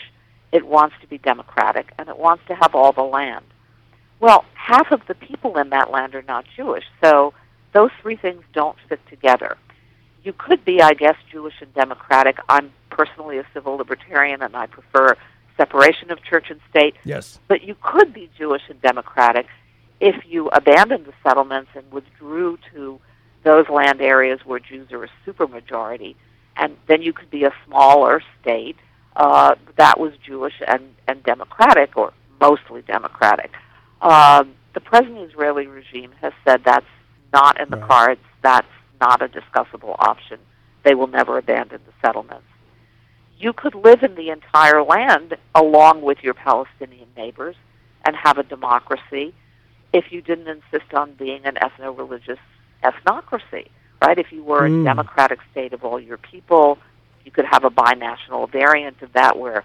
it 0.52 0.66
wants 0.66 0.96
to 1.02 1.08
be 1.08 1.18
democratic, 1.18 1.92
and 2.00 2.08
it 2.08 2.18
wants 2.18 2.44
to 2.48 2.56
have 2.56 2.74
all 2.74 2.94
the 2.94 3.04
land. 3.04 3.44
Well, 4.20 4.46
half 4.54 4.92
of 4.92 5.02
the 5.08 5.14
people 5.14 5.58
in 5.58 5.70
that 5.72 5.92
land 5.92 6.16
are 6.16 6.24
not 6.24 6.46
Jewish, 6.56 6.86
so 7.04 7.34
those 7.74 7.92
three 8.02 8.16
things 8.16 8.44
don't 8.54 8.78
fit 8.88 9.00
together. 9.10 9.58
You 10.24 10.34
could 10.34 10.64
be, 10.64 10.82
I 10.82 10.94
guess, 10.94 11.16
Jewish 11.32 11.56
and 11.62 11.74
democratic. 11.74 12.38
I'm 12.50 12.72
personally 12.90 13.38
a 13.38 13.46
civil 13.54 13.76
libertarian, 13.76 14.42
and 14.42 14.56
I 14.56 14.68
prefer 14.68 15.16
separation 15.58 16.12
of 16.12 16.24
church 16.24 16.50
and 16.50 16.60
state. 16.70 16.96
Yes. 17.04 17.40
But 17.48 17.64
you 17.64 17.76
could 17.82 18.14
be 18.14 18.30
Jewish 18.38 18.64
and 18.70 18.82
democratic 18.82 19.48
if 20.00 20.16
you 20.28 20.50
abandoned 20.50 21.06
the 21.06 21.14
settlements 21.24 21.72
and 21.76 21.90
withdrew 21.92 22.58
to 22.74 23.00
those 23.44 23.68
land 23.70 24.02
areas 24.02 24.40
where 24.46 24.60
Jews 24.60 24.92
are 24.92 25.04
a 25.04 25.10
supermajority, 25.26 26.16
and 26.56 26.76
then 26.88 27.02
you 27.02 27.14
could 27.14 27.30
be 27.30 27.44
a 27.44 27.54
smaller 27.66 28.22
state 28.42 28.78
uh, 29.16 29.56
that 29.78 30.00
was 30.00 30.14
Jewish 30.24 30.62
and, 30.68 30.96
and 31.08 31.24
democratic, 31.24 31.98
or 31.98 32.14
mostly 32.40 32.82
democratic. 32.84 33.52
Um, 34.02 34.54
the 34.74 34.80
present 34.80 35.18
Israeli 35.18 35.66
regime 35.66 36.12
has 36.22 36.34
said 36.46 36.64
that's 36.64 36.86
not 37.34 37.60
in 37.60 37.70
the 37.70 37.78
Right. 37.78 37.88
cards. 37.90 38.22
That's 38.44 38.68
not 39.02 39.22
a 39.22 39.28
discussable 39.28 39.96
option. 40.00 40.40
They 40.84 40.94
will 40.94 41.08
never 41.08 41.38
abandon 41.38 41.82
the 41.86 41.94
settlements. 42.02 42.46
You 43.40 43.54
could 43.54 43.76
live 43.76 44.04
in 44.04 44.16
the 44.16 44.30
entire 44.30 44.84
land 44.84 45.36
along 45.54 46.02
with 46.02 46.24
your 46.24 46.34
Palestinian 46.34 47.08
neighbors 47.16 47.56
and 48.06 48.16
have 48.16 48.38
a 48.38 48.44
democracy 48.44 49.34
if 49.94 50.12
you 50.12 50.22
didn't 50.22 50.48
insist 50.48 50.94
on 50.94 51.14
being 51.14 51.46
an 51.46 51.56
ethno-religious 51.56 52.40
ethnocracy, 52.84 53.68
right? 54.02 54.18
If 54.18 54.32
you 54.32 54.44
were 54.44 54.70
Mm. 54.70 54.82
a 54.82 54.84
democratic 54.84 55.40
state 55.52 55.74
of 55.74 55.84
all 55.84 56.00
your 56.00 56.18
people, 56.18 56.78
you 57.24 57.32
could 57.32 57.46
have 57.46 57.64
a 57.64 57.70
binational 57.70 58.50
variant 58.50 59.02
of 59.02 59.14
that 59.14 59.38
where 59.38 59.64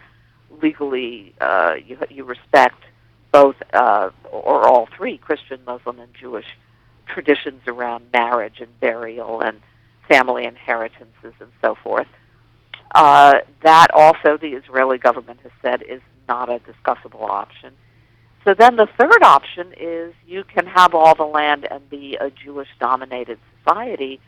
legally 0.60 1.34
uh, 1.40 1.74
you 1.86 1.98
you 2.10 2.24
respect 2.24 2.82
both 3.32 3.56
uh, 3.72 4.10
or 4.30 4.66
all 4.68 4.86
three 4.96 5.16
Christian, 5.18 5.60
Muslim, 5.66 5.98
and 5.98 6.12
Jewish 6.14 6.46
traditions 7.06 7.62
around 7.66 8.04
marriage 8.12 8.60
and 8.60 8.78
burial 8.80 9.40
and 9.40 9.60
family 10.08 10.44
inheritances 10.44 11.34
and 11.40 11.50
so 11.62 11.74
forth. 11.74 12.06
Uh, 12.94 13.40
that 13.62 13.88
also 13.94 14.36
the 14.36 14.52
Israeli 14.52 14.98
government 14.98 15.40
has 15.42 15.52
said 15.62 15.82
is 15.82 16.02
not 16.28 16.48
a 16.50 16.60
discussable 16.60 17.22
option. 17.28 17.72
So 18.44 18.54
then 18.54 18.76
the 18.76 18.88
third 18.98 19.22
option 19.22 19.72
is 19.78 20.12
you 20.26 20.44
can 20.44 20.66
have 20.66 20.94
all 20.94 21.14
the 21.14 21.24
land 21.24 21.66
and 21.70 21.88
be 21.88 22.16
a 22.20 22.30
Jewish 22.30 22.68
dominated 22.80 23.38
society, 23.58 24.20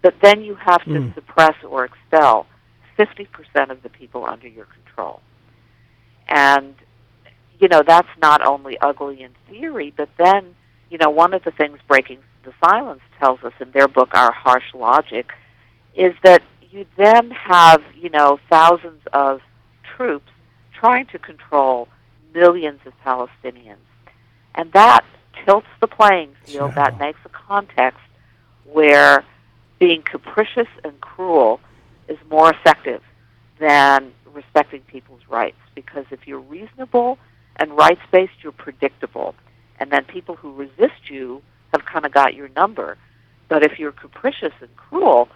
but 0.00 0.14
then 0.20 0.42
you 0.42 0.54
have 0.54 0.82
to 0.84 0.90
Mm. 1.00 1.14
suppress 1.14 1.54
or 1.62 1.84
expel 1.84 2.46
50% 2.96 3.70
of 3.70 3.82
the 3.82 3.88
people 3.88 4.24
under 4.24 4.48
your 4.48 4.66
control. 4.66 5.20
And, 6.28 6.74
you 7.58 7.68
know, 7.68 7.82
that's 7.82 8.08
not 8.20 8.44
only 8.46 8.78
ugly 8.78 9.22
in 9.22 9.32
theory, 9.48 9.92
but 9.96 10.08
then, 10.16 10.54
you 10.90 10.98
know, 10.98 11.10
one 11.10 11.34
of 11.34 11.44
the 11.44 11.50
things 11.50 11.78
Breaking 11.86 12.18
the 12.44 12.52
Silence 12.64 13.02
tells 13.18 13.42
us 13.44 13.52
in 13.60 13.70
their 13.72 13.88
book, 13.88 14.10
Our 14.14 14.32
Harsh 14.32 14.74
Logic, 14.74 15.30
is 15.94 16.14
that 16.22 16.42
you 16.70 16.86
then 16.96 17.30
have, 17.30 17.82
you 17.94 18.08
know, 18.08 18.40
thousands 18.48 19.02
of 19.12 19.42
troops 19.96 20.30
trying 20.72 21.06
to 21.06 21.18
control 21.18 21.88
millions 22.34 22.80
of 22.86 22.92
Palestinians. 23.04 23.76
And 24.54 24.72
that 24.72 25.04
tilts 25.44 25.66
the 25.80 25.86
playing 25.86 26.30
field, 26.44 26.74
that 26.74 26.98
makes 26.98 27.18
a 27.24 27.28
context 27.28 28.00
where 28.64 29.24
being 29.78 30.02
capricious 30.02 30.68
and 30.84 31.00
cruel 31.00 31.60
is 32.08 32.18
more 32.30 32.50
effective 32.50 33.02
than 33.58 34.12
respecting 34.32 34.80
people's 34.82 35.22
rights. 35.28 35.56
Because 35.74 36.04
if 36.10 36.26
you're 36.26 36.40
reasonable 36.40 37.18
and 37.56 37.76
rights 37.76 38.00
based, 38.10 38.32
you're 38.42 38.52
predictable. 38.52 39.34
and 39.78 39.90
then 39.90 40.04
people 40.04 40.36
who 40.36 40.54
resist 40.54 41.10
you 41.10 41.42
have 41.72 41.84
kind 41.84 42.06
of 42.06 42.12
got 42.12 42.34
your 42.34 42.48
number. 42.50 42.96
But 43.48 43.64
if 43.64 43.78
you're 43.78 43.92
capricious 43.92 44.52
and 44.60 44.74
cruel, 44.76 45.28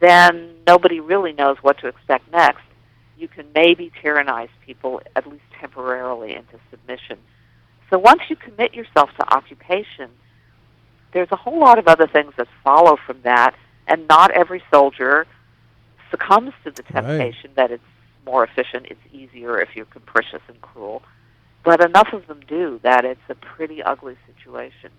then 0.00 0.54
nobody 0.66 0.98
really 0.98 1.32
knows 1.32 1.58
what 1.62 1.78
to 1.78 1.86
expect 1.86 2.30
next. 2.32 2.64
You 3.16 3.28
can 3.28 3.46
maybe 3.54 3.92
tyrannize 4.02 4.48
people, 4.66 5.00
at 5.14 5.26
least 5.26 5.44
temporarily, 5.60 6.34
into 6.34 6.58
submission. 6.70 7.18
So 7.90 7.98
once 7.98 8.22
you 8.28 8.36
commit 8.36 8.74
yourself 8.74 9.10
to 9.18 9.34
occupation, 9.34 10.10
there's 11.12 11.28
a 11.30 11.36
whole 11.36 11.60
lot 11.60 11.78
of 11.78 11.86
other 11.86 12.08
things 12.08 12.32
that 12.36 12.48
follow 12.62 12.96
from 13.06 13.20
that, 13.22 13.54
and 13.86 14.08
not 14.08 14.30
every 14.32 14.62
soldier 14.70 15.26
succumbs 16.10 16.52
to 16.64 16.70
the 16.70 16.82
temptation 16.82 17.50
right. 17.50 17.56
that 17.56 17.70
it's 17.70 17.82
more 18.26 18.44
efficient, 18.44 18.86
it's 18.90 19.00
easier 19.12 19.60
if 19.60 19.70
you're 19.74 19.84
capricious 19.86 20.40
and 20.48 20.60
cruel. 20.60 21.02
But 21.62 21.84
enough 21.84 22.12
of 22.12 22.26
them 22.26 22.40
do 22.46 22.80
that 22.82 23.04
it's 23.04 23.20
a 23.28 23.34
pretty 23.34 23.82
ugly 23.82 24.16
situation. 24.26 24.90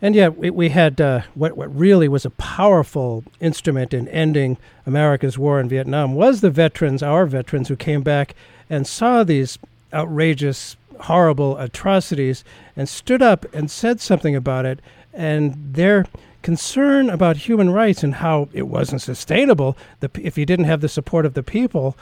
And 0.00 0.14
yet, 0.14 0.38
we, 0.38 0.50
we 0.50 0.68
had 0.68 1.00
uh, 1.00 1.22
what, 1.34 1.56
what 1.56 1.74
really 1.74 2.06
was 2.06 2.24
a 2.24 2.30
powerful 2.30 3.24
instrument 3.40 3.92
in 3.92 4.06
ending 4.08 4.56
America's 4.86 5.36
war 5.36 5.58
in 5.58 5.68
Vietnam 5.68 6.14
was 6.14 6.40
the 6.40 6.50
veterans, 6.50 7.02
our 7.02 7.26
veterans, 7.26 7.68
who 7.68 7.76
came 7.76 8.02
back 8.02 8.34
and 8.70 8.86
saw 8.86 9.24
these 9.24 9.58
outrageous, 9.92 10.76
horrible 11.00 11.56
atrocities 11.58 12.44
and 12.76 12.88
stood 12.88 13.22
up 13.22 13.44
and 13.52 13.70
said 13.70 14.00
something 14.00 14.36
about 14.36 14.66
it. 14.66 14.80
And 15.12 15.74
their 15.74 16.06
concern 16.42 17.10
about 17.10 17.36
human 17.36 17.70
rights 17.70 18.02
and 18.02 18.16
how 18.16 18.48
it 18.52 18.68
wasn't 18.68 19.02
sustainable, 19.02 19.76
the, 20.00 20.10
if 20.20 20.38
you 20.38 20.46
didn't 20.46 20.66
have 20.66 20.80
the 20.80 20.88
support 20.88 21.26
of 21.26 21.34
the 21.34 21.42
people, 21.42 21.96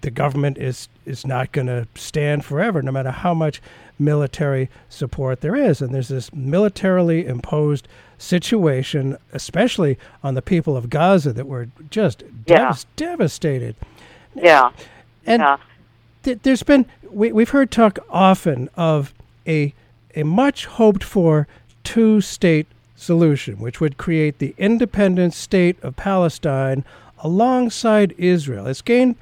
the 0.00 0.10
government 0.10 0.58
is, 0.58 0.88
is 1.06 1.26
not 1.26 1.52
going 1.52 1.66
to 1.66 1.86
stand 1.94 2.44
forever, 2.44 2.82
no 2.82 2.90
matter 2.92 3.10
how 3.10 3.34
much 3.34 3.60
military 3.98 4.68
support 4.88 5.40
there 5.40 5.56
is. 5.56 5.80
And 5.80 5.94
there's 5.94 6.08
this 6.08 6.32
militarily 6.32 7.26
imposed 7.26 7.86
situation, 8.18 9.16
especially 9.32 9.98
on 10.22 10.34
the 10.34 10.42
people 10.42 10.76
of 10.76 10.90
Gaza, 10.90 11.32
that 11.32 11.46
were 11.46 11.68
just 11.90 12.22
yeah. 12.46 12.72
dev- 12.72 12.86
devastated. 12.96 13.76
Yeah. 14.34 14.70
And 15.26 15.40
yeah. 15.40 15.56
Th- 16.24 16.38
there's 16.42 16.62
been, 16.62 16.86
we, 17.10 17.32
we've 17.32 17.50
heard 17.50 17.70
talk 17.70 17.98
often 18.10 18.68
of 18.74 19.14
a, 19.46 19.72
a 20.16 20.24
much 20.24 20.66
hoped 20.66 21.04
for 21.04 21.46
two 21.84 22.20
state 22.20 22.66
solution, 22.98 23.58
which 23.58 23.80
would 23.80 23.96
create 23.96 24.38
the 24.38 24.54
independent 24.58 25.32
state 25.32 25.82
of 25.82 25.96
Palestine 25.96 26.84
alongside 27.18 28.14
Israel. 28.18 28.66
It's 28.66 28.82
gained 28.82 29.16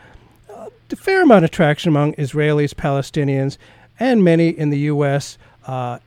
a 0.48 0.96
fair 0.96 1.22
amount 1.22 1.44
of 1.44 1.50
traction 1.50 1.88
among 1.88 2.14
Israelis, 2.14 2.74
Palestinians, 2.74 3.58
and 3.98 4.22
many 4.22 4.48
in 4.48 4.70
the 4.70 4.78
U.S. 4.80 5.38
Uh, 5.66 5.98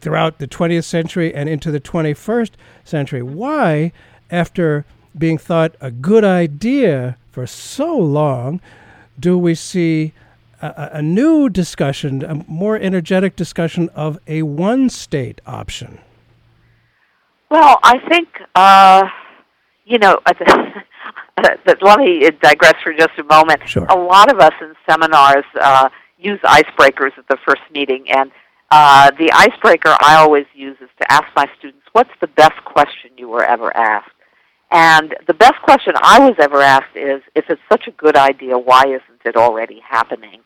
throughout 0.00 0.38
the 0.38 0.46
20th 0.46 0.84
century 0.84 1.34
and 1.34 1.48
into 1.48 1.70
the 1.70 1.80
21st 1.80 2.50
century. 2.84 3.22
Why, 3.22 3.92
after 4.30 4.84
being 5.16 5.38
thought 5.38 5.74
a 5.80 5.90
good 5.90 6.24
idea 6.24 7.16
for 7.30 7.46
so 7.46 7.96
long, 7.96 8.60
do 9.18 9.38
we 9.38 9.54
see 9.54 10.12
a, 10.60 10.90
a 10.94 11.02
new 11.02 11.48
discussion, 11.48 12.22
a 12.24 12.44
more 12.48 12.76
energetic 12.76 13.36
discussion 13.36 13.88
of 13.94 14.18
a 14.26 14.42
one 14.42 14.90
state 14.90 15.40
option? 15.46 15.98
Well, 17.54 17.78
I 17.84 18.00
think, 18.08 18.26
uh, 18.56 19.04
you 19.84 19.98
know, 19.98 20.18
let 20.26 21.98
me 22.00 22.28
digress 22.42 22.74
for 22.82 22.92
just 22.92 23.12
a 23.16 23.22
moment. 23.22 23.60
Sure. 23.64 23.84
A 23.84 23.96
lot 23.96 24.28
of 24.28 24.40
us 24.40 24.54
in 24.60 24.74
seminars 24.90 25.44
uh, 25.60 25.88
use 26.18 26.40
icebreakers 26.40 27.16
at 27.16 27.28
the 27.28 27.36
first 27.46 27.62
meeting, 27.72 28.06
and 28.10 28.32
uh, 28.72 29.12
the 29.20 29.30
icebreaker 29.32 29.96
I 30.00 30.16
always 30.16 30.46
use 30.52 30.76
is 30.80 30.88
to 31.00 31.12
ask 31.12 31.26
my 31.36 31.46
students, 31.56 31.86
"What's 31.92 32.10
the 32.20 32.26
best 32.26 32.64
question 32.64 33.12
you 33.16 33.28
were 33.28 33.44
ever 33.44 33.70
asked?" 33.76 34.10
And 34.72 35.14
the 35.28 35.34
best 35.34 35.62
question 35.62 35.94
I 36.02 36.28
was 36.28 36.34
ever 36.40 36.60
asked 36.60 36.96
is, 36.96 37.22
"If 37.36 37.44
it's 37.50 37.62
such 37.70 37.86
a 37.86 37.92
good 37.92 38.16
idea, 38.16 38.58
why 38.58 38.82
isn't 38.86 39.20
it 39.24 39.36
already 39.36 39.80
happening?" 39.88 40.40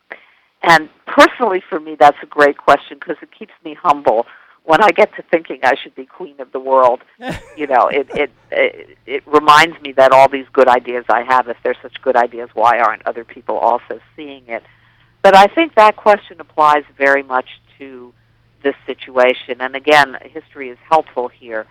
And 0.61 0.89
personally, 1.07 1.63
for 1.67 1.79
me, 1.79 1.95
that's 1.99 2.17
a 2.21 2.27
great 2.27 2.59
question 2.59 2.99
because 2.99 3.17
it 3.23 3.29
keeps 3.31 3.53
me 3.65 3.75
humble 3.81 4.27
when 4.63 4.83
I 4.83 4.91
get 4.91 5.15
to 5.15 5.23
thinking 5.23 5.59
I 5.63 5.73
should 5.81 5.95
be 5.95 6.05
queen 6.05 6.39
of 6.39 6.51
the 6.51 6.59
world, 6.59 7.01
you 7.57 7.67
know, 7.67 7.87
it, 7.87 8.07
it 8.13 8.31
it 8.51 8.97
it 9.05 9.23
reminds 9.27 9.81
me 9.81 9.93
that 9.93 10.11
all 10.11 10.29
these 10.29 10.45
good 10.53 10.67
ideas 10.67 11.05
I 11.09 11.23
have, 11.23 11.47
if 11.47 11.57
they're 11.63 11.75
such 11.81 12.01
good 12.01 12.15
ideas, 12.15 12.49
why 12.53 12.79
aren't 12.79 13.05
other 13.07 13.23
people 13.23 13.57
also 13.57 13.99
seeing 14.15 14.43
it? 14.47 14.63
But 15.21 15.35
I 15.35 15.47
think 15.47 15.75
that 15.75 15.95
question 15.95 16.39
applies 16.39 16.83
very 16.97 17.23
much 17.23 17.47
to 17.77 18.13
this 18.63 18.75
situation. 18.85 19.59
And 19.59 19.75
again, 19.75 20.17
history 20.21 20.69
is 20.69 20.77
helpful 20.89 21.27
here. 21.27 21.65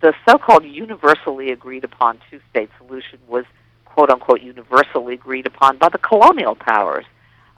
The 0.00 0.14
so-called 0.28 0.64
universally 0.64 1.50
agreed 1.50 1.84
upon 1.84 2.20
two-state 2.30 2.70
solution 2.78 3.18
was 3.26 3.44
quote 3.84 4.10
unquote 4.10 4.42
universally 4.42 5.14
agreed 5.14 5.46
upon 5.46 5.78
by 5.78 5.88
the 5.88 5.98
colonial 5.98 6.54
powers. 6.54 7.06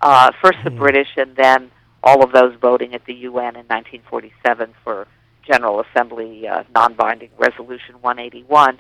Uh, 0.01 0.31
first 0.41 0.59
the 0.63 0.71
mm. 0.71 0.79
British 0.79 1.09
and 1.17 1.35
then 1.35 1.71
all 2.03 2.23
of 2.23 2.33
those 2.33 2.55
voting 2.61 2.95
at 2.95 3.05
the 3.07 3.15
UN 3.15 3.57
in 3.57 3.67
1947 3.67 4.75
for 4.85 5.07
General 5.47 5.81
Assembly 5.81 6.47
uh, 6.47 6.65
non-binding 6.75 7.31
Resolution 7.39 7.97
181 8.01 8.79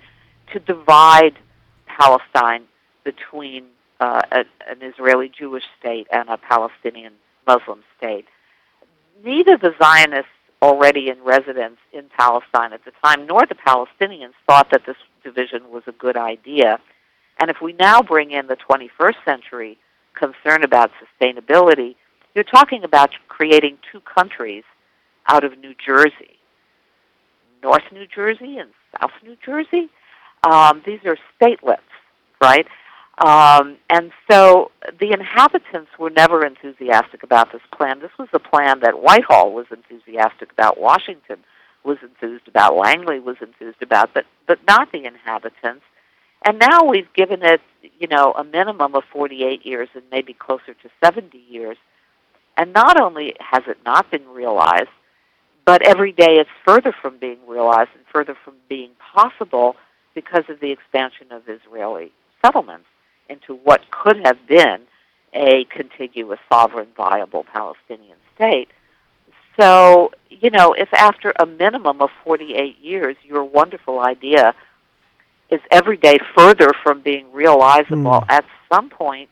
to 0.53 0.61
divide 0.61 1.37
Palestine 1.87 2.65
between 3.05 3.65
uh, 4.01 4.23
a, 4.31 4.45
an 4.69 4.83
Israeli 4.83 5.31
Jewish 5.37 5.65
state 5.81 6.07
and 6.13 6.29
a 6.29 6.37
Palestinian 6.37 7.15
Muslim 7.47 7.83
state. 7.97 8.27
Neither 9.25 9.57
the 9.57 9.75
Zionists 9.81 10.31
already 10.61 11.09
in 11.09 11.23
residence 11.23 11.79
in 11.93 12.05
Palestine 12.17 12.73
at 12.73 12.85
the 12.85 12.93
time 13.03 13.27
nor 13.27 13.47
the 13.47 13.55
Palestinians 13.55 14.35
thought 14.47 14.71
that 14.71 14.85
this 14.87 14.97
division 15.23 15.71
was 15.71 15.83
a 15.87 15.93
good 15.93 16.17
idea. 16.17 16.79
And 17.41 17.51
if 17.51 17.61
we 17.63 17.73
now 17.75 18.03
bring 18.03 18.31
in 18.31 18.49
the 18.49 18.57
21st 18.57 19.15
century 19.25 19.79
concern 20.15 20.65
about 20.65 20.91
sustainability, 21.03 21.95
you're 22.39 22.45
talking 22.45 22.85
about 22.85 23.11
creating 23.27 23.79
two 23.91 23.99
countries 24.03 24.63
out 25.27 25.43
of 25.43 25.59
New 25.59 25.75
Jersey, 25.85 26.39
North 27.65 27.83
New 27.91 28.07
Jersey 28.07 28.59
and 28.59 28.71
South 29.01 29.11
New 29.25 29.37
Jersey. 29.45 29.89
Um, 30.49 30.81
these 30.87 31.01
are 31.05 31.19
statelets, 31.35 31.79
right? 32.41 32.65
Um, 33.19 33.77
and 33.91 34.13
so 34.31 34.71
the 35.01 35.11
inhabitants 35.11 35.91
were 35.99 36.11
never 36.11 36.47
enthusiastic 36.47 37.25
about 37.25 37.51
this 37.51 37.61
plan. 37.77 37.99
This 37.99 38.13
was 38.21 38.29
a 38.33 38.39
plan 38.39 38.79
that 38.83 39.03
Whitehall 39.03 39.53
was 39.53 39.67
enthusiastic 39.73 40.53
about, 40.53 40.81
Washington 40.81 41.39
was 41.83 41.99
enthused 42.03 42.47
about, 42.47 42.77
Langley 42.77 43.19
was 43.19 43.39
enthused 43.41 43.83
about, 43.83 44.15
but 44.15 44.27
but 44.47 44.61
not 44.69 44.93
the 44.93 45.05
inhabitants. 45.07 45.83
And 46.45 46.61
now 46.61 46.85
we've 46.85 47.13
given 47.15 47.43
it, 47.43 47.61
you 47.99 48.07
know, 48.07 48.33
a 48.39 48.45
minimum 48.45 48.95
of 48.95 49.03
48 49.13 49.67
years 49.67 49.89
and 49.97 50.05
maybe 50.13 50.35
closer 50.35 50.75
to 50.75 50.89
70 51.03 51.37
years 51.37 51.77
and 52.59 52.73
not 52.73 53.01
only 53.01 53.35
has 53.41 53.63
it 53.69 53.79
not 53.87 54.11
been 54.11 54.27
realized, 54.29 54.91
but 55.65 55.81
every 55.83 56.13
day 56.13 56.39
it's 56.39 56.51
further 56.65 56.93
from 56.93 57.17
being 57.19 57.39
realized 57.47 57.91
and 57.95 58.05
further 58.13 58.37
from 58.45 58.55
being 58.69 58.91
possible 59.15 59.77
because 60.15 60.45
of 60.49 60.59
the 60.61 60.73
expansion 60.73 61.29
of 61.31 61.43
Israeli 61.49 62.11
settlements 62.45 62.87
into 63.31 63.55
what 63.55 63.83
could 63.91 64.17
have 64.25 64.39
been 64.49 64.81
a 65.35 65.65
contiguous, 65.65 66.41
sovereign, 66.51 66.89
viable 66.97 67.45
Palestinian 67.45 68.17
state. 68.35 68.69
So, 69.61 70.11
you 70.31 70.51
know, 70.51 70.73
if 70.73 70.93
after 70.95 71.33
a 71.39 71.47
minimum 71.47 72.01
of 72.01 72.11
48 72.25 72.79
years 72.81 73.17
your 73.23 73.45
wonderful 73.45 74.01
idea 74.01 74.55
is 75.51 75.61
every 75.71 75.97
day 75.97 76.19
further 76.37 76.71
from 76.83 77.03
being 77.03 77.31
realizable, 77.33 78.23
mm. 78.23 78.27
at 78.29 78.45
some 78.73 78.91
point 78.91 79.29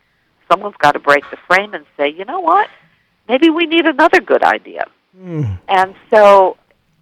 someone's 0.50 0.76
got 0.78 0.92
to 0.92 1.00
break 1.00 1.28
the 1.30 1.38
frame 1.48 1.74
and 1.74 1.84
say, 1.96 2.08
you 2.08 2.24
know 2.24 2.40
what? 2.40 2.68
Maybe 3.28 3.50
we 3.50 3.66
need 3.66 3.86
another 3.86 4.20
good 4.20 4.42
idea. 4.42 4.86
Mm. 5.18 5.58
And 5.68 5.94
so, 6.10 6.56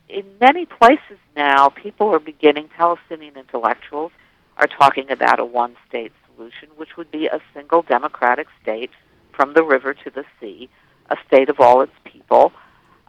in 0.09 0.25
many 0.41 0.67
places 0.67 1.19
now, 1.37 1.69
people 1.69 2.09
are 2.15 2.19
beginning, 2.19 2.69
Palestinian 2.77 3.37
intellectuals 3.37 4.13
are 4.57 4.67
talking 4.67 5.11
about 5.11 5.41
a 5.41 5.45
one 5.45 5.77
state 5.89 6.13
solution, 6.35 6.69
which 6.77 6.97
would 6.97 7.11
be 7.11 7.27
a 7.27 7.41
single 7.53 7.83
democratic 7.83 8.47
state 8.63 8.91
from 9.33 9.55
the 9.55 9.65
river 9.65 9.95
to 9.95 10.11
the 10.11 10.25
sea, 10.41 10.69
a 11.11 11.17
state 11.27 11.49
of 11.49 11.59
all 11.59 11.81
its 11.81 11.93
people. 12.05 12.53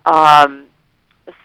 Um, 0.05 0.65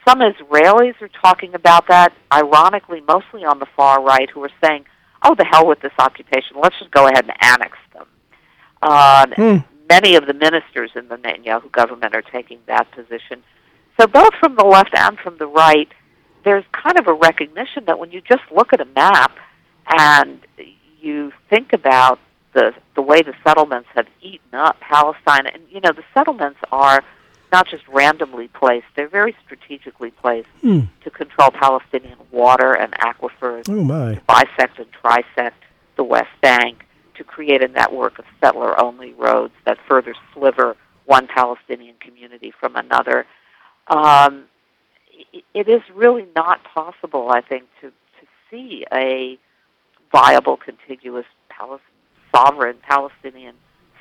some 0.07 0.21
Israelis 0.21 1.01
are 1.01 1.09
talking 1.09 1.55
about 1.55 1.89
that, 1.89 2.13
ironically, 2.33 3.03
mostly 3.07 3.45
on 3.45 3.59
the 3.59 3.67
far 3.77 4.03
right, 4.03 4.29
who 4.31 4.43
are 4.45 4.51
saying, 4.63 4.85
oh, 5.23 5.35
the 5.35 5.45
hell 5.45 5.67
with 5.67 5.81
this 5.81 5.93
occupation, 5.99 6.57
let's 6.63 6.79
just 6.79 6.91
go 6.91 7.07
ahead 7.07 7.25
and 7.25 7.33
annex 7.43 7.77
them. 7.93 8.07
Um, 8.83 9.31
mm 9.33 9.65
many 9.91 10.15
of 10.15 10.27
the 10.27 10.33
ministers 10.35 10.91
in 10.95 11.09
the 11.09 11.17
Netanyahu 11.17 11.71
government 11.73 12.15
are 12.15 12.23
taking 12.23 12.59
that 12.67 12.91
position. 12.93 13.43
So 13.99 14.07
both 14.07 14.33
from 14.41 14.55
the 14.55 14.65
left 14.65 14.95
and 14.95 15.19
from 15.19 15.37
the 15.39 15.47
right, 15.47 15.89
there's 16.45 16.65
kind 16.73 16.99
of 16.99 17.07
a 17.07 17.13
recognition 17.13 17.85
that 17.87 17.99
when 17.99 18.11
you 18.13 18.21
just 18.23 18.45
look 18.55 18.73
at 18.73 18.81
a 18.81 18.87
map 18.87 19.37
and 19.99 20.41
you 21.01 21.33
think 21.51 21.73
about 21.73 22.19
the 22.53 22.73
the 22.95 23.03
way 23.03 23.23
the 23.23 23.35
settlements 23.47 23.89
have 23.95 24.07
eaten 24.23 24.55
up 24.55 24.81
Palestine, 24.81 25.47
and 25.47 25.63
you 25.71 25.81
know 25.81 25.93
the 25.93 26.05
settlements 26.15 26.59
are 26.73 27.03
not 27.53 27.67
just 27.69 27.87
randomly 27.89 28.49
placed; 28.49 28.87
they're 28.97 29.09
very 29.09 29.35
strategically 29.45 30.11
placed 30.11 30.49
Hmm. 30.63 30.81
to 31.05 31.11
control 31.11 31.51
Palestinian 31.51 32.19
water 32.31 32.73
and 32.75 32.93
aquifers, 32.95 33.69
Oh 33.69 33.85
my. 33.85 34.19
bisect 34.27 34.79
and 34.79 34.89
trisect 34.93 35.61
the 35.97 36.05
West 36.05 36.35
Bank, 36.41 36.87
to 37.21 37.25
create 37.25 37.63
a 37.63 37.69
network 37.69 38.19
of 38.19 38.25
settler-only 38.43 39.13
roads 39.13 39.53
that 39.67 39.77
further 39.87 40.15
sliver 40.33 40.75
one 41.05 41.27
Palestinian 41.27 41.95
community 42.01 42.51
from 42.59 42.77
another. 42.77 43.27
Um, 43.89 44.45
it 45.53 45.69
is 45.69 45.83
really 45.95 46.27
not 46.35 46.65
possible, 46.65 47.29
I 47.31 47.43
think, 47.43 47.65
to, 47.83 47.89
to 47.91 48.27
see 48.51 48.87
a 48.91 49.39
viable, 50.11 50.57
contiguous, 50.57 51.27
sovereign 52.35 52.77
Palestinian 52.89 53.55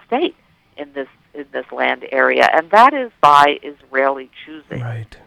state 0.08 0.36
in 0.78 0.94
this 0.94 1.10
in 1.34 1.46
this 1.52 1.66
land 1.74 2.06
area, 2.12 2.50
and 2.54 2.72
that 2.72 2.94
is 2.94 3.12
by 3.20 3.60
Israeli 3.62 4.32
choosing. 4.46 4.82
Right. 4.82 5.18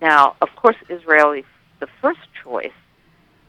Now, 0.00 0.36
of 0.40 0.50
course, 0.54 0.76
Israeli, 0.88 1.44
the 1.80 1.88
first 2.00 2.20
choice, 2.42 2.78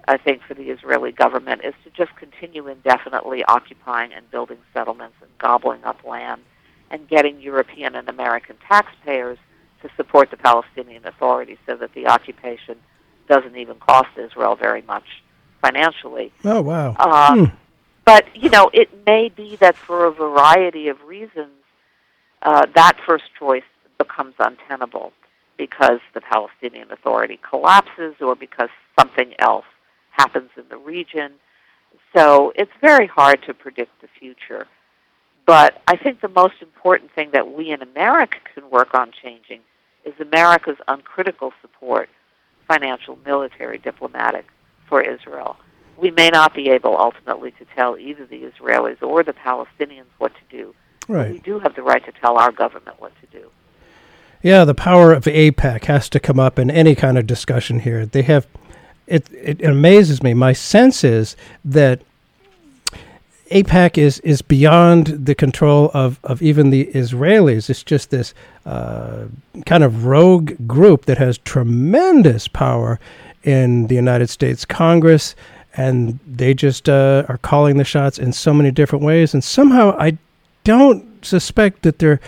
I 0.08 0.18
think, 0.18 0.42
for 0.48 0.54
the 0.54 0.70
Israeli 0.70 1.12
government 1.12 1.62
is 1.64 1.74
to 1.84 1.90
just 1.90 2.16
continue 2.16 2.68
indefinitely 2.68 3.44
occupying 3.46 4.14
and 4.14 4.30
building 4.30 4.58
settlements 4.74 5.16
and 5.22 5.30
gobbling 5.40 5.84
up 5.84 6.04
land 6.04 6.42
and 6.92 7.08
getting 7.08 7.42
European 7.42 7.96
and 7.96 8.08
American 8.08 8.56
taxpayers 8.68 9.40
to 9.82 9.90
support 9.98 10.32
the 10.32 10.38
Palestinian 10.38 11.06
Authority 11.06 11.58
so 11.66 11.76
that 11.76 11.94
the 11.94 12.08
occupation 12.08 12.78
doesn't 13.28 13.56
even 13.56 13.76
cost 13.78 14.10
Israel 14.18 14.56
very 14.56 14.84
much 14.84 15.24
financially. 15.62 16.32
Oh 16.44 16.62
wow. 16.62 16.96
Uh, 16.98 17.36
Hmm. 17.36 17.46
But 18.06 18.26
you 18.36 18.50
know, 18.52 18.70
it 18.72 18.90
may 19.06 19.30
be 19.30 19.56
that 19.58 19.76
for 19.76 20.06
a 20.06 20.12
variety 20.12 20.88
of 20.90 21.02
reasons, 21.04 21.50
uh, 22.44 22.68
that 22.76 22.98
first 23.06 23.26
choice 23.38 23.64
becomes 23.98 24.36
untenable 24.38 25.12
because 25.58 26.00
the 26.14 26.22
Palestinian 26.22 26.92
Authority 26.92 27.40
collapses 27.50 28.16
or 28.22 28.36
because 28.36 28.70
something 29.00 29.34
else 29.40 29.66
happens 30.18 30.50
in 30.58 30.64
the 30.70 30.78
region. 30.78 31.34
So 32.16 32.54
it's 32.56 32.72
very 32.82 33.08
hard 33.08 33.44
to 33.44 33.54
predict 33.54 34.02
the 34.02 34.08
future. 34.20 34.68
But 35.46 35.82
I 35.88 35.96
think 35.96 36.22
the 36.22 36.30
most 36.30 36.56
important 36.62 37.12
thing 37.12 37.30
that 37.34 37.54
we 37.54 37.72
in 37.72 37.82
America 37.82 38.38
can 38.54 38.70
work 38.70 38.94
on 38.94 39.12
changing 39.12 39.62
is 40.04 40.14
America's 40.20 40.78
uncritical 40.88 41.54
support, 41.62 42.10
financial, 42.68 43.18
military, 43.26 43.78
diplomatic, 43.78 44.46
for 44.88 45.02
Israel. 45.02 45.58
We 45.98 46.12
may 46.12 46.30
not 46.30 46.54
be 46.54 46.70
able 46.70 46.98
ultimately 46.98 47.52
to 47.52 47.66
tell 47.76 47.98
either 47.98 48.26
the 48.26 48.44
Israelis 48.44 49.02
or 49.02 49.24
the 49.24 49.34
Palestinians 49.34 50.06
what 50.18 50.34
to 50.36 50.58
do. 50.58 50.76
But 51.08 51.32
we 51.32 51.40
do 51.40 51.60
have 51.60 51.76
the 51.76 51.84
right 51.84 52.04
to 52.06 52.12
tell 52.12 52.38
our 52.38 52.52
government 52.52 53.00
what 53.00 53.14
to 53.22 53.40
do. 53.40 53.50
Yeah, 54.42 54.66
the 54.66 54.76
power 54.76 55.12
of 55.12 55.24
AIPAC 55.24 55.86
has 55.86 56.10
to 56.10 56.20
come 56.20 56.40
up 56.40 56.60
in 56.60 56.70
any 56.70 56.96
kind 56.96 57.18
of 57.18 57.26
discussion 57.26 57.80
here. 57.80 58.06
They 58.06 58.24
have 58.24 58.48
it 59.08 59.28
it 59.32 59.64
amazes 59.64 60.24
me. 60.24 60.34
My 60.34 60.54
sense 60.54 61.04
is 61.04 61.36
that 61.64 62.02
AIPAC 63.52 63.98
is 63.98 64.20
is 64.20 64.42
beyond 64.42 65.26
the 65.26 65.36
control 65.36 65.92
of, 65.94 66.20
of 66.24 66.42
even 66.42 66.72
the 66.72 66.88
Israelis. 66.94 67.70
It's 67.70 67.84
just 67.84 68.10
this 68.10 68.34
uh, 68.66 69.26
kind 69.66 69.84
of 69.84 70.06
rogue 70.06 70.54
group 70.68 71.06
that 71.06 71.18
has 71.20 71.38
tremendous 71.40 72.48
power 72.48 73.00
in 73.44 73.88
the 73.88 73.96
United 73.96 74.30
States 74.30 74.66
Congress, 74.66 75.36
and 75.78 76.20
they 76.26 76.56
just 76.56 76.90
uh, 76.90 77.24
are 77.30 77.38
calling 77.38 77.78
the 77.78 77.84
shots 77.84 78.18
in 78.18 78.34
so 78.34 78.54
many 78.54 78.72
different 78.72 79.06
ways. 79.06 79.34
And 79.34 79.44
somehow, 79.44 79.96
I 80.00 80.18
don't 80.64 81.24
suspect 81.24 81.84
that 81.84 82.00
they're 82.00 82.20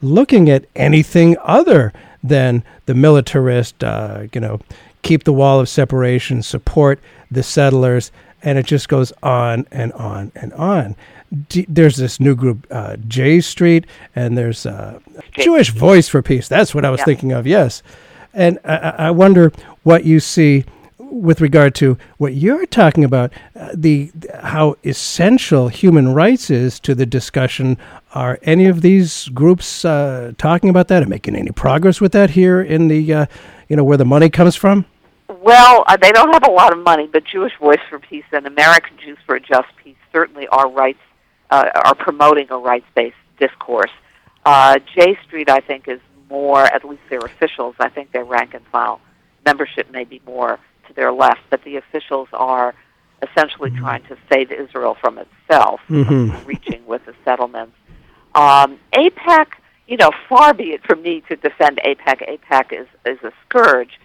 looking 0.00 0.48
at 0.48 0.64
anything 0.74 1.36
other 1.42 1.92
than 2.24 2.64
the 2.86 2.94
militarist, 2.94 3.84
uh, 3.84 4.24
you 4.32 4.40
know, 4.40 4.60
keep 5.02 5.24
the 5.24 5.32
wall 5.32 5.60
of 5.60 5.68
separation, 5.68 6.42
support 6.42 7.00
the 7.30 7.42
settlers, 7.42 8.10
and 8.42 8.58
it 8.58 8.66
just 8.66 8.88
goes 8.88 9.12
on 9.22 9.66
and 9.70 9.92
on 9.92 10.32
and 10.34 10.52
on. 10.54 10.96
D- 11.48 11.66
there's 11.68 11.96
this 11.96 12.20
new 12.20 12.34
group, 12.34 12.66
uh, 12.70 12.96
J 13.08 13.40
Street, 13.40 13.86
and 14.14 14.36
there's 14.36 14.66
uh, 14.66 14.98
Jewish 15.32 15.70
Voice 15.70 16.08
for 16.08 16.22
Peace. 16.22 16.48
That's 16.48 16.74
what 16.74 16.84
I 16.84 16.90
was 16.90 16.98
Yeah. 17.00 17.04
thinking 17.06 17.32
of. 17.32 17.46
Yes, 17.46 17.82
and 18.34 18.58
I, 18.64 18.94
I 18.98 19.10
wonder 19.10 19.52
what 19.82 20.04
you 20.04 20.20
see 20.20 20.64
with 20.98 21.40
regard 21.42 21.74
to 21.74 21.98
what 22.16 22.32
you're 22.34 22.64
talking 22.66 23.04
about, 23.04 23.32
uh, 23.54 23.68
the 23.74 24.10
how 24.42 24.76
essential 24.84 25.68
human 25.68 26.14
rights 26.14 26.48
is 26.50 26.80
to 26.80 26.94
the 26.94 27.04
discussion. 27.06 27.76
Are 28.14 28.38
any 28.42 28.66
of 28.66 28.80
these 28.80 29.28
groups 29.28 29.84
uh, 29.84 30.32
talking 30.38 30.70
about 30.70 30.88
that 30.88 31.02
and 31.02 31.10
making 31.10 31.36
any 31.36 31.50
progress 31.50 32.00
with 32.00 32.12
that 32.12 32.30
here 32.30 32.62
in 32.62 32.88
the, 32.88 33.12
uh, 33.12 33.26
you 33.68 33.76
know, 33.76 33.84
where 33.84 33.98
the 33.98 34.04
money 34.06 34.30
comes 34.30 34.56
from? 34.56 34.86
Well, 35.42 35.82
uh, 35.88 35.96
they 35.96 36.12
don't 36.12 36.32
have 36.32 36.46
a 36.46 36.50
lot 36.52 36.72
of 36.72 36.78
money, 36.78 37.08
but 37.12 37.24
Jewish 37.24 37.52
Voice 37.58 37.80
for 37.90 37.98
Peace 37.98 38.24
and 38.32 38.46
American 38.46 38.96
Jews 38.96 39.18
for 39.26 39.34
a 39.34 39.40
Just 39.40 39.68
Peace 39.82 39.96
certainly 40.12 40.46
are 40.48 40.70
rights 40.70 41.00
uh, 41.50 41.68
are 41.84 41.94
promoting 41.96 42.46
a 42.50 42.56
rights-based 42.56 43.16
discourse. 43.38 43.90
Uh, 44.46 44.78
J 44.94 45.18
Street, 45.26 45.50
I 45.50 45.58
think, 45.58 45.88
is 45.88 46.00
more 46.30 46.62
at 46.62 46.84
least 46.88 47.02
their 47.10 47.18
officials. 47.18 47.74
I 47.80 47.88
think 47.88 48.12
their 48.12 48.24
rank 48.24 48.54
and 48.54 48.64
file 48.68 49.00
membership 49.44 49.90
may 49.90 50.04
be 50.04 50.22
more 50.24 50.60
to 50.86 50.92
their 50.94 51.12
left, 51.12 51.40
but 51.50 51.62
the 51.64 51.76
officials 51.76 52.28
are 52.32 52.74
essentially 53.22 53.70
trying 53.70 54.02
to 54.04 54.16
save 54.32 54.50
Israel 54.52 54.94
from 55.00 55.18
itself, 55.18 55.80
Mhm. 55.90 56.46
reaching 56.46 56.86
with 56.86 57.04
the 57.04 57.14
settlements. 57.24 57.76
Um, 58.34 58.78
AIPAC, 58.92 59.46
you 59.88 59.96
know, 59.96 60.10
far 60.28 60.54
be 60.54 60.72
it 60.72 60.82
from 60.84 61.02
me 61.02 61.20
to 61.28 61.36
defend 61.36 61.80
AIPAC. 61.84 62.22
AIPAC 62.28 62.72
is 62.72 62.86
is 63.04 63.18
a 63.24 63.32
scourge 63.44 63.98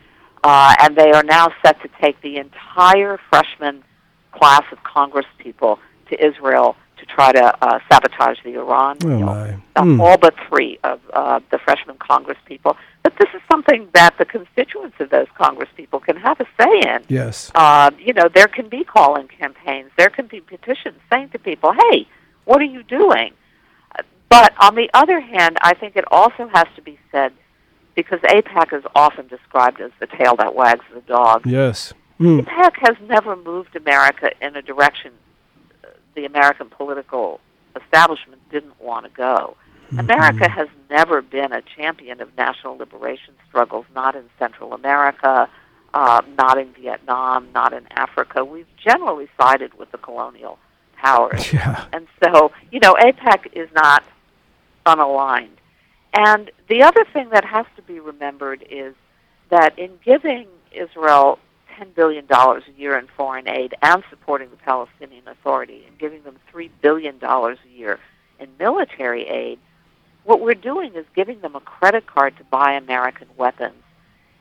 uh, 0.48 0.74
and 0.82 0.96
they 0.96 1.12
are 1.12 1.24
now 1.24 1.48
set 1.64 1.82
to 1.82 1.90
take 2.02 2.20
the 2.22 2.38
entire 2.38 3.20
freshman 3.30 3.84
class 4.32 4.64
of 4.72 4.82
Congress 4.84 5.26
people 5.38 5.80
to 6.10 6.14
Israel 6.26 6.76
to 7.00 7.06
try 7.06 7.32
to 7.32 7.46
uh, 7.64 7.80
sabotage 7.92 8.38
the 8.44 8.54
Iran 8.56 8.98
Oh 9.04 9.10
deal. 9.18 9.30
Uh, 9.30 9.54
Hmm. 9.84 10.02
All 10.02 10.18
but 10.18 10.34
three 10.50 10.80
of 10.84 11.00
uh, 11.14 11.40
the 11.52 11.60
freshman 11.60 11.98
Congress 11.98 12.40
people. 12.46 12.76
But 13.04 13.14
this 13.20 13.30
is 13.36 13.42
something 13.52 13.88
that 13.94 14.18
the 14.18 14.26
constituents 14.26 14.96
of 15.00 15.12
those 15.12 15.28
Congress 15.38 15.70
people 15.78 16.00
can 16.00 16.18
have 16.18 16.40
a 16.40 16.48
say 16.60 16.74
in. 16.92 17.04
Yes. 17.10 17.52
Uh, 17.54 17.92
you 18.00 18.14
know, 18.14 18.28
there 18.34 18.48
can 18.48 18.68
be 18.70 18.84
call-in 18.84 19.28
campaigns. 19.28 19.92
There 19.98 20.10
can 20.10 20.26
be 20.26 20.40
petitions 20.42 20.98
saying 21.12 21.30
to 21.30 21.40
people, 21.40 21.74
"Hey, 21.74 22.08
what 22.46 22.60
are 22.60 22.72
you 22.78 22.82
doing?" 22.84 23.34
Uh, 23.98 24.02
But 24.30 24.54
on 24.60 24.74
the 24.82 24.90
other 25.02 25.20
hand, 25.20 25.54
I 25.62 25.74
think 25.80 25.96
it 25.96 26.06
also 26.20 26.44
has 26.58 26.68
to 26.78 26.82
be 26.82 26.98
said 27.12 27.32
because 27.98 28.20
AIPAC 28.20 28.78
is 28.78 28.84
often 28.94 29.28
described 29.28 29.82
as 29.82 29.90
the 30.00 30.06
tail 30.06 30.36
that 30.36 30.54
wags 30.54 30.86
the 30.94 31.02
dog. 31.02 31.46
Yes. 31.48 31.94
Hmm. 32.20 32.42
AIPAC 32.42 32.74
has 32.88 32.96
never 33.10 33.36
moved 33.36 33.76
America 33.76 34.30
in 34.40 34.56
a 34.56 34.62
direction 34.62 35.12
uh, 35.84 35.88
the 36.16 36.24
American 36.24 36.70
political 36.70 37.42
establishment 37.76 38.40
didn't 38.52 38.80
want 38.80 39.06
to 39.06 39.12
go. 39.12 39.58
America 39.98 40.50
has 40.50 40.68
never 40.90 41.22
been 41.22 41.54
a 41.54 41.62
champion 41.62 42.22
of 42.22 42.36
national 42.38 42.78
liberation 42.78 43.34
struggles, 43.48 43.86
not 43.96 44.16
in 44.16 44.26
Central 44.38 44.74
America, 44.74 45.50
uh, 45.94 46.22
not 46.38 46.60
in 46.60 46.74
Vietnam, 46.74 47.48
not 47.54 47.74
in 47.74 47.88
Africa. 47.92 48.44
We've 48.44 48.68
generally 48.78 49.28
sided 49.40 49.74
with 49.80 49.92
the 49.92 49.98
colonial 49.98 50.60
powers. 50.98 51.52
Yeah. 51.54 51.86
And 51.94 52.08
so, 52.24 52.52
you 52.72 52.80
know, 52.80 52.96
AIPAC 52.96 53.54
is 53.54 53.70
not 53.74 54.04
unaligned. 54.86 55.57
And 56.18 56.50
the 56.68 56.82
other 56.82 57.06
thing 57.14 57.30
that 57.30 57.46
has 57.46 57.68
to 57.76 57.84
be 57.84 58.00
remembered 58.00 58.66
is 58.72 58.96
that 59.52 59.78
in 59.78 59.92
giving 60.04 60.48
Israel 60.72 61.38
$10 61.80 61.94
billion 61.94 62.26
a 62.28 62.60
year 62.76 62.98
in 62.98 63.06
foreign 63.16 63.48
aid 63.48 63.76
and 63.84 64.04
supporting 64.10 64.50
the 64.50 64.56
Palestinian 64.58 65.28
Authority 65.28 65.84
and 65.88 65.96
giving 66.00 66.24
them 66.24 66.38
$3 66.52 66.72
billion 66.82 67.20
a 67.24 67.56
year 67.72 68.00
in 68.40 68.50
military 68.58 69.28
aid, 69.28 69.60
what 70.24 70.42
we're 70.42 70.56
doing 70.56 70.96
is 70.96 71.06
giving 71.16 71.40
them 71.42 71.56
a 71.56 71.60
credit 71.60 72.08
card 72.08 72.36
to 72.38 72.44
buy 72.46 72.74
American 72.74 73.28
weapons. 73.38 73.84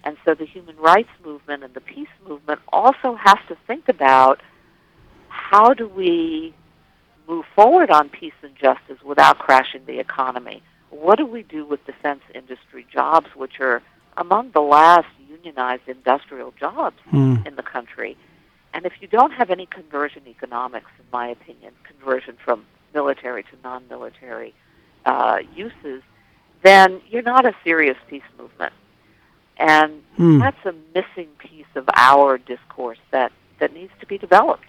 And 0.02 0.16
so 0.24 0.32
the 0.32 0.46
human 0.46 0.78
rights 0.78 1.10
movement 1.22 1.62
and 1.62 1.74
the 1.74 1.82
peace 1.82 2.08
movement 2.26 2.60
also 2.72 3.16
has 3.16 3.36
to 3.48 3.56
think 3.66 3.90
about 3.90 4.40
how 5.28 5.74
do 5.74 5.86
we 5.86 6.54
move 7.28 7.44
forward 7.54 7.90
on 7.90 8.08
peace 8.08 8.32
and 8.42 8.56
justice 8.56 9.02
without 9.04 9.38
crashing 9.38 9.84
the 9.84 9.98
economy? 9.98 10.62
What 11.00 11.18
do 11.18 11.26
we 11.26 11.42
do 11.42 11.64
with 11.64 11.84
defense 11.86 12.22
industry 12.34 12.86
jobs, 12.92 13.28
which 13.34 13.60
are 13.60 13.82
among 14.16 14.52
the 14.52 14.60
last 14.62 15.08
unionized 15.28 15.86
industrial 15.86 16.52
jobs 16.58 16.96
Hmm. 17.10 17.36
in 17.44 17.56
the 17.56 17.62
country? 17.62 18.16
And 18.72 18.86
if 18.86 18.94
you 19.00 19.08
don't 19.08 19.32
have 19.32 19.50
any 19.50 19.66
conversion 19.66 20.22
economics, 20.26 20.90
in 20.98 21.04
my 21.12 21.28
opinion, 21.28 21.72
conversion 21.84 22.36
from 22.44 22.64
military 22.94 23.42
to 23.44 23.56
non-military 23.62 24.54
uh, 25.04 25.38
uses, 25.54 26.02
then 26.62 27.00
you're 27.08 27.22
not 27.22 27.44
a 27.46 27.54
serious 27.62 27.96
peace 28.08 28.28
movement. 28.38 28.72
And 29.58 30.02
Hmm. 30.16 30.38
that's 30.40 30.64
a 30.64 30.74
missing 30.94 31.28
piece 31.38 31.72
of 31.74 31.88
our 31.94 32.38
discourse 32.38 32.98
that, 33.10 33.32
that 33.58 33.72
needs 33.74 33.92
to 34.00 34.06
be 34.06 34.16
developed. 34.18 34.64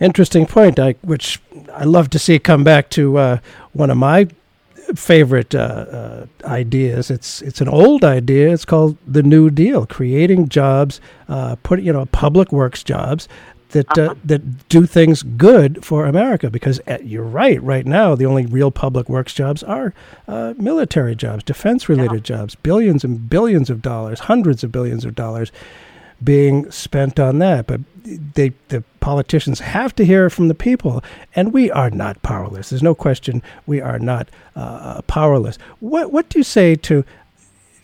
Interesting 0.00 0.46
point, 0.46 0.78
I, 0.78 0.92
which 1.02 1.40
I 1.72 1.84
love 1.84 2.08
to 2.10 2.18
see 2.18 2.38
come 2.38 2.64
back 2.64 2.88
to 2.90 3.18
uh, 3.18 3.38
one 3.72 3.90
of 3.90 3.96
my 3.98 4.28
favorite 4.94 5.54
uh, 5.54 5.58
uh, 5.58 6.26
ideas. 6.44 7.10
It's 7.10 7.42
it's 7.42 7.60
an 7.60 7.68
old 7.68 8.04
idea. 8.04 8.52
It's 8.52 8.64
called 8.64 8.96
the 9.06 9.22
New 9.22 9.50
Deal, 9.50 9.86
creating 9.86 10.48
jobs, 10.48 11.00
uh, 11.28 11.56
put 11.62 11.82
you 11.82 11.92
know 11.92 12.06
public 12.06 12.52
works 12.52 12.82
jobs 12.82 13.28
that 13.70 13.98
uh, 13.98 14.14
that 14.24 14.68
do 14.68 14.86
things 14.86 15.22
good 15.22 15.84
for 15.84 16.06
America. 16.06 16.50
Because 16.50 16.80
uh, 16.86 16.98
you're 17.02 17.22
right. 17.22 17.62
Right 17.62 17.86
now, 17.86 18.14
the 18.14 18.26
only 18.26 18.46
real 18.46 18.70
public 18.70 19.08
works 19.08 19.34
jobs 19.34 19.62
are 19.62 19.94
uh, 20.26 20.54
military 20.56 21.14
jobs, 21.14 21.44
defense-related 21.44 22.24
jobs, 22.24 22.54
billions 22.54 23.04
and 23.04 23.28
billions 23.28 23.70
of 23.70 23.82
dollars, 23.82 24.20
hundreds 24.20 24.64
of 24.64 24.72
billions 24.72 25.04
of 25.04 25.14
dollars 25.14 25.52
being 26.22 26.70
spent 26.70 27.20
on 27.20 27.38
that. 27.38 27.66
But 27.66 27.80
they, 28.34 28.52
the 28.68 28.82
politicians 29.00 29.60
have 29.60 29.94
to 29.96 30.04
hear 30.04 30.30
from 30.30 30.48
the 30.48 30.54
people, 30.54 31.02
and 31.34 31.52
we 31.52 31.70
are 31.70 31.90
not 31.90 32.22
powerless. 32.22 32.70
There's 32.70 32.82
no 32.82 32.94
question 32.94 33.42
we 33.66 33.80
are 33.80 33.98
not 33.98 34.28
uh, 34.56 35.02
powerless. 35.02 35.58
What 35.80 36.12
what 36.12 36.28
do 36.28 36.38
you 36.38 36.44
say 36.44 36.74
to 36.76 37.04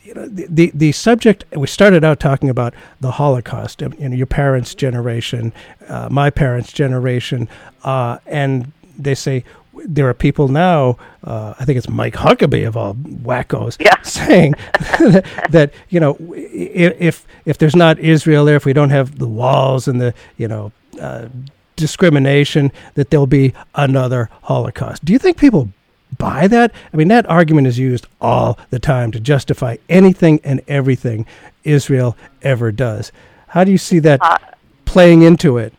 you 0.04 0.14
know, 0.14 0.28
the, 0.28 0.46
the, 0.48 0.70
the 0.74 0.92
subject 0.92 1.44
we 1.56 1.66
started 1.66 2.04
out 2.04 2.20
talking 2.20 2.50
about 2.50 2.74
the 3.00 3.12
Holocaust, 3.12 3.82
um, 3.82 3.94
you 3.98 4.08
know, 4.08 4.14
your 4.14 4.26
parents' 4.26 4.74
generation, 4.74 5.52
uh, 5.88 6.08
my 6.10 6.28
parents' 6.28 6.72
generation, 6.72 7.48
uh, 7.84 8.18
and 8.26 8.70
they 8.98 9.14
say 9.14 9.44
there 9.84 10.08
are 10.08 10.14
people 10.14 10.48
now. 10.48 10.96
Uh, 11.22 11.54
I 11.58 11.64
think 11.64 11.78
it's 11.78 11.88
Mike 11.88 12.14
Huckabee 12.14 12.66
of 12.66 12.76
all 12.76 12.94
wackos 12.94 13.76
yeah. 13.80 13.94
saying 14.02 14.54
that, 14.72 15.24
that, 15.50 15.74
you 15.88 16.00
know 16.00 16.16
if 16.32 17.26
if 17.44 17.58
there's 17.58 17.76
not 17.76 17.98
Israel 17.98 18.44
there, 18.44 18.56
if 18.56 18.64
we 18.64 18.72
don't 18.72 18.90
have 18.90 19.18
the 19.18 19.28
walls 19.28 19.88
and 19.88 20.00
the 20.00 20.14
you 20.36 20.48
know 20.48 20.72
uh, 21.00 21.28
discrimination, 21.76 22.70
that 22.94 23.10
there'll 23.10 23.26
be 23.26 23.52
another 23.74 24.30
Holocaust. 24.42 25.04
Do 25.04 25.12
you 25.12 25.18
think 25.18 25.36
people 25.36 25.70
buy 26.18 26.46
that? 26.48 26.72
I 26.92 26.96
mean, 26.96 27.08
that 27.08 27.28
argument 27.28 27.66
is 27.66 27.78
used 27.78 28.06
all 28.20 28.58
the 28.70 28.78
time 28.78 29.10
to 29.12 29.20
justify 29.20 29.76
anything 29.88 30.40
and 30.44 30.60
everything 30.68 31.26
Israel 31.64 32.16
ever 32.42 32.70
does. 32.70 33.10
How 33.48 33.64
do 33.64 33.72
you 33.72 33.78
see 33.78 33.98
that 34.00 34.20
Uh, 34.22 34.38
playing 34.84 35.22
into 35.22 35.58
it? 35.58 35.74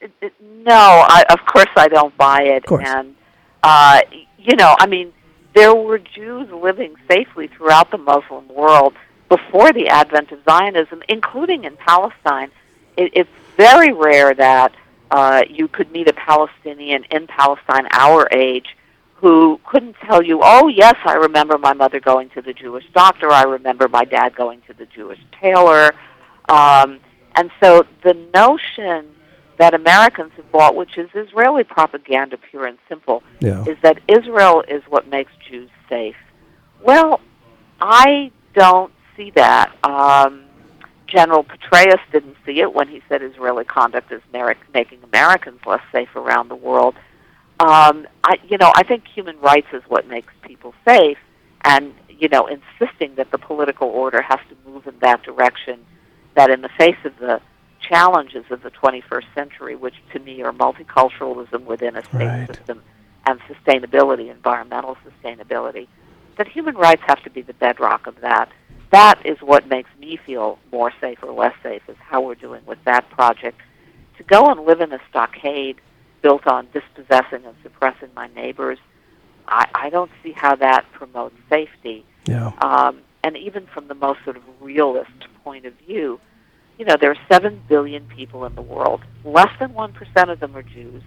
it- 0.00 0.12
it- 0.20 0.34
no, 0.66 0.74
I, 1.08 1.24
of 1.30 1.38
course 1.46 1.70
I 1.76 1.88
don't 1.88 2.14
buy 2.18 2.42
it. 2.42 2.64
And 2.70 3.14
uh, 3.62 4.00
you 4.38 4.56
know, 4.56 4.74
I 4.78 4.86
mean, 4.86 5.12
there 5.54 5.74
were 5.74 5.98
Jews 5.98 6.50
living 6.50 6.94
safely 7.10 7.48
throughout 7.48 7.90
the 7.90 7.98
Muslim 7.98 8.48
world 8.48 8.94
before 9.28 9.72
the 9.72 9.88
advent 9.88 10.32
of 10.32 10.38
Zionism, 10.48 11.02
including 11.08 11.64
in 11.64 11.76
Palestine. 11.76 12.50
It, 12.96 13.12
it's 13.14 13.30
very 13.56 13.92
rare 13.92 14.34
that 14.34 14.74
uh, 15.10 15.42
you 15.48 15.68
could 15.68 15.90
meet 15.90 16.08
a 16.08 16.12
Palestinian 16.12 17.04
in 17.10 17.26
Palestine 17.26 17.88
our 17.92 18.28
age 18.32 18.76
who 19.14 19.58
couldn't 19.64 19.96
tell 20.06 20.22
you, 20.22 20.40
oh, 20.42 20.68
yes, 20.68 20.94
I 21.04 21.14
remember 21.14 21.58
my 21.58 21.72
mother 21.72 21.98
going 21.98 22.30
to 22.30 22.42
the 22.42 22.52
Jewish 22.52 22.84
doctor, 22.94 23.30
I 23.32 23.42
remember 23.42 23.88
my 23.88 24.04
dad 24.04 24.36
going 24.36 24.62
to 24.68 24.74
the 24.74 24.86
Jewish 24.86 25.18
tailor. 25.40 25.92
Um, 26.48 27.00
and 27.34 27.50
so 27.60 27.84
the 28.04 28.14
notion 28.32 29.06
that 29.58 29.74
Americans 29.74 30.32
have 30.36 30.50
bought, 30.52 30.74
which 30.76 30.96
is 30.96 31.08
Israeli 31.14 31.64
propaganda, 31.64 32.36
pure 32.36 32.66
and 32.66 32.78
simple, 32.88 33.22
Yeah. 33.40 33.64
is 33.66 33.76
that 33.82 33.98
Israel 34.08 34.62
is 34.68 34.82
what 34.88 35.08
makes 35.08 35.32
Jews 35.48 35.70
safe. 35.88 36.16
Well, 36.80 37.20
I 37.80 38.30
don't 38.54 38.92
see 39.16 39.30
that. 39.32 39.72
Um, 39.84 40.44
General 41.08 41.42
Petraeus 41.44 42.00
didn't 42.12 42.36
see 42.44 42.60
it 42.60 42.72
when 42.74 42.86
he 42.86 43.02
said 43.08 43.22
Israeli 43.22 43.64
conduct 43.64 44.12
is 44.12 44.20
making 44.32 44.98
Americans 45.02 45.60
less 45.66 45.80
safe 45.90 46.14
around 46.14 46.48
the 46.48 46.54
world. 46.54 46.94
Um, 47.60 48.06
I, 48.22 48.38
you 48.48 48.58
know, 48.58 48.72
I 48.76 48.84
think 48.84 49.04
human 49.12 49.38
rights 49.40 49.66
is 49.72 49.82
what 49.88 50.06
makes 50.06 50.32
people 50.42 50.74
safe, 50.86 51.18
and 51.64 51.92
you 52.08 52.28
know, 52.28 52.46
insisting 52.46 53.14
that 53.16 53.30
the 53.30 53.38
political 53.38 53.88
order 53.88 54.20
has 54.22 54.38
to 54.48 54.70
move 54.70 54.86
in 54.86 54.94
that 55.00 55.22
direction. 55.22 55.84
That 56.34 56.50
in 56.50 56.62
the 56.62 56.68
face 56.78 56.96
of 57.04 57.16
the 57.18 57.40
challenges 57.88 58.44
of 58.50 58.62
the 58.62 58.70
21st 58.70 59.24
century, 59.34 59.76
which 59.76 59.94
to 60.12 60.18
me 60.18 60.42
are 60.42 60.52
multiculturalism 60.52 61.64
within 61.64 61.96
a 61.96 62.02
state 62.04 62.26
Right. 62.26 62.46
system 62.46 62.82
and 63.26 63.40
sustainability, 63.40 64.30
environmental 64.30 64.96
sustainability, 65.06 65.86
that 66.36 66.48
human 66.48 66.76
rights 66.76 67.02
have 67.06 67.22
to 67.24 67.30
be 67.30 67.42
the 67.42 67.54
bedrock 67.54 68.06
of 68.06 68.20
that. 68.20 68.50
That 68.90 69.24
is 69.24 69.38
what 69.42 69.68
makes 69.68 69.90
me 70.00 70.16
feel 70.16 70.58
more 70.72 70.92
safe 71.00 71.18
or 71.22 71.32
less 71.32 71.54
safe, 71.62 71.82
is 71.88 71.96
how 72.00 72.20
we're 72.22 72.34
doing 72.34 72.62
with 72.66 72.82
that 72.84 73.08
project. 73.10 73.60
To 74.16 74.22
go 74.24 74.50
and 74.50 74.60
live 74.64 74.80
in 74.80 74.92
a 74.92 75.00
stockade 75.10 75.76
built 76.22 76.46
on 76.46 76.68
dispossessing 76.72 77.44
and 77.44 77.54
suppressing 77.62 78.08
my 78.14 78.28
neighbors, 78.34 78.78
I, 79.46 79.66
I 79.74 79.90
don't 79.90 80.10
see 80.22 80.32
how 80.32 80.56
that 80.56 80.84
promotes 80.92 81.36
safety. 81.50 82.04
Yeah. 82.26 82.52
Um, 82.60 83.00
and 83.22 83.36
even 83.36 83.66
from 83.66 83.88
the 83.88 83.94
most 83.94 84.20
sort 84.24 84.36
of 84.36 84.42
realist 84.60 85.10
point 85.44 85.66
of 85.66 85.74
view, 85.86 86.20
you 86.78 86.84
know, 86.84 86.96
there 86.98 87.10
are 87.10 87.32
7 87.32 87.62
billion 87.68 88.06
people 88.06 88.44
in 88.44 88.54
the 88.54 88.62
world. 88.62 89.02
Less 89.24 89.50
than 89.58 89.70
1% 89.70 90.32
of 90.32 90.40
them 90.40 90.56
are 90.56 90.62
Jews. 90.62 91.02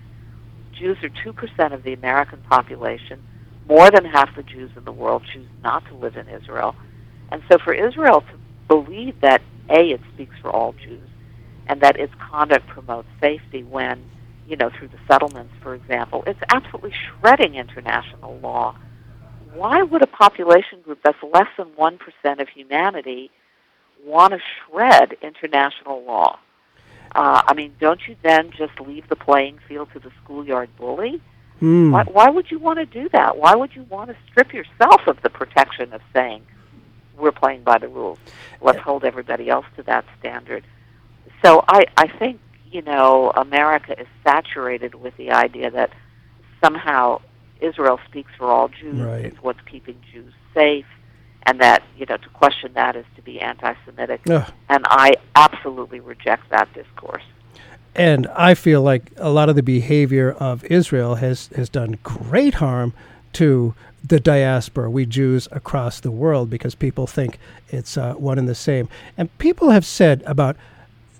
Jews 0.78 0.98
are 1.02 1.10
2% 1.10 1.74
of 1.74 1.84
the 1.84 1.94
American 1.94 2.42
population. 2.50 3.24
More 3.68 3.90
than 3.90 4.04
half 4.04 4.36
the 4.36 4.44
Jews 4.44 4.72
in 4.76 4.84
the 4.84 4.92
world 4.92 5.24
choose 5.34 5.48
not 5.64 5.86
to 5.86 5.96
live 5.96 6.18
in 6.18 6.28
Israel. 6.28 6.76
And 7.32 7.42
so 7.50 7.58
for 7.58 7.74
Israel 7.74 8.22
to 8.22 8.38
believe 8.68 9.22
that, 9.22 9.42
A, 9.70 9.92
it 9.92 10.02
speaks 10.14 10.36
for 10.42 10.50
all 10.50 10.74
Jews, 10.74 11.08
and 11.68 11.80
that 11.82 11.98
its 11.98 12.14
conduct 12.20 12.68
promotes 12.68 13.08
safety 13.22 13.64
when, 13.64 14.04
you 14.48 14.58
know, 14.58 14.70
through 14.78 14.90
the 14.90 15.00
settlements, 15.08 15.54
for 15.62 15.74
example, 15.74 16.24
it's 16.28 16.40
absolutely 16.50 16.92
shredding 16.92 17.56
international 17.56 18.38
law. 18.40 18.76
Why 19.54 19.84
would 19.84 20.02
a 20.02 20.08
population 20.08 20.82
group 20.82 21.00
that's 21.04 21.18
less 21.34 21.48
than 21.58 21.68
1% 21.68 22.42
of 22.42 22.50
humanity 22.50 23.32
want 24.06 24.34
to 24.34 24.40
shred 24.40 25.16
international 25.22 26.04
law? 26.04 26.40
Uh, 27.14 27.42
I 27.46 27.54
mean, 27.54 27.76
don't 27.80 28.00
you 28.08 28.16
then 28.24 28.52
just 28.52 28.80
leave 28.80 29.08
the 29.10 29.16
playing 29.16 29.60
field 29.68 29.90
to 29.94 30.00
the 30.00 30.12
schoolyard 30.24 30.70
bully? 30.78 31.22
Hmm. 31.60 31.92
Why, 31.92 32.04
why 32.04 32.30
would 32.30 32.50
you 32.50 32.58
want 32.58 32.80
to 32.80 32.86
do 32.86 33.10
that? 33.10 33.38
Why 33.38 33.54
would 33.54 33.76
you 33.76 33.84
want 33.84 34.10
to 34.10 34.16
strip 34.30 34.54
yourself 34.54 35.08
of 35.08 35.22
the 35.22 35.30
protection 35.30 35.94
of 35.94 36.02
saying, 36.14 36.44
we're 37.18 37.32
playing 37.32 37.64
by 37.64 37.78
the 37.78 37.88
rules? 37.88 38.18
Let's 38.62 38.80
hold 38.80 39.04
everybody 39.04 39.50
else 39.50 39.66
to 39.76 39.84
that 39.84 40.06
standard. 40.20 40.64
So 41.44 41.64
I, 41.68 41.86
I 41.98 42.08
think, 42.08 42.40
you 42.72 42.82
know, 42.82 43.32
America 43.36 44.00
is 44.00 44.08
saturated 44.24 44.96
with 44.96 45.16
the 45.18 45.32
idea 45.32 45.70
that 45.70 45.92
somehow 46.64 47.22
Israel 47.60 48.00
speaks 48.08 48.32
for 48.38 48.48
all 48.48 48.70
Jews. 48.70 49.00
Right. 49.00 49.26
It's 49.26 49.38
what's 49.44 49.62
keeping 49.70 49.98
Jews 50.12 50.34
safe. 50.54 50.86
And 51.44 51.60
that, 51.60 51.84
you 51.98 52.06
know, 52.06 52.18
to 52.18 52.30
question 52.30 52.72
that 52.74 52.96
is 52.96 53.06
to 53.16 53.22
be 53.22 53.40
anti 53.40 53.74
Semitic. 53.86 54.22
Ugh. 54.30 54.52
And 54.70 54.86
I 54.88 55.16
absolutely 55.36 56.00
reject 56.00 56.50
that 56.50 56.72
discourse. 56.74 57.24
And 57.96 58.28
I 58.28 58.54
feel 58.54 58.82
like 58.82 59.12
a 59.18 59.30
lot 59.30 59.50
of 59.50 59.56
the 59.56 59.64
behavior 59.64 60.32
of 60.32 60.64
Israel 60.66 61.16
has, 61.16 61.48
has 61.56 61.68
done 61.68 61.98
great 62.04 62.56
harm 62.56 62.94
to 63.34 63.74
the 64.04 64.20
diaspora, 64.20 64.90
we 64.90 65.06
Jews 65.06 65.48
across 65.52 66.00
the 66.00 66.12
world, 66.12 66.50
because 66.50 66.74
people 66.74 67.06
think 67.06 67.38
it's 67.70 67.98
uh, 67.98 68.14
one 68.14 68.40
and 68.40 68.48
the 68.48 68.56
same. 68.56 68.90
And 69.18 69.36
people 69.38 69.70
have 69.70 69.86
said 69.86 70.24
about 70.26 70.56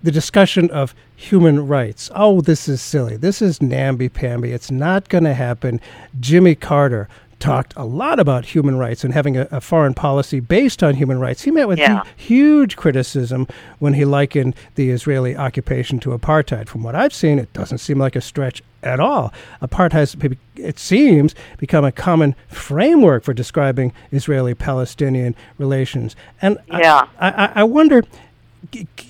the 0.04 0.12
discussion 0.12 0.70
of 0.72 0.96
human 1.16 1.68
rights 1.68 2.10
oh, 2.16 2.42
this 2.42 2.68
is 2.68 2.82
silly. 2.82 3.18
This 3.18 3.42
is 3.42 3.62
namby-pamby. 3.62 4.52
It's 4.52 4.72
not 4.72 5.10
going 5.10 5.26
to 5.26 5.34
happen. 5.34 5.80
Jimmy 6.20 6.56
Carter 6.56 7.08
talked 7.42 7.74
a 7.76 7.84
lot 7.84 8.20
about 8.20 8.46
human 8.46 8.78
rights 8.78 9.04
and 9.04 9.14
having 9.14 9.36
a, 9.36 9.48
a 9.52 9.60
foreign 9.60 9.94
policy 9.94 10.40
based 10.40 10.82
on 10.84 10.96
human 10.96 11.20
rights. 11.20 11.42
He 11.42 11.52
met 11.52 11.68
with 11.68 11.80
Yeah. 11.80 12.04
huge 12.16 12.78
criticism 12.78 13.48
when 13.80 13.94
he 13.96 14.06
likened 14.06 14.56
the 14.76 14.92
Israeli 14.92 15.36
occupation 15.36 16.00
to 16.02 16.12
apartheid. 16.12 16.70
From 16.70 16.84
what 16.84 16.96
I've 16.96 17.14
seen, 17.14 17.40
it 17.40 17.52
doesn't 17.52 17.80
seem 17.80 17.98
like 17.98 18.16
a 18.16 18.22
stretch 18.22 18.62
at 18.84 19.00
all. 19.00 19.34
Apartheid 19.62 19.92
has, 19.92 20.16
it 20.56 20.80
seems, 20.80 21.36
become 21.58 21.84
a 21.84 21.92
common 21.92 22.36
framework 22.48 23.24
for 23.24 23.34
describing 23.34 23.92
Israeli-Palestinian 24.12 25.36
relations. 25.58 26.16
And 26.42 26.58
I- 26.70 26.80
Yeah. 26.82 27.08
I, 27.20 27.30
I, 27.30 27.52
I 27.56 27.64
wonder, 27.64 28.04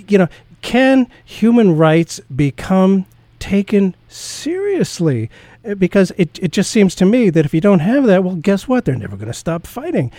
you 0.07 0.17
know, 0.17 0.27
can 0.61 1.07
human 1.25 1.75
rights 1.77 2.19
become 2.35 3.05
taken 3.39 3.95
seriously? 4.07 5.29
Uh, 5.63 5.75
Because 5.75 6.11
it, 6.17 6.39
it 6.41 6.51
just 6.51 6.71
seems 6.71 6.95
to 6.95 7.05
me 7.05 7.29
that 7.29 7.45
if 7.45 7.53
you 7.53 7.61
don't 7.61 7.79
have 7.79 8.05
that, 8.05 8.23
well, 8.23 8.35
guess 8.35 8.67
what? 8.67 8.85
They're 8.85 8.95
never 8.95 9.15
going 9.15 9.27
to 9.27 9.33
stop 9.33 9.67
fighting. 9.67 10.11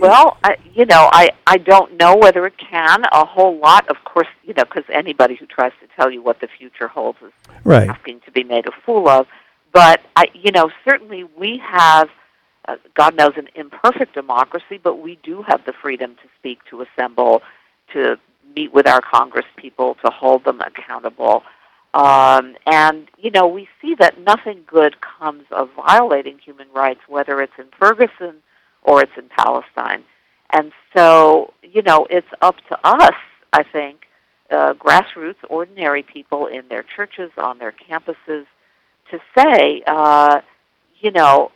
Well, 0.00 0.36
I, 0.44 0.56
you 0.74 0.86
know, 0.86 1.08
I 1.12 1.30
I 1.46 1.56
don't 1.58 1.96
know 1.98 2.16
whether 2.16 2.46
it 2.46 2.56
can. 2.58 3.02
A 3.12 3.24
whole 3.24 3.58
lot, 3.58 3.88
of 3.88 3.96
course, 4.04 4.28
you 4.44 4.54
know, 4.54 4.64
because 4.64 4.84
anybody 4.92 5.34
who 5.34 5.46
tries 5.46 5.72
to 5.80 5.88
tell 5.96 6.10
you 6.10 6.22
what 6.22 6.40
the 6.40 6.48
future 6.58 6.88
holds 6.88 7.18
is 7.22 7.32
Right. 7.64 7.88
asking 7.88 8.20
to 8.26 8.30
be 8.30 8.44
made 8.44 8.66
a 8.66 8.72
fool 8.84 9.08
of. 9.08 9.26
But 9.72 10.00
I, 10.16 10.24
you 10.34 10.50
know, 10.52 10.70
certainly 10.84 11.24
we 11.24 11.58
have, 11.58 12.08
uh, 12.68 12.76
God 12.94 13.14
knows, 13.16 13.32
an 13.36 13.48
imperfect 13.54 14.14
democracy, 14.14 14.78
but 14.82 14.96
we 15.00 15.18
do 15.22 15.42
have 15.42 15.64
the 15.64 15.72
freedom 15.72 16.14
to 16.22 16.28
speak, 16.38 16.58
to 16.70 16.82
assemble, 16.82 17.42
to 17.92 18.18
meet 18.56 18.72
with 18.72 18.86
our 18.88 19.00
Congress 19.00 19.46
people, 19.56 19.96
to 20.04 20.10
hold 20.10 20.44
them 20.44 20.60
accountable. 20.60 21.42
Um, 21.92 22.56
and, 22.66 23.08
you 23.18 23.30
know, 23.30 23.48
we 23.48 23.68
see 23.82 23.94
that 23.98 24.20
nothing 24.20 24.62
good 24.66 24.96
comes 25.00 25.44
of 25.50 25.70
violating 25.74 26.38
human 26.38 26.68
rights, 26.72 27.00
whether 27.08 27.40
it's 27.40 27.52
in 27.58 27.66
Ferguson 27.78 28.36
or 28.82 29.02
it's 29.02 29.16
in 29.16 29.28
Palestine. 29.28 30.04
And 30.50 30.72
so, 30.96 31.52
you 31.62 31.82
know, 31.82 32.06
it's 32.10 32.28
up 32.42 32.56
to 32.68 32.78
us, 32.84 33.14
I 33.52 33.62
think, 33.62 34.06
uh, 34.50 34.74
grassroots, 34.74 35.36
ordinary 35.48 36.02
people 36.02 36.46
in 36.46 36.66
their 36.68 36.84
churches, 36.84 37.30
on 37.36 37.58
their 37.58 37.72
campuses, 37.72 38.46
to 39.10 39.20
say, 39.36 39.82
uh, 39.86 40.40
you 41.00 41.10
know, 41.10 41.50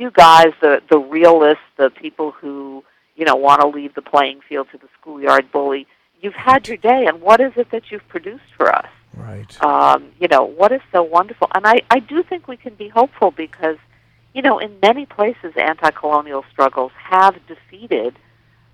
you 0.00 0.10
guys, 0.10 0.52
the 0.60 0.82
the 0.90 0.98
realists, 0.98 1.64
the 1.76 1.90
people 1.90 2.30
who 2.32 2.82
you 3.16 3.24
know 3.24 3.36
want 3.36 3.60
to 3.60 3.68
leave 3.68 3.94
the 3.94 4.02
playing 4.02 4.40
field 4.48 4.68
to 4.72 4.78
the 4.78 4.88
schoolyard 4.98 5.52
bully, 5.52 5.86
you've 6.20 6.34
had 6.34 6.66
your 6.68 6.76
day, 6.78 7.06
and 7.06 7.20
what 7.20 7.40
is 7.40 7.52
it 7.56 7.70
that 7.70 7.90
you've 7.90 8.06
produced 8.08 8.50
for 8.56 8.74
us? 8.74 8.88
Right. 9.14 9.62
Um, 9.62 10.10
you 10.20 10.28
know, 10.28 10.44
what 10.44 10.72
is 10.72 10.80
so 10.92 11.02
wonderful? 11.02 11.48
And 11.54 11.66
I 11.66 11.82
I 11.90 11.98
do 11.98 12.22
think 12.22 12.48
we 12.48 12.56
can 12.56 12.74
be 12.74 12.88
hopeful 12.88 13.30
because, 13.30 13.76
you 14.34 14.42
know, 14.42 14.58
in 14.58 14.78
many 14.80 15.06
places, 15.06 15.52
anti-colonial 15.56 16.44
struggles 16.52 16.92
have 16.96 17.34
defeated 17.46 18.14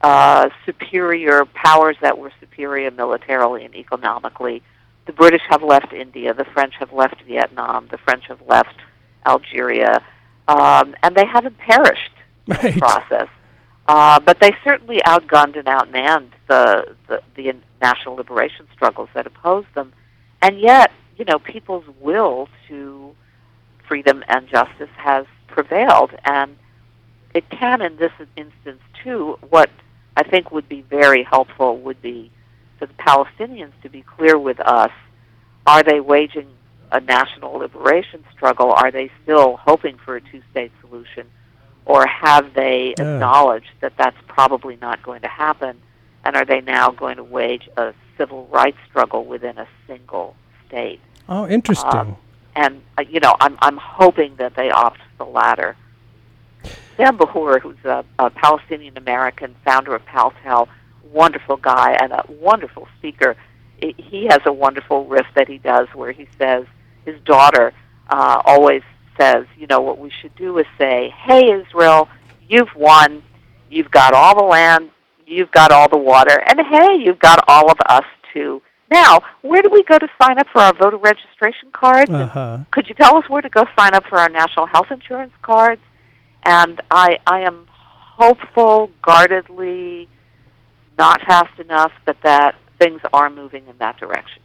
uh, 0.03 0.51
superior 0.65 1.45
powers 1.47 1.97
that 2.03 2.19
were 2.19 2.33
superior 2.39 2.91
militarily 2.91 3.65
and 3.65 3.75
economically. 3.75 4.63
The 5.07 5.13
British 5.13 5.43
have 5.49 5.63
left 5.63 5.93
India. 5.93 6.35
The 6.35 6.45
French 6.45 6.75
have 6.79 6.93
left 6.93 7.23
Vietnam. 7.23 7.89
The 7.91 7.99
French 7.99 8.27
have 8.27 8.43
left 8.47 8.77
Algeria, 9.25 10.05
um, 10.49 10.95
and 11.03 11.17
they 11.17 11.27
haven't 11.27 11.59
perished 11.59 12.13
right. 12.47 12.65
in 12.65 12.75
the 12.75 12.79
process. 12.79 13.29
Uh, 13.89 14.19
but 14.21 14.41
they 14.41 14.53
certainly 14.65 15.01
outgunned 15.07 15.57
and 15.57 15.67
outmanned 15.67 16.31
the, 16.49 16.95
the 17.07 17.23
the 17.37 17.55
national 17.81 18.17
liberation 18.17 18.67
struggles 18.73 19.09
that 19.15 19.27
opposed 19.27 19.69
them, 19.75 19.93
and 20.43 20.61
yet, 20.61 20.93
you 21.17 21.25
know, 21.25 21.39
people's 21.39 21.85
will 22.01 22.49
to 22.69 23.15
freedom 23.89 24.25
and 24.29 24.49
justice 24.49 24.91
has 24.97 25.27
prevailed, 25.47 26.11
and 26.25 26.57
it 27.35 27.49
can, 27.51 27.83
in 27.83 27.97
this 27.97 28.13
instance, 28.37 28.81
too. 29.03 29.39
What 29.51 29.71
I 30.17 30.23
think 30.23 30.51
would 30.51 30.69
be 30.69 30.83
very 30.83 31.23
helpful 31.23 31.79
would 31.79 32.01
be 32.03 32.31
for 32.79 32.87
the 32.87 32.95
Palestinians 32.95 33.73
to 33.83 33.89
be 33.89 34.03
clear 34.03 34.39
with 34.39 34.61
us: 34.61 34.93
Are 35.67 35.83
they 35.83 36.01
waging 36.01 36.49
a 36.93 37.01
national 37.01 37.55
liberation 37.55 38.25
struggle? 38.33 38.73
Are 38.73 38.91
they 38.91 39.11
still 39.23 39.57
hoping 39.57 39.99
for 39.99 40.17
a 40.17 40.21
two-state 40.21 40.73
solution? 40.81 41.27
or 41.87 42.05
have 42.05 42.53
they 42.55 42.95
Yeah. 42.99 43.15
acknowledged 43.15 43.71
that 43.81 43.97
that's 43.97 44.17
probably 44.27 44.77
not 44.83 45.01
going 45.05 45.23
to 45.23 45.29
happen? 45.29 45.81
And 46.27 46.35
are 46.35 46.45
they 46.45 46.61
now 46.61 46.91
going 46.91 47.19
to 47.19 47.23
wage 47.23 47.69
a 47.77 47.95
civil 48.19 48.49
rights 48.49 48.79
struggle 48.89 49.25
within 49.25 49.59
a 49.59 49.69
single 49.87 50.35
state? 50.67 50.99
Oh, 51.29 51.47
interesting. 51.47 51.89
Um, 51.89 52.17
and 52.57 52.83
uh, 52.99 53.03
you 53.09 53.21
know, 53.21 53.37
I'm 53.39 53.57
I'm 53.61 53.77
hoping 53.77 54.35
that 54.37 54.57
they 54.57 54.69
opt 54.71 54.99
the 55.19 55.25
latter. 55.25 55.77
Sam 56.97 57.17
Bahour, 57.17 57.61
who's 57.61 57.77
a, 57.85 58.05
a 58.19 58.31
Palestinian 58.31 58.99
American 58.99 59.55
founder 59.65 59.95
of 59.95 60.05
Paltel, 60.07 60.67
wonderful 61.13 61.59
guy 61.59 61.93
and 62.01 62.11
a 62.13 62.25
wonderful 62.29 62.89
speaker. 62.99 63.37
I- 63.81 63.95
He 63.97 64.25
has 64.27 64.41
a 64.47 64.53
wonderful 64.53 65.05
riff 65.05 65.27
that 65.37 65.47
he 65.47 65.59
does 65.59 65.87
where 65.95 66.11
he 66.11 66.27
says 66.39 66.65
his 67.05 67.21
daughter 67.21 67.73
uh, 68.11 68.43
always 68.45 68.83
says, 69.17 69.47
you 69.57 69.69
know, 69.69 69.81
what 69.81 69.99
we 70.01 70.11
should 70.11 70.35
do 70.35 70.59
is 70.59 70.67
say, 70.77 71.15
"Hey, 71.25 71.53
Israel, 71.53 72.09
you've 72.49 72.75
won. 72.75 73.23
You've 73.71 73.93
got 73.93 74.13
all 74.13 74.35
the 74.37 74.45
land. 74.45 74.91
You've 75.27 75.51
got 75.51 75.73
all 75.73 75.89
the 75.89 75.99
water, 75.99 76.43
and 76.47 76.61
hey, 76.61 76.97
you've 76.99 77.19
got 77.19 77.45
all 77.49 77.71
of 77.71 77.79
us 77.89 78.05
too." 78.33 78.63
Now, 78.91 79.21
where 79.43 79.63
do 79.63 79.71
we 79.71 79.83
go 79.83 79.99
to 79.99 80.09
sign 80.23 80.39
up 80.39 80.47
for 80.53 80.61
our 80.61 80.73
voter 80.73 80.97
registration 80.97 81.71
cards? 81.73 82.11
Uh 82.11 82.27
huh. 82.27 82.59
Could 82.71 82.89
you 82.89 82.95
tell 82.95 83.17
us 83.17 83.29
where 83.29 83.43
to 83.43 83.49
go 83.49 83.65
sign 83.77 83.95
up 83.95 84.05
for 84.07 84.19
our 84.19 84.29
national 84.29 84.67
health 84.67 84.91
insurance 84.91 85.33
cards? 85.43 85.81
And 86.45 86.81
I, 86.91 87.19
I 87.27 87.41
am 87.41 87.67
hopeful, 87.69 88.91
guardedly, 89.03 90.09
not 90.97 91.21
fast 91.23 91.59
enough, 91.59 91.93
but 92.05 92.17
that 92.23 92.55
things 92.79 93.01
are 93.13 93.29
moving 93.29 93.67
in 93.67 93.77
that 93.79 93.99
direction. 93.99 94.43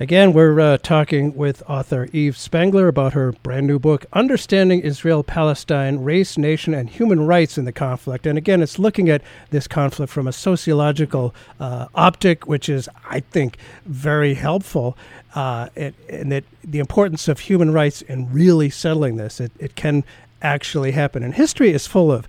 Again, 0.00 0.32
we're 0.32 0.58
uh, 0.58 0.78
talking 0.78 1.36
with 1.36 1.62
author 1.70 2.08
Eve 2.12 2.36
Spangler 2.36 2.88
about 2.88 3.12
her 3.12 3.30
brand 3.30 3.68
new 3.68 3.78
book, 3.78 4.06
Understanding 4.12 4.80
Israel 4.80 5.22
Palestine 5.22 6.02
Race, 6.02 6.36
Nation, 6.36 6.74
and 6.74 6.90
Human 6.90 7.28
Rights 7.28 7.56
in 7.58 7.64
the 7.64 7.70
Conflict. 7.70 8.26
And 8.26 8.36
again, 8.36 8.60
it's 8.60 8.76
looking 8.80 9.08
at 9.08 9.22
this 9.50 9.68
conflict 9.68 10.12
from 10.12 10.26
a 10.26 10.32
sociological 10.32 11.32
uh, 11.60 11.86
optic, 11.94 12.48
which 12.48 12.68
is, 12.68 12.88
I 13.08 13.20
think, 13.20 13.56
very 13.86 14.34
helpful. 14.34 14.98
Uh, 15.32 15.68
and 15.76 16.32
that 16.32 16.42
the 16.64 16.80
importance 16.80 17.28
of 17.28 17.38
human 17.38 17.72
rights 17.72 18.02
in 18.02 18.32
really 18.32 18.70
settling 18.70 19.14
this. 19.14 19.38
It, 19.38 19.52
it 19.60 19.76
can 19.76 20.02
actually 20.42 20.90
happen. 20.90 21.22
And 21.22 21.34
history 21.34 21.70
is 21.70 21.86
full 21.86 22.10
of 22.10 22.26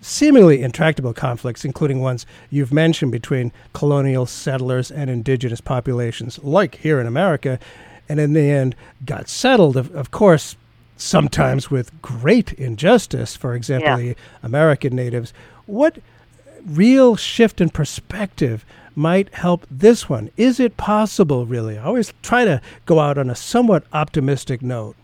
seemingly 0.00 0.62
intractable 0.62 1.12
conflicts, 1.12 1.64
including 1.64 2.00
ones 2.00 2.26
you've 2.50 2.72
mentioned 2.72 3.12
between 3.12 3.52
colonial 3.72 4.26
settlers 4.26 4.90
and 4.90 5.10
indigenous 5.10 5.60
populations, 5.60 6.38
like 6.42 6.76
here 6.76 7.00
in 7.00 7.06
America, 7.06 7.58
and 8.08 8.20
in 8.20 8.32
the 8.32 8.50
end 8.50 8.74
got 9.04 9.28
settled, 9.28 9.76
of, 9.76 9.94
of 9.94 10.10
course, 10.10 10.56
sometimes 10.96 11.70
with 11.70 12.00
great 12.02 12.52
injustice. 12.54 13.36
For 13.36 13.54
example, 13.54 13.90
Yeah. 13.90 13.96
the 13.96 14.16
American 14.42 14.96
natives. 14.96 15.32
What 15.66 15.98
real 16.66 17.16
shift 17.16 17.60
in 17.60 17.70
perspective 17.70 18.64
might 18.96 19.32
help 19.34 19.64
this 19.70 20.08
one? 20.08 20.30
Is 20.36 20.58
it 20.58 20.76
possible, 20.76 21.46
really? 21.46 21.78
I 21.78 21.84
always 21.84 22.12
try 22.22 22.44
to 22.44 22.60
go 22.84 22.98
out 22.98 23.16
on 23.18 23.30
a 23.30 23.34
somewhat 23.36 23.84
optimistic 23.92 24.60
note. 24.62 24.96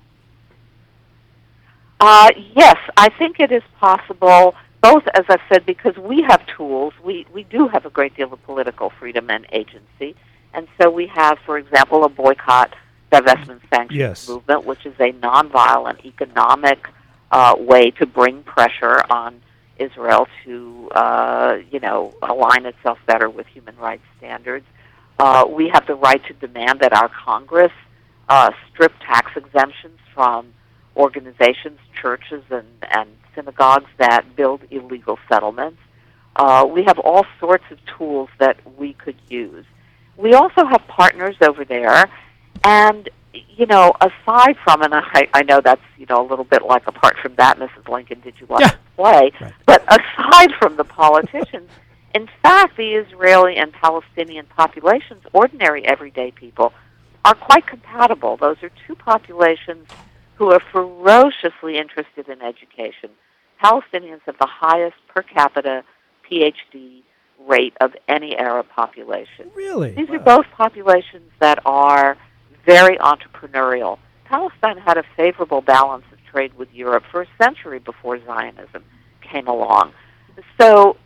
Uh, 2.00 2.32
yes, 2.54 2.76
I 2.96 3.08
think 3.08 3.38
it 3.38 3.52
is 3.52 3.62
possible, 3.80 4.54
both, 4.84 5.04
as 5.14 5.24
I've 5.30 5.40
said, 5.50 5.64
because 5.64 5.96
we 5.96 6.20
have 6.28 6.46
tools. 6.58 6.92
We, 7.02 7.26
we 7.32 7.44
do 7.44 7.68
have 7.68 7.86
a 7.86 7.90
great 7.90 8.14
deal 8.14 8.30
of 8.30 8.42
political 8.44 8.90
freedom 8.90 9.30
and 9.30 9.46
agency. 9.50 10.14
And 10.52 10.68
so 10.78 10.90
we 10.90 11.06
have, 11.06 11.38
for 11.46 11.56
example, 11.56 12.04
a 12.04 12.10
boycott, 12.10 12.74
divestment 13.10 13.60
sanctions 13.70 13.98
Yes. 13.98 14.28
movement, 14.28 14.66
which 14.66 14.84
is 14.84 14.94
a 15.00 15.12
nonviolent 15.12 16.04
economic 16.04 16.86
uh, 17.30 17.54
way 17.58 17.92
to 17.92 18.04
bring 18.04 18.42
pressure 18.42 19.02
on 19.08 19.40
Israel 19.78 20.28
to, 20.44 20.90
uh, 20.94 21.56
you 21.70 21.80
know, 21.80 22.12
align 22.20 22.66
itself 22.66 22.98
better 23.06 23.30
with 23.30 23.46
human 23.46 23.76
rights 23.78 24.04
standards. 24.18 24.66
Uh, 25.18 25.46
we 25.48 25.70
have 25.70 25.86
the 25.86 25.94
right 25.94 26.22
to 26.26 26.34
demand 26.34 26.80
that 26.80 26.92
our 26.92 27.08
Congress 27.08 27.72
uh, 28.28 28.50
strip 28.70 28.92
tax 29.00 29.32
exemptions 29.34 29.98
from 30.14 30.52
organizations, 30.94 31.78
churches, 32.00 32.44
and, 32.50 32.66
and 32.90 33.08
synagogues 33.34 33.90
that 33.98 34.36
build 34.36 34.60
illegal 34.70 35.18
settlements. 35.28 35.78
Uh, 36.36 36.66
we 36.68 36.82
have 36.84 36.98
all 36.98 37.24
sorts 37.38 37.64
of 37.70 37.78
tools 37.96 38.28
that 38.38 38.56
we 38.78 38.92
could 38.94 39.16
use. 39.28 39.64
We 40.16 40.34
also 40.34 40.64
have 40.64 40.86
partners 40.88 41.36
over 41.40 41.64
there, 41.64 42.06
and 42.64 43.08
you 43.56 43.66
know, 43.66 43.92
aside 44.00 44.56
from, 44.62 44.82
and 44.82 44.94
I, 44.94 45.28
I 45.32 45.42
know 45.42 45.60
that's 45.60 45.80
you 45.96 46.06
know 46.08 46.24
a 46.24 46.26
little 46.26 46.44
bit 46.44 46.62
like 46.64 46.86
apart 46.86 47.16
from 47.22 47.34
that, 47.36 47.58
Mrs. 47.58 47.88
Lincoln, 47.88 48.20
did 48.20 48.34
you 48.40 48.46
want 48.46 48.62
Yeah. 48.62 48.70
to 48.70 48.78
play? 48.96 49.30
Right. 49.40 49.52
But 49.66 49.82
aside 49.88 50.52
from 50.58 50.76
the 50.76 50.84
politicians, 50.84 51.68
in 52.14 52.28
fact, 52.42 52.76
the 52.76 52.94
Israeli 52.94 53.56
and 53.56 53.72
Palestinian 53.72 54.46
populations, 54.46 55.22
ordinary 55.32 55.84
everyday 55.84 56.30
people, 56.30 56.72
are 57.24 57.34
quite 57.34 57.66
compatible. 57.66 58.36
Those 58.36 58.56
are 58.62 58.70
two 58.86 58.94
populations 58.94 59.86
who 60.36 60.50
are 60.50 60.60
ferociously 60.72 61.78
interested 61.78 62.28
in 62.28 62.42
education. 62.42 63.10
Palestinians 63.62 64.20
have 64.26 64.36
the 64.38 64.46
highest 64.46 64.96
per 65.08 65.22
capita 65.22 65.84
PhD 66.28 67.02
rate 67.46 67.74
of 67.80 67.92
any 68.08 68.36
Arab 68.36 68.68
population. 68.70 69.50
Really? 69.54 69.92
These 69.92 70.10
are 70.10 70.18
both 70.18 70.46
populations 70.56 71.30
that 71.40 71.58
are 71.64 72.16
very 72.64 72.96
entrepreneurial. 72.98 73.98
Palestine 74.24 74.78
had 74.78 74.96
a 74.96 75.04
favorable 75.16 75.60
balance 75.60 76.04
of 76.12 76.18
trade 76.30 76.54
with 76.54 76.72
Europe 76.72 77.04
for 77.10 77.22
a 77.22 77.26
century 77.40 77.78
before 77.78 78.18
Zionism 78.24 78.82
came 79.20 79.46
along. 79.46 79.92
So, 80.60 80.96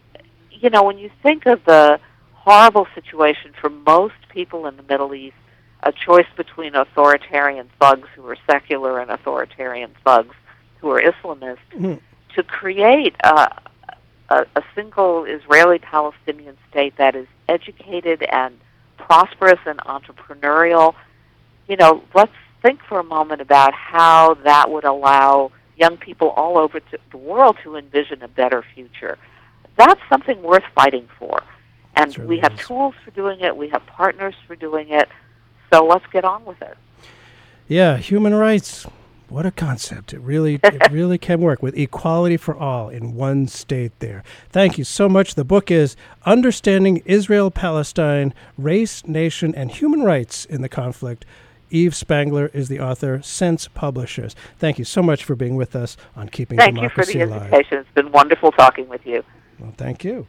you 0.51 0.71
know, 0.71 0.83
when 0.85 0.99
you 0.99 1.11
think 1.23 1.47
of 1.47 1.65
the 1.65 2.01
horrible 2.33 2.87
situation 2.95 3.53
for 3.61 3.69
most 3.69 4.15
people 4.33 4.67
in 4.67 4.77
the 4.77 4.83
Middle 4.85 5.15
East, 5.15 5.37
a 5.83 5.93
choice 5.93 6.27
between 6.37 6.75
authoritarian 6.75 7.69
thugs 7.81 8.09
who 8.15 8.27
are 8.29 8.37
secular 8.51 8.99
and 9.01 9.11
authoritarian 9.11 9.91
thugs 10.05 10.35
who 10.81 10.91
are 10.91 11.01
Islamist, 11.01 11.59
Mhm. 11.75 12.01
to 12.35 12.43
create 12.43 13.15
a, 13.25 13.51
a, 14.29 14.47
a 14.57 14.63
single 14.75 15.25
Israeli 15.25 15.79
Palestinian 15.79 16.57
state 16.71 16.97
that 16.97 17.15
is 17.17 17.27
educated 17.49 18.23
and 18.25 18.59
prosperous 18.97 19.59
and 19.67 19.79
entrepreneurial, 19.81 20.95
you 21.69 21.77
know, 21.77 22.03
let's 22.15 22.33
think 22.63 22.83
for 22.83 22.99
a 22.99 23.05
moment 23.05 23.41
about 23.41 23.73
how 23.75 24.35
that 24.45 24.71
would 24.71 24.85
allow 24.85 25.51
young 25.77 25.97
people 25.97 26.31
all 26.31 26.59
over 26.59 26.81
the 27.11 27.17
world 27.17 27.57
to 27.63 27.77
envision 27.77 28.23
a 28.23 28.29
better 28.29 28.65
future. 28.75 29.17
That's 29.77 30.01
something 30.09 30.43
worth 30.43 30.65
fighting 30.75 31.09
for. 31.19 31.43
And 31.95 32.13
Certainly 32.13 32.37
we 32.37 32.41
have 32.41 32.57
tools 32.59 32.95
for 33.05 33.11
doing 33.13 33.41
it, 33.41 33.57
we 33.57 33.69
have 33.69 33.85
partners 33.87 34.35
for 34.47 34.57
doing 34.57 34.89
it. 34.91 35.09
So 35.73 35.85
let's 35.87 36.07
get 36.13 36.25
on 36.25 36.45
with 36.45 36.61
it. 36.63 36.77
Yeah, 37.67 37.99
human 37.99 38.35
rights. 38.35 38.87
What 39.29 39.45
a 39.45 39.51
concept. 39.51 40.15
It 40.15 40.21
really 40.21 40.59
it 40.63 40.91
really 40.91 41.19
can 41.19 41.41
work 41.43 41.63
with 41.63 41.77
equality 41.77 42.39
for 42.39 42.57
all 42.57 42.89
in 42.89 43.15
one 43.15 43.47
state 43.47 43.93
there. 43.99 44.25
Thank 44.49 44.79
you 44.79 44.85
so 44.85 45.07
much. 45.07 45.35
The 45.35 45.45
book 45.45 45.71
is 45.71 45.97
Understanding 46.25 47.03
Israel 47.05 47.51
Palestine 47.51 48.33
Race, 48.57 49.07
Nation 49.07 49.55
and 49.55 49.71
Human 49.71 50.03
Rights 50.03 50.47
in 50.47 50.63
the 50.63 50.69
Conflict. 50.69 51.27
Eve 51.71 51.95
Spangler 51.95 52.51
is 52.55 52.69
the 52.69 52.81
author, 52.81 53.21
Sense 53.21 53.69
Publishers. 53.69 54.35
Thank 54.59 54.79
you 54.79 54.87
so 54.87 55.03
much 55.03 55.23
for 55.23 55.37
being 55.37 55.57
with 55.57 55.77
us 55.77 55.99
on 56.17 56.31
Keeping 56.31 56.57
Thank 56.57 56.81
you 56.81 56.89
for 56.89 57.03
Democracy 57.03 57.19
the 57.19 57.25
Alive. 57.27 57.43
invitation. 57.43 57.79
It's 57.81 57.95
been 57.95 58.11
wonderful 58.13 58.53
talking 58.53 58.89
with 58.89 59.05
you. 59.05 59.23
Well, 59.59 59.75
thank 59.77 60.05
you. 60.05 60.27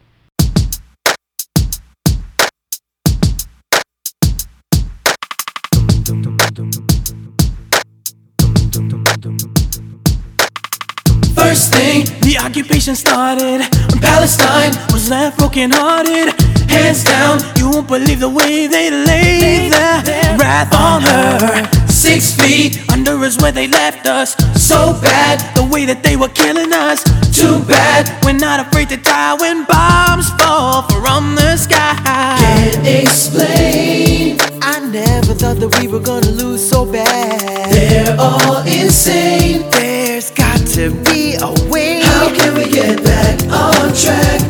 First 11.50 11.74
thing, 11.74 12.04
the 12.20 12.38
occupation 12.38 12.94
started 12.94 13.58
when 13.90 13.98
Palestine 13.98 14.70
was 14.92 15.10
left 15.10 15.36
broken 15.36 15.72
hearted. 15.72 16.30
Hands 16.70 17.02
down, 17.02 17.40
you 17.56 17.68
won't 17.68 17.88
believe 17.88 18.20
the 18.20 18.28
way 18.28 18.68
they 18.68 18.88
laid 18.88 19.72
their 19.72 20.38
wrath 20.38 20.72
on 20.72 21.02
her. 21.02 21.88
Six 21.88 22.40
feet 22.40 22.78
under 22.92 23.20
is 23.24 23.36
where 23.38 23.50
they 23.50 23.66
left 23.66 24.06
us. 24.06 24.36
So 24.54 24.92
bad, 25.02 25.40
the 25.56 25.64
way 25.64 25.86
that 25.86 26.04
they 26.04 26.14
were 26.14 26.28
killing 26.28 26.72
us. 26.72 27.02
Too 27.34 27.58
bad, 27.64 28.06
we're 28.24 28.38
not 28.38 28.60
afraid 28.64 28.88
to 28.90 28.96
die 28.96 29.34
when 29.34 29.64
bombs 29.64 30.30
fall 30.38 30.82
from 31.02 31.34
the 31.34 31.56
sky. 31.56 31.98
Can't 32.38 32.86
explain. 32.86 34.38
I 34.62 34.78
never 34.86 35.34
thought 35.34 35.56
that 35.58 35.80
we 35.80 35.88
were 35.88 35.98
gonna 35.98 36.30
lose 36.30 36.62
so 36.62 36.86
bad. 36.86 37.72
They're 37.72 38.16
all 38.20 38.58
insane. 38.62 39.68
There's 39.72 40.30
got 40.30 40.49
to 40.74 40.90
be 41.10 41.34
a 41.34 41.50
way. 41.68 42.00
How 42.00 42.32
can 42.32 42.54
we 42.54 42.70
get 42.70 43.02
back 43.02 43.42
on 43.50 43.92
track? 43.92 44.40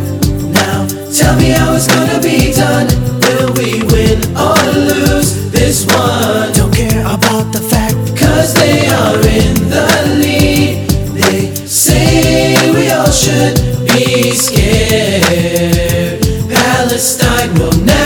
Now, 0.52 0.86
tell 1.16 1.34
me 1.38 1.48
how 1.48 1.72
it's 1.72 1.86
gonna 1.86 2.20
be 2.20 2.52
done. 2.52 2.88
Will 3.24 3.52
we 3.54 3.80
win 3.88 4.20
or 4.36 4.54
lose 4.74 5.50
this 5.50 5.86
one? 5.86 6.52
Don't 6.52 6.74
care 6.74 7.00
about 7.00 7.52
the 7.54 7.60
fact, 7.60 7.96
cause 8.18 8.52
they 8.52 8.86
are 8.88 9.16
in 9.16 9.54
the 9.72 9.86
lead. 10.20 10.90
They 11.16 11.54
say 11.64 12.70
we 12.74 12.90
all 12.90 13.10
should 13.10 13.56
be 13.88 14.32
scared. 14.32 16.20
Palestine 16.52 17.54
will 17.54 17.72
never 17.82 17.99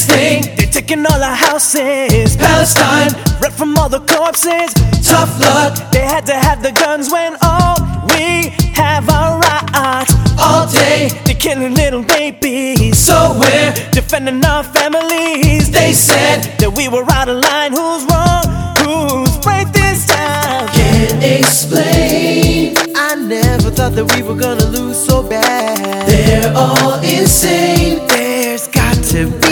Next 0.00 0.12
thing, 0.12 0.56
they're 0.56 0.66
taking 0.66 1.04
all 1.04 1.22
our 1.22 1.34
houses. 1.34 2.34
Palestine, 2.34 3.10
ripped 3.38 3.56
from 3.56 3.76
all 3.76 3.90
the 3.90 4.00
corpses. 4.00 4.72
Tough 5.06 5.38
luck, 5.38 5.76
they 5.92 6.00
had 6.00 6.24
to 6.24 6.32
have 6.32 6.62
the 6.62 6.72
guns 6.72 7.12
when 7.12 7.36
all 7.42 7.76
we 8.08 8.48
have 8.72 9.06
are 9.10 9.38
rights. 9.38 10.14
All 10.40 10.66
day, 10.72 11.10
they're 11.26 11.34
killing 11.34 11.74
little 11.74 12.02
babies. 12.02 12.96
So 12.96 13.36
we're 13.38 13.74
defending 13.92 14.42
our 14.42 14.64
families. 14.64 15.70
They 15.70 15.92
said 15.92 16.44
that 16.60 16.72
we 16.74 16.88
were 16.88 17.04
out 17.10 17.28
of 17.28 17.36
line. 17.36 17.72
Who's 17.72 18.04
wrong? 18.08 18.44
Who's 18.80 19.36
right 19.44 19.70
this 19.70 20.06
time? 20.06 20.66
Can't 20.68 21.22
explain. 21.22 22.74
I 22.96 23.16
never 23.16 23.70
thought 23.70 23.92
that 23.96 24.06
we 24.16 24.22
were 24.22 24.36
gonna 24.36 24.64
lose 24.64 24.96
so 24.96 25.22
bad. 25.22 26.08
They're 26.08 26.54
all 26.56 26.94
insane. 27.02 28.06
There's 28.06 28.66
got 28.68 28.96
to 29.12 29.28
be 29.42 29.49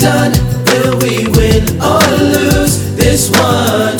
done. 0.00 0.32
Will 0.66 0.96
we 0.98 1.26
win 1.34 1.64
or 1.82 2.00
lose 2.18 2.94
this 2.94 3.30
one? 3.30 3.97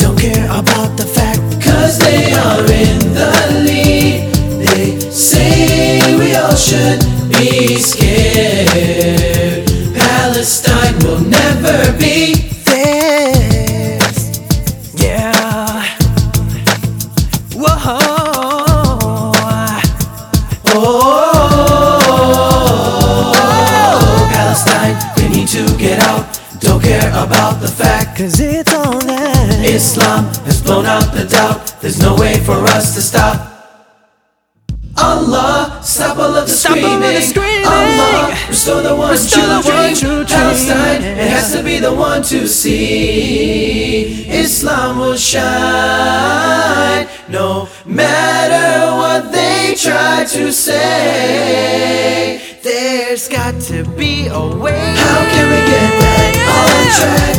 Screaming. 36.83 37.21
screaming. 37.23 37.67
Allah, 37.67 38.35
restore 38.49 38.83
the 38.83 38.95
one 38.95 39.11
Restore 39.13 39.43
true 39.43 39.49
the 39.49 39.61
one 39.69 39.93
dream. 39.93 39.97
true. 39.97 40.25
Palestine, 40.25 41.03
it 41.03 41.29
has 41.31 41.53
to 41.55 41.63
be 41.63 41.79
the 41.79 41.93
one 41.93 42.23
to 42.25 42.47
see. 42.49 44.27
Islam 44.31 44.99
will 44.99 45.17
shine, 45.17 47.07
no 47.29 47.69
matter 47.85 48.93
what 48.97 49.33
they 49.33 49.75
try 49.77 50.25
to 50.25 50.53
say. 50.53 52.41
There's 52.63 53.29
got 53.29 53.61
to 53.63 53.85
be 53.97 54.27
a 54.29 54.41
way. 54.57 54.95
How 54.97 55.21
can 55.33 55.47
we 55.51 55.61
get 55.73 55.91
back 56.01 56.35
on 56.59 56.87
track? 56.99 57.37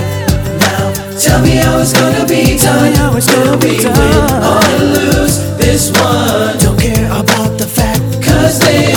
Now, 0.65 0.91
tell 1.19 1.41
me 1.41 1.55
how 1.55 1.79
it's 1.79 1.93
gonna 1.93 2.25
be 2.25 2.57
done. 2.57 2.93
How 2.93 3.15
it's 3.15 3.27
gonna 3.33 3.57
be 3.57 3.77
we 3.79 3.85
win 3.85 4.15
or 4.43 4.63
lose 4.95 5.37
this 5.57 5.91
one? 5.91 6.57
Don't 6.59 6.79
care 6.79 7.05
about 7.07 7.57
the 7.57 7.67
fact, 7.67 8.01
cause 8.23 8.59
they 8.59 8.88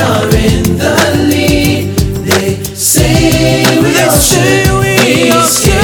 Say 4.22 4.62
we 4.80 5.30
all 5.30 5.42
should. 5.42 5.82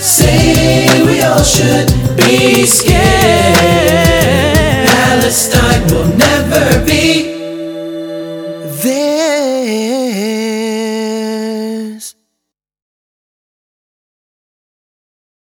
Say 0.00 0.86
we 1.06 1.22
all 1.22 1.42
should 1.42 1.88
be 2.18 2.66
scared. 2.66 3.56
Palestine 4.88 5.86
will 5.88 6.08
never 6.16 6.84
be. 6.84 7.41